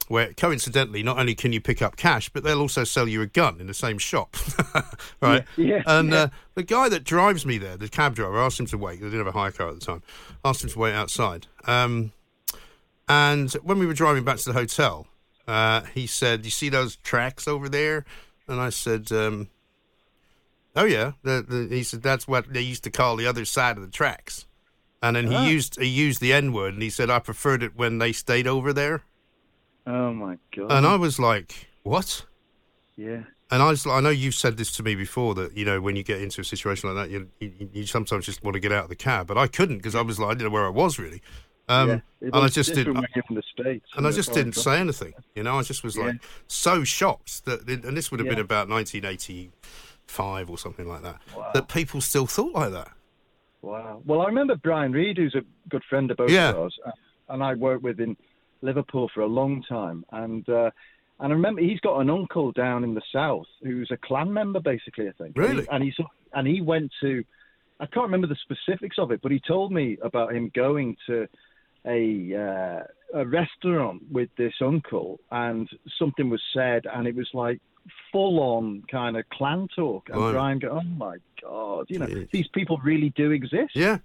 Where 0.09 0.31
coincidentally, 0.31 1.01
not 1.01 1.17
only 1.17 1.33
can 1.33 1.53
you 1.53 1.59
pick 1.59 1.81
up 1.81 1.97
cash, 1.97 2.29
but 2.29 2.43
they'll 2.43 2.61
also 2.61 2.83
sell 2.83 3.07
you 3.07 3.23
a 3.23 3.25
gun 3.25 3.59
in 3.59 3.65
the 3.65 3.73
same 3.73 3.97
shop, 3.97 4.37
right? 5.21 5.43
Yeah, 5.57 5.77
yeah, 5.77 5.83
and 5.87 6.11
yeah. 6.11 6.17
Uh, 6.17 6.27
the 6.53 6.61
guy 6.63 6.87
that 6.89 7.03
drives 7.03 7.47
me 7.47 7.57
there, 7.57 7.77
the 7.77 7.89
cab 7.89 8.13
driver, 8.13 8.39
asked 8.39 8.59
him 8.59 8.67
to 8.67 8.77
wait. 8.77 9.01
They 9.01 9.07
didn't 9.07 9.25
have 9.25 9.35
a 9.35 9.37
hire 9.37 9.51
car 9.51 9.69
at 9.69 9.79
the 9.79 9.85
time. 9.85 10.03
Asked 10.45 10.63
him 10.63 10.69
to 10.69 10.77
wait 10.79 10.93
outside. 10.93 11.47
Um, 11.65 12.11
and 13.09 13.51
when 13.63 13.79
we 13.79 13.87
were 13.87 13.95
driving 13.95 14.23
back 14.23 14.37
to 14.37 14.45
the 14.45 14.53
hotel, 14.53 15.07
uh, 15.47 15.81
he 15.93 16.07
said, 16.07 16.45
"You 16.45 16.51
see 16.51 16.69
those 16.69 16.97
tracks 16.97 17.47
over 17.47 17.69
there?" 17.69 18.05
And 18.47 18.59
I 18.59 18.69
said, 18.69 19.11
um, 19.11 19.49
"Oh 20.75 20.85
yeah." 20.85 21.13
The, 21.23 21.45
the, 21.47 21.75
he 21.75 21.83
said, 21.83 22.01
"That's 22.01 22.27
what 22.27 22.51
they 22.51 22.61
used 22.61 22.83
to 22.83 22.91
call 22.91 23.15
the 23.15 23.27
other 23.27 23.45
side 23.45 23.77
of 23.77 23.83
the 23.83 23.91
tracks." 23.91 24.45
And 25.01 25.15
then 25.15 25.27
he 25.27 25.51
used 25.51 25.79
he 25.79 25.87
used 25.87 26.21
the 26.21 26.33
N 26.33 26.53
word, 26.53 26.73
and 26.73 26.81
he 26.81 26.89
said, 26.89 27.09
"I 27.09 27.19
preferred 27.19 27.63
it 27.63 27.75
when 27.75 27.99
they 27.99 28.11
stayed 28.11 28.47
over 28.47 28.73
there." 28.73 29.03
Oh 29.85 30.13
my 30.13 30.37
god. 30.55 30.71
And 30.71 30.85
I 30.85 30.95
was 30.95 31.19
like, 31.19 31.67
"What?" 31.83 32.25
yeah. 32.95 33.23
And 33.49 33.63
I, 33.63 33.69
was, 33.69 33.87
I 33.87 34.01
know 34.01 34.09
you've 34.09 34.35
said 34.35 34.57
this 34.57 34.73
to 34.73 34.83
me 34.83 34.95
before 34.95 35.33
that 35.35 35.55
you 35.55 35.63
know 35.63 35.79
when 35.79 35.95
you 35.95 36.03
get 36.03 36.21
into 36.21 36.41
a 36.41 36.43
situation 36.43 36.93
like 36.93 37.05
that, 37.05 37.11
you 37.11 37.29
you, 37.39 37.69
you 37.71 37.85
sometimes 37.85 38.25
just 38.25 38.43
want 38.43 38.55
to 38.55 38.59
get 38.59 38.73
out 38.73 38.83
of 38.83 38.89
the 38.89 38.95
cab, 38.95 39.27
but 39.27 39.37
I 39.37 39.47
couldn't 39.47 39.77
because 39.77 39.95
I 39.95 40.01
was 40.01 40.19
like 40.19 40.31
I 40.31 40.33
didn't 40.33 40.51
know 40.51 40.53
where 40.53 40.65
I 40.65 40.69
was 40.69 40.99
really, 40.99 41.21
um, 41.69 41.89
yeah. 41.89 41.99
and 42.21 42.35
I 42.35 42.47
just 42.47 42.73
didn't. 42.73 42.93
when 42.95 43.05
from 43.25 43.35
the 43.35 43.43
states. 43.51 43.85
And 43.95 44.07
I 44.07 44.11
just 44.11 44.33
didn't 44.33 44.53
say 44.53 44.79
anything, 44.79 45.13
you 45.35 45.43
know. 45.43 45.59
I 45.59 45.63
just 45.63 45.83
was 45.83 45.97
like 45.97 46.13
Yeah. 46.13 46.19
so 46.47 46.83
shocked 46.83 47.45
that, 47.45 47.67
and 47.67 47.95
this 47.97 48.09
would 48.11 48.19
have 48.19 48.29
been 48.29 48.39
about 48.39 48.69
1985 48.69 50.49
or 50.49 50.57
something 50.57 50.87
like 50.87 51.03
that, 51.03 51.19
Wow. 51.35 51.51
that 51.53 51.67
people 51.67 52.01
still 52.01 52.25
thought 52.27 52.53
like 52.53 52.71
that. 52.71 52.91
Wow. 53.61 54.01
Well, 54.05 54.21
I 54.21 54.25
remember 54.27 54.55
Brian 54.55 54.91
Reed, 54.91 55.17
who's 55.17 55.35
a 55.35 55.41
good 55.69 55.83
friend 55.89 56.09
of 56.11 56.17
both 56.17 56.29
Yeah. 56.29 56.49
of 56.51 56.57
ours, 56.59 56.79
uh, 56.85 56.91
and 57.29 57.43
I 57.43 57.53
worked 57.55 57.83
with 57.83 57.99
in 57.99 58.15
Liverpool 58.61 59.09
for 59.13 59.21
a 59.21 59.27
long 59.27 59.63
time. 59.63 60.05
And 60.11 60.47
uh, 60.49 60.71
And 61.19 61.33
I 61.33 61.35
remember 61.35 61.61
he's 61.61 61.79
got 61.79 61.99
an 61.99 62.11
uncle 62.11 62.51
down 62.51 62.83
in 62.83 62.93
the 62.93 63.01
south 63.11 63.47
who's 63.63 63.89
a 63.89 63.97
Klan 63.97 64.31
member, 64.31 64.59
basically. 64.59 65.07
I 65.09 65.13
think. 65.13 65.35
Really? 65.35 65.49
And, 65.49 65.61
he, 65.61 65.67
and 65.71 65.83
he's 65.83 65.97
and 66.33 66.47
he 66.47 66.61
went 66.61 66.91
to. 67.01 67.23
I 67.79 67.87
can't 67.87 68.05
remember 68.05 68.27
the 68.27 68.35
specifics 68.35 68.97
of 68.99 69.11
it, 69.11 69.21
but 69.23 69.31
he 69.31 69.39
told 69.39 69.71
me 69.71 69.97
about 70.03 70.31
him 70.33 70.51
going 70.53 70.95
to 71.07 71.27
a 71.87 72.35
uh, 72.35 73.19
a 73.21 73.25
restaurant 73.25 74.03
with 74.11 74.29
this 74.37 74.53
uncle, 74.61 75.19
and 75.31 75.69
something 75.97 76.29
was 76.29 76.41
said, 76.53 76.85
and 76.93 77.07
it 77.07 77.15
was 77.15 77.29
like 77.33 77.59
full 78.11 78.39
on 78.39 78.83
kind 78.91 79.17
of 79.17 79.27
Klan 79.29 79.67
talk. 79.75 80.09
And 80.09 80.19
Right. 80.19 80.31
Brian 80.33 80.59
go, 80.59 80.79
"Oh 80.81 80.81
my 80.81 81.17
god, 81.41 81.85
you 81.89 81.99
know, 81.99 82.07
these 82.31 82.47
people 82.49 82.77
really 82.83 83.11
do 83.15 83.31
exist. 83.31 83.75
Yeah, 83.75 83.99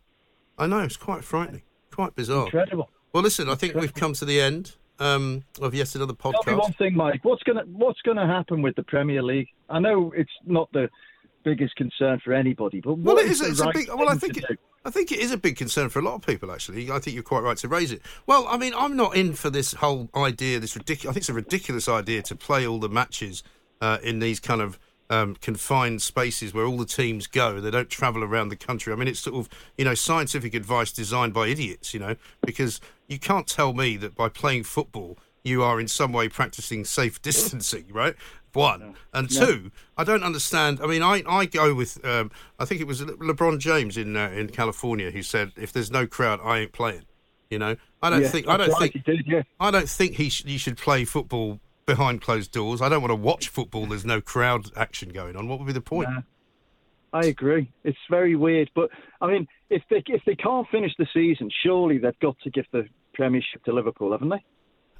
I 0.58 0.66
know. 0.66 0.80
It's 0.80 0.96
quite 0.96 1.24
frightening, 1.24 1.62
quite 1.90 2.14
bizarre. 2.14 2.44
Incredible." 2.44 2.88
Well, 3.12 3.22
listen, 3.22 3.48
I 3.48 3.54
think 3.56 3.74
we've 3.74 3.92
come 3.94 4.14
to 4.14 4.24
the 4.24 4.40
end 4.40 4.76
um, 4.98 5.44
of 5.60 5.74
yet 5.74 5.94
another 5.94 6.14
podcast. 6.14 6.44
Tell 6.44 6.54
me 6.54 6.60
one 6.60 6.72
thing, 6.74 6.94
Mike. 6.96 7.24
What's 7.24 7.42
gonna 7.42 7.64
What's 7.66 8.00
gonna 8.02 8.26
happen 8.26 8.62
with 8.62 8.76
the 8.76 8.84
Premier 8.84 9.22
League? 9.22 9.48
I 9.68 9.80
know 9.80 10.12
it's 10.16 10.30
not 10.46 10.70
the 10.72 10.88
biggest 11.42 11.76
concern 11.76 12.20
for 12.24 12.32
anybody, 12.32 12.80
but 12.80 12.98
Well, 12.98 13.18
it 13.18 13.26
is. 13.26 13.40
the 13.40 13.50
It's 13.50 13.60
a 13.60 13.70
big. 13.72 13.88
Well, 13.88 14.08
I 14.08 14.14
think 14.14 14.38
it. 14.38 14.58
I 14.84 14.90
think 14.90 15.12
it 15.12 15.20
is 15.20 15.30
a 15.30 15.36
big 15.36 15.56
concern 15.56 15.88
for 15.88 16.00
a 16.00 16.02
lot 16.02 16.14
of 16.14 16.26
people. 16.26 16.50
Actually, 16.50 16.90
I 16.90 16.98
think 16.98 17.14
you're 17.14 17.22
quite 17.22 17.42
right 17.42 17.56
to 17.58 17.68
raise 17.68 17.92
it. 17.92 18.02
Well, 18.26 18.46
I 18.48 18.56
mean, 18.56 18.72
I'm 18.76 18.96
not 18.96 19.16
in 19.16 19.34
for 19.34 19.50
this 19.50 19.74
whole 19.74 20.08
idea. 20.14 20.58
This 20.60 20.76
ridiculous. 20.76 21.10
I 21.10 21.14
think 21.14 21.22
it's 21.22 21.28
a 21.28 21.34
ridiculous 21.34 21.88
idea 21.88 22.22
to 22.22 22.36
play 22.36 22.66
all 22.66 22.78
the 22.78 22.88
matches 22.88 23.42
uh, 23.80 23.98
in 24.02 24.18
these 24.18 24.40
kind 24.40 24.60
of. 24.60 24.78
Um, 25.10 25.34
confined 25.42 26.00
spaces 26.00 26.54
where 26.54 26.64
all 26.64 26.78
the 26.78 26.86
teams 26.86 27.26
go, 27.26 27.60
they 27.60 27.70
don't 27.70 27.90
travel 27.90 28.24
around 28.24 28.48
the 28.48 28.56
country. 28.56 28.94
I 28.94 28.96
mean, 28.96 29.08
it's 29.08 29.20
sort 29.20 29.36
of 29.36 29.46
you 29.76 29.84
know 29.84 29.92
scientific 29.92 30.54
advice 30.54 30.90
designed 30.90 31.34
by 31.34 31.48
idiots, 31.48 31.92
you 31.92 32.00
know, 32.00 32.16
because 32.46 32.80
you 33.08 33.18
can't 33.18 33.46
tell 33.46 33.74
me 33.74 33.98
that 33.98 34.14
by 34.14 34.30
playing 34.30 34.62
football 34.62 35.18
you 35.44 35.62
are 35.62 35.80
in 35.80 35.88
some 35.88 36.12
way 36.12 36.28
practicing 36.28 36.84
safe 36.84 37.20
distancing, 37.22 37.86
right? 37.90 38.14
One 38.54 38.94
and 39.14 39.30
two, 39.30 39.70
I 39.96 40.04
don't 40.04 40.22
understand. 40.22 40.80
I 40.82 40.86
mean, 40.86 41.02
I, 41.02 41.22
I 41.26 41.46
go 41.46 41.74
with 41.74 42.04
um, 42.04 42.30
I 42.58 42.64
think 42.66 42.80
it 42.80 42.86
was 42.86 43.00
Le- 43.02 43.16
LeBron 43.16 43.58
James 43.58 43.96
in 43.96 44.16
uh, 44.16 44.28
in 44.30 44.48
California 44.48 45.10
who 45.10 45.22
said, 45.22 45.52
"If 45.56 45.72
there's 45.72 45.90
no 45.90 46.06
crowd, 46.06 46.40
I 46.44 46.58
ain't 46.58 46.72
playing." 46.72 47.04
You 47.50 47.58
know, 47.58 47.76
I 48.02 48.10
don't 48.10 48.22
Yeah, 48.22 48.28
think 48.28 48.48
I 48.48 48.56
don't 48.58 48.78
think 48.78 48.92
he 48.92 48.98
did, 49.00 49.24
yeah. 49.26 49.42
I 49.60 49.70
don't 49.70 49.88
think 49.88 50.14
he 50.16 50.28
sh- 50.28 50.44
he 50.44 50.58
should 50.58 50.76
play 50.76 51.04
football 51.04 51.60
behind 51.86 52.20
closed 52.22 52.52
doors. 52.52 52.80
I 52.82 52.88
don't 52.88 53.00
want 53.00 53.10
to 53.10 53.16
watch 53.16 53.48
football. 53.48 53.86
There's 53.86 54.04
no 54.04 54.20
crowd 54.20 54.70
action 54.76 55.10
going 55.10 55.34
on. 55.36 55.48
What 55.48 55.58
would 55.58 55.66
be 55.66 55.72
the 55.72 55.80
point? 55.80 56.10
Nah. 56.10 56.20
I 57.14 57.26
agree. 57.26 57.70
It's 57.84 57.98
very 58.08 58.36
weird, 58.36 58.70
but 58.74 58.88
I 59.20 59.26
mean, 59.26 59.46
if 59.68 59.82
they 59.90 60.02
if 60.06 60.22
they 60.26 60.34
can't 60.34 60.66
finish 60.70 60.92
the 60.98 61.06
season, 61.12 61.50
surely 61.62 61.98
they've 61.98 62.18
got 62.20 62.36
to 62.44 62.50
give 62.50 62.64
the 62.72 62.86
Premiership 63.14 63.64
to 63.64 63.72
Liverpool, 63.72 64.12
haven't 64.12 64.30
they? 64.30 64.42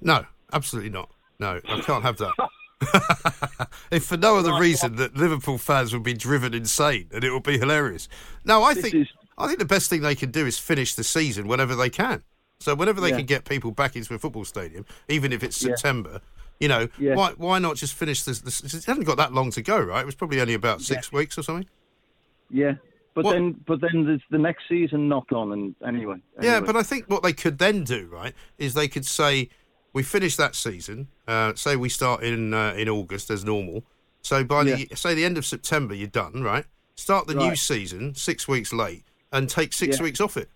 No, 0.01 0.27
absolutely 0.53 0.91
not. 0.91 1.11
No, 1.39 1.61
I 1.69 1.81
can't 1.81 2.03
have 2.05 2.19
that. 2.19 2.33
if 3.91 4.05
for 4.05 4.17
no 4.17 4.37
other 4.39 4.55
reason 4.59 4.97
that 4.97 5.17
Liverpool 5.17 5.59
fans 5.59 5.93
would 5.93 6.03
be 6.03 6.15
driven 6.15 6.55
insane 6.55 7.09
and 7.13 7.25
it 7.25 7.31
would 7.33 7.43
be 7.43 7.59
hilarious. 7.59 8.09
No, 8.45 8.63
I 8.63 8.75
This 8.75 8.83
think 8.85 8.95
is- 8.95 9.09
I 9.39 9.47
think 9.47 9.59
the 9.59 9.65
best 9.65 9.89
thing 9.89 10.03
they 10.03 10.15
can 10.15 10.31
do 10.31 10.47
is 10.47 10.59
finish 10.59 10.95
the 10.95 11.03
season 11.05 11.49
whenever 11.49 11.75
they 11.75 11.89
can. 11.91 12.23
So 12.61 12.75
whenever 12.75 13.01
they 13.01 13.11
Yeah. 13.11 13.17
can 13.17 13.27
get 13.27 13.45
people 13.45 13.71
back 13.73 13.97
into 13.97 14.15
a 14.15 14.19
football 14.19 14.45
stadium, 14.45 14.85
even 15.09 15.33
if 15.33 15.43
it's 15.43 15.61
Yeah. 15.63 15.71
September, 15.75 16.21
you 16.61 16.69
know, 16.69 16.89
Yeah. 16.99 17.15
why 17.15 17.33
why 17.37 17.59
not 17.59 17.77
just 17.77 17.95
finish 17.95 18.23
this? 18.23 18.41
this 18.41 18.61
it 18.63 18.85
hasn't 18.85 19.07
got 19.07 19.17
that 19.17 19.33
long 19.33 19.51
to 19.53 19.63
go, 19.63 19.81
right? 19.81 20.01
It 20.03 20.07
was 20.07 20.15
probably 20.15 20.41
only 20.41 20.55
about 20.55 20.81
six 20.83 21.11
weeks 21.11 21.37
or 21.39 21.43
something. 21.43 21.67
Yeah, 22.51 22.75
but 23.15 23.25
What- 23.25 23.33
then 23.33 23.53
but 23.67 23.81
then 23.81 24.05
there's 24.05 24.21
the 24.31 24.39
next 24.39 24.69
season 24.69 25.09
knock 25.09 25.33
on, 25.33 25.51
and 25.53 25.75
anyway. 25.85 26.19
Yeah, 26.41 26.61
but 26.61 26.77
I 26.77 26.83
think 26.83 27.07
what 27.09 27.23
they 27.23 27.33
could 27.33 27.59
then 27.59 27.83
do, 27.85 28.07
right, 28.13 28.35
is 28.59 28.75
they 28.75 28.87
could 28.89 29.07
say, 29.07 29.49
we 29.93 30.03
finish 30.03 30.37
that 30.37 30.55
season. 30.55 31.09
Uh, 31.29 31.55
say 31.55 31.77
we 31.77 31.89
start 31.89 32.23
in 32.23 32.55
uh, 32.55 32.75
in 32.77 32.89
August 32.89 33.31
as 33.31 33.45
normal. 33.45 33.85
So 34.23 34.45
by 34.45 34.65
the 34.65 34.89
say 34.95 35.15
the 35.15 35.25
end 35.25 35.37
of 35.39 35.45
September, 35.47 35.95
you're 35.95 36.07
done, 36.09 36.43
right? 36.43 36.65
Start 36.95 37.27
the 37.27 37.35
new 37.35 37.57
season 37.57 38.15
six 38.15 38.47
weeks 38.47 38.73
late 38.73 39.05
and 39.33 39.49
take 39.49 39.73
six 39.73 39.97
Yeah. 39.99 40.05
weeks 40.05 40.21
off 40.21 40.37
it. 40.37 40.49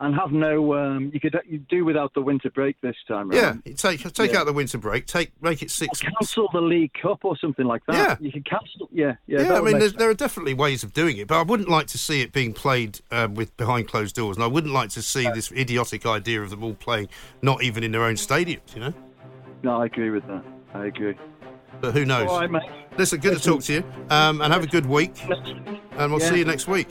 And 0.00 0.14
have 0.14 0.30
no 0.30 0.74
um, 0.74 1.10
you 1.12 1.18
could 1.20 1.36
you 1.46 1.58
do 1.58 1.84
without 1.84 2.14
the 2.14 2.20
winter 2.22 2.50
break 2.50 2.80
this 2.80 2.94
time. 3.08 3.32
Yeah, 3.32 3.54
take 3.76 4.00
take 4.12 4.32
Yeah. 4.32 4.38
out 4.40 4.46
the 4.46 4.52
winter 4.52 4.78
break. 4.78 5.06
Take 5.06 5.32
make 5.42 5.60
it 5.62 5.70
six. 5.70 6.00
Cancel 6.00 6.48
the 6.52 6.60
League 6.60 6.92
Cup 7.02 7.24
or 7.24 7.36
something 7.36 7.66
like 7.66 7.84
that. 7.86 7.94
Yeah. 7.96 8.16
you 8.20 8.30
could 8.32 8.44
cancel. 8.48 8.88
Yeah, 8.92 9.16
yeah. 9.26 9.42
Yeah, 9.42 9.54
I 9.58 9.60
mean, 9.60 9.78
there, 9.78 9.88
there 9.90 10.08
are 10.10 10.14
definitely 10.14 10.54
ways 10.54 10.84
of 10.84 10.92
doing 10.92 11.16
it, 11.18 11.26
but 11.26 11.38
I 11.38 11.42
wouldn't 11.42 11.68
like 11.68 11.86
to 11.88 11.98
see 11.98 12.20
it 12.22 12.32
being 12.32 12.52
played 12.52 13.00
um, 13.10 13.34
with 13.34 13.56
behind 13.56 13.88
closed 13.88 14.14
doors, 14.14 14.36
and 14.36 14.44
I 14.44 14.46
wouldn't 14.46 14.72
like 14.72 14.90
to 14.90 15.02
see 15.02 15.24
this 15.34 15.50
idiotic 15.52 16.06
idea 16.06 16.42
of 16.42 16.50
them 16.50 16.62
all 16.62 16.74
playing 16.74 17.08
not 17.42 17.62
even 17.62 17.82
in 17.82 17.92
their 17.92 18.04
own 18.04 18.14
stadiums. 18.14 18.74
You 18.74 18.80
know, 18.80 18.94
No, 19.62 19.80
I 19.82 19.86
agree 19.86 20.10
with 20.10 20.26
that. 20.28 20.44
I 20.74 20.86
agree. 20.86 21.16
but 21.80 21.92
who 21.92 22.04
knows? 22.04 22.28
All 22.28 22.38
right, 22.40 22.50
mate. 22.50 22.62
Listen, 22.96 23.18
good 23.20 23.36
to 23.38 23.42
talk 23.44 23.62
to 23.64 23.72
you, 23.72 23.84
um, 24.10 24.40
and 24.42 24.52
have 24.52 24.62
a 24.62 24.66
good 24.68 24.86
week, 24.86 25.12
and 25.28 26.12
we'll 26.12 26.20
Yeah. 26.20 26.30
see 26.30 26.38
you 26.38 26.44
next 26.44 26.66
week. 26.68 26.88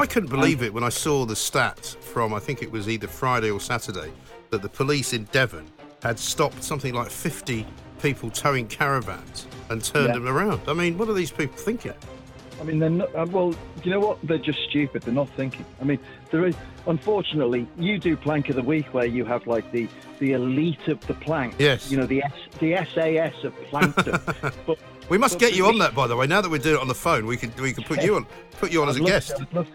I 0.00 0.06
couldn't 0.06 0.30
believe 0.30 0.62
it 0.62 0.72
when 0.72 0.82
I 0.82 0.88
saw 0.88 1.26
the 1.26 1.36
stat 1.36 1.84
from 2.00 2.32
I 2.32 2.38
think 2.38 2.62
it 2.62 2.72
was 2.72 2.88
either 2.88 3.06
Friday 3.06 3.50
or 3.50 3.60
Saturday 3.60 4.10
that 4.48 4.62
the 4.62 4.68
police 4.68 5.12
in 5.12 5.24
Devon 5.24 5.66
had 6.02 6.18
stopped 6.18 6.64
something 6.64 6.94
like 6.94 7.10
50 7.10 7.66
people 8.00 8.30
towing 8.30 8.66
caravans 8.66 9.46
and 9.68 9.84
turned 9.84 10.08
Yeah. 10.08 10.14
them 10.14 10.26
around. 10.26 10.62
I 10.66 10.72
mean, 10.72 10.96
what 10.96 11.10
are 11.10 11.12
these 11.12 11.30
people 11.30 11.58
thinking? 11.58 11.92
I 12.58 12.64
mean, 12.64 12.78
they're 12.78 12.88
not, 12.88 13.14
uh, 13.14 13.26
well, 13.30 13.54
you 13.84 13.90
know 13.90 14.00
what? 14.00 14.18
They're 14.22 14.38
just 14.38 14.60
stupid. 14.70 15.02
They're 15.02 15.12
not 15.12 15.28
thinking. 15.36 15.66
I 15.82 15.84
mean, 15.84 15.98
there 16.30 16.46
is, 16.46 16.54
unfortunately, 16.86 17.66
you 17.78 17.98
do 17.98 18.16
Plank 18.16 18.48
of 18.48 18.56
the 18.56 18.62
Week 18.62 18.86
where 18.94 19.04
you 19.06 19.26
have 19.26 19.46
like 19.46 19.70
the, 19.70 19.86
the 20.18 20.32
elite 20.32 20.88
of 20.88 21.06
the 21.06 21.14
plank. 21.14 21.54
Yes. 21.58 21.90
You 21.90 21.98
know, 21.98 22.06
the, 22.06 22.22
S, 22.22 22.32
the 22.58 22.74
SAS 22.94 23.44
of 23.44 23.54
plankton. 23.64 24.18
but 24.66 24.78
We 25.10 25.18
must 25.18 25.38
get 25.40 25.54
you 25.54 25.66
on 25.66 25.78
that, 25.78 25.94
by 25.94 26.06
the 26.06 26.16
way. 26.16 26.26
Now 26.26 26.40
that 26.40 26.48
we're 26.48 26.58
doing 26.58 26.76
it 26.76 26.80
on 26.80 26.88
the 26.88 26.94
phone, 26.94 27.26
we 27.26 27.36
could 27.36 27.58
we 27.60 27.72
could 27.72 27.84
put 27.84 28.00
you 28.02 28.14
on 28.14 28.26
put 28.52 28.72
you 28.72 28.80
on 28.80 28.88
as 28.88 28.96
I'd 28.96 29.02
a 29.02 29.06
guest. 29.06 29.36
to- 29.36 29.42
I'd 29.42 29.50
to. 29.50 29.66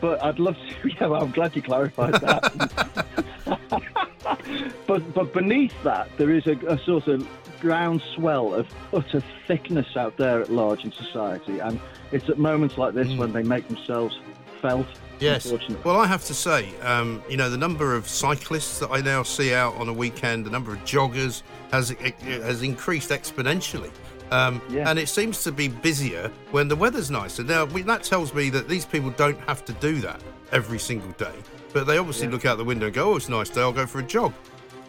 But 0.00 0.22
I'd 0.22 0.38
love 0.38 0.54
to. 0.56 0.88
Yeah, 1.00 1.08
well, 1.08 1.22
I'm 1.24 1.32
glad 1.32 1.54
you 1.56 1.62
clarified 1.62 2.14
that. 2.14 3.06
but 4.86 5.14
but 5.14 5.32
beneath 5.34 5.74
that, 5.82 6.08
there 6.16 6.30
is 6.30 6.46
a, 6.46 6.56
a 6.66 6.78
sort 6.84 7.08
of 7.08 7.28
groundswell 7.60 8.54
of 8.54 8.68
utter 8.94 9.20
thickness 9.48 9.96
out 9.96 10.16
there 10.16 10.40
at 10.40 10.50
large 10.50 10.84
in 10.84 10.92
society, 10.92 11.58
and 11.58 11.80
it's 12.12 12.28
at 12.28 12.38
moments 12.38 12.78
like 12.78 12.94
this 12.94 13.08
when 13.16 13.32
they 13.32 13.42
make 13.42 13.66
themselves 13.66 14.16
felt. 14.62 14.86
Mm. 14.86 14.96
Yes. 15.20 15.52
Well, 15.82 15.96
I 15.96 16.06
have 16.06 16.24
to 16.26 16.34
say, 16.34 16.68
um, 16.82 17.20
you 17.28 17.36
know, 17.36 17.50
the 17.50 17.56
number 17.56 17.96
of 17.96 18.06
cyclists 18.08 18.78
that 18.78 18.92
I 18.92 19.00
now 19.00 19.24
see 19.24 19.52
out 19.52 19.74
on 19.74 19.88
a 19.88 19.92
weekend, 19.92 20.46
the 20.46 20.50
number 20.50 20.72
of 20.72 20.78
joggers 20.84 21.42
has 21.72 21.90
has 22.20 22.62
increased 22.62 23.10
exponentially. 23.10 23.90
Um, 24.30 24.60
Yeah. 24.70 24.88
And 24.88 24.98
it 24.98 25.08
seems 25.08 25.42
to 25.44 25.52
be 25.52 25.68
busier 25.68 26.30
when 26.50 26.68
the 26.68 26.76
weather's 26.76 27.10
nicer. 27.10 27.42
Now, 27.44 27.64
we, 27.64 27.82
that 27.82 28.02
tells 28.02 28.34
me 28.34 28.50
that 28.50 28.68
these 28.68 28.84
people 28.84 29.10
don't 29.10 29.38
have 29.48 29.64
to 29.66 29.72
do 29.74 30.00
that 30.00 30.22
every 30.52 30.78
single 30.78 31.10
day. 31.12 31.34
But 31.72 31.86
they 31.86 31.98
obviously 31.98 32.26
Yeah. 32.26 32.32
look 32.32 32.44
out 32.46 32.58
the 32.58 32.64
window 32.64 32.86
and 32.86 32.94
go, 32.94 33.12
oh, 33.12 33.16
it's 33.16 33.28
a 33.28 33.30
nice 33.30 33.48
day, 33.50 33.60
I'll 33.60 33.72
go 33.72 33.86
for 33.86 34.00
a 34.00 34.02
jog. 34.02 34.32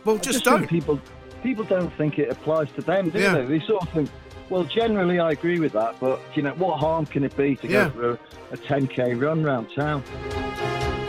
Well, 0.05 0.15
I 0.15 0.19
just, 0.19 0.43
don't. 0.43 0.67
People 0.67 0.99
people 1.43 1.63
don't 1.63 1.91
think 1.97 2.19
it 2.19 2.29
applies 2.29 2.67
to 2.75 2.81
them, 2.81 3.09
do 3.09 3.19
Yeah. 3.19 3.35
they? 3.35 3.45
They 3.45 3.65
sort 3.65 3.83
of 3.83 3.89
think. 3.89 4.09
Well, 4.49 4.63
generally, 4.63 5.19
I 5.19 5.31
agree 5.31 5.59
with 5.59 5.73
that, 5.73 5.99
but 5.99 6.19
you 6.35 6.41
know, 6.41 6.53
what 6.53 6.79
harm 6.79 7.05
can 7.05 7.23
it 7.23 7.35
be 7.37 7.55
to 7.57 7.67
go 7.67 7.89
for 7.91 8.09
a, 8.11 8.19
a 8.51 8.57
10k 8.57 9.21
run 9.21 9.43
round 9.43 9.67
town? 9.75 10.03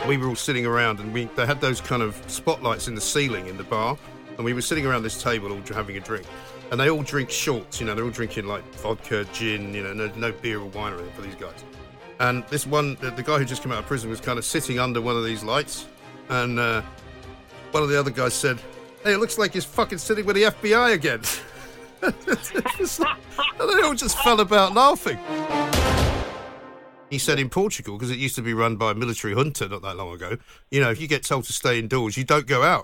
we 0.07 0.17
were 0.17 0.27
all 0.27 0.35
sitting 0.35 0.65
around 0.65 0.99
and 0.99 1.13
we 1.13 1.25
they 1.35 1.45
had 1.45 1.61
those 1.61 1.79
kind 1.79 2.01
of 2.01 2.19
spotlights 2.27 2.87
in 2.87 2.95
the 2.95 3.01
ceiling 3.01 3.45
in 3.47 3.55
the 3.55 3.63
bar 3.63 3.95
and 4.35 4.43
we 4.43 4.51
were 4.51 4.61
sitting 4.61 4.83
around 4.85 5.03
this 5.03 5.21
table 5.21 5.51
all 5.53 5.61
having 5.73 5.95
a 5.95 5.99
drink 5.99 6.25
and 6.71 6.79
they 6.79 6.89
all 6.89 7.03
drink 7.03 7.29
shorts 7.29 7.79
you 7.79 7.85
know 7.85 7.93
they're 7.93 8.03
all 8.03 8.09
drinking 8.09 8.45
like 8.45 8.63
vodka 8.75 9.25
gin 9.33 9.73
you 9.73 9.83
know 9.83 9.93
no, 9.93 10.07
no 10.15 10.31
beer 10.31 10.59
or 10.59 10.65
wine 10.65 10.93
or 10.93 10.97
anything 10.97 11.13
for 11.13 11.21
these 11.21 11.35
guys. 11.35 11.63
And 12.19 12.43
this 12.47 12.65
one 12.65 12.95
the, 13.01 13.11
the 13.11 13.23
guy 13.23 13.37
who 13.37 13.45
just 13.45 13.61
came 13.61 13.71
out 13.71 13.79
of 13.79 13.85
prison 13.85 14.09
was 14.09 14.21
kind 14.21 14.39
of 14.39 14.45
sitting 14.45 14.79
under 14.79 15.01
one 15.01 15.15
of 15.15 15.23
these 15.23 15.43
lights 15.43 15.87
and 16.29 16.59
uh, 16.59 16.81
one 17.71 17.83
of 17.83 17.89
the 17.89 17.99
other 17.99 18.11
guys 18.11 18.33
said 18.33 18.59
hey 19.03 19.13
it 19.13 19.17
looks 19.17 19.37
like 19.37 19.53
he's 19.53 19.65
fucking 19.65 19.97
sitting 19.97 20.25
with 20.25 20.35
the 20.35 20.43
fbi 20.43 20.93
again. 20.93 21.21
And 23.59 23.69
they 23.69 23.83
all 23.83 23.93
just 23.93 24.17
fell 24.19 24.39
about 24.39 24.73
laughing. 24.73 25.19
He 27.11 27.19
said 27.19 27.39
in 27.39 27.49
Portugal, 27.49 27.97
because 27.97 28.09
it 28.09 28.17
used 28.17 28.35
to 28.35 28.41
be 28.41 28.53
run 28.53 28.77
by 28.77 28.91
a 28.91 28.95
military 28.95 29.35
junta 29.35 29.67
not 29.67 29.81
that 29.81 29.97
long 29.97 30.13
ago, 30.13 30.37
you 30.71 30.79
know, 30.79 30.89
if 30.89 30.99
you 31.01 31.07
get 31.07 31.23
told 31.23 31.43
to 31.43 31.53
stay 31.53 31.77
indoors, 31.77 32.15
you 32.17 32.23
don't 32.23 32.47
go 32.47 32.63
out. 32.63 32.79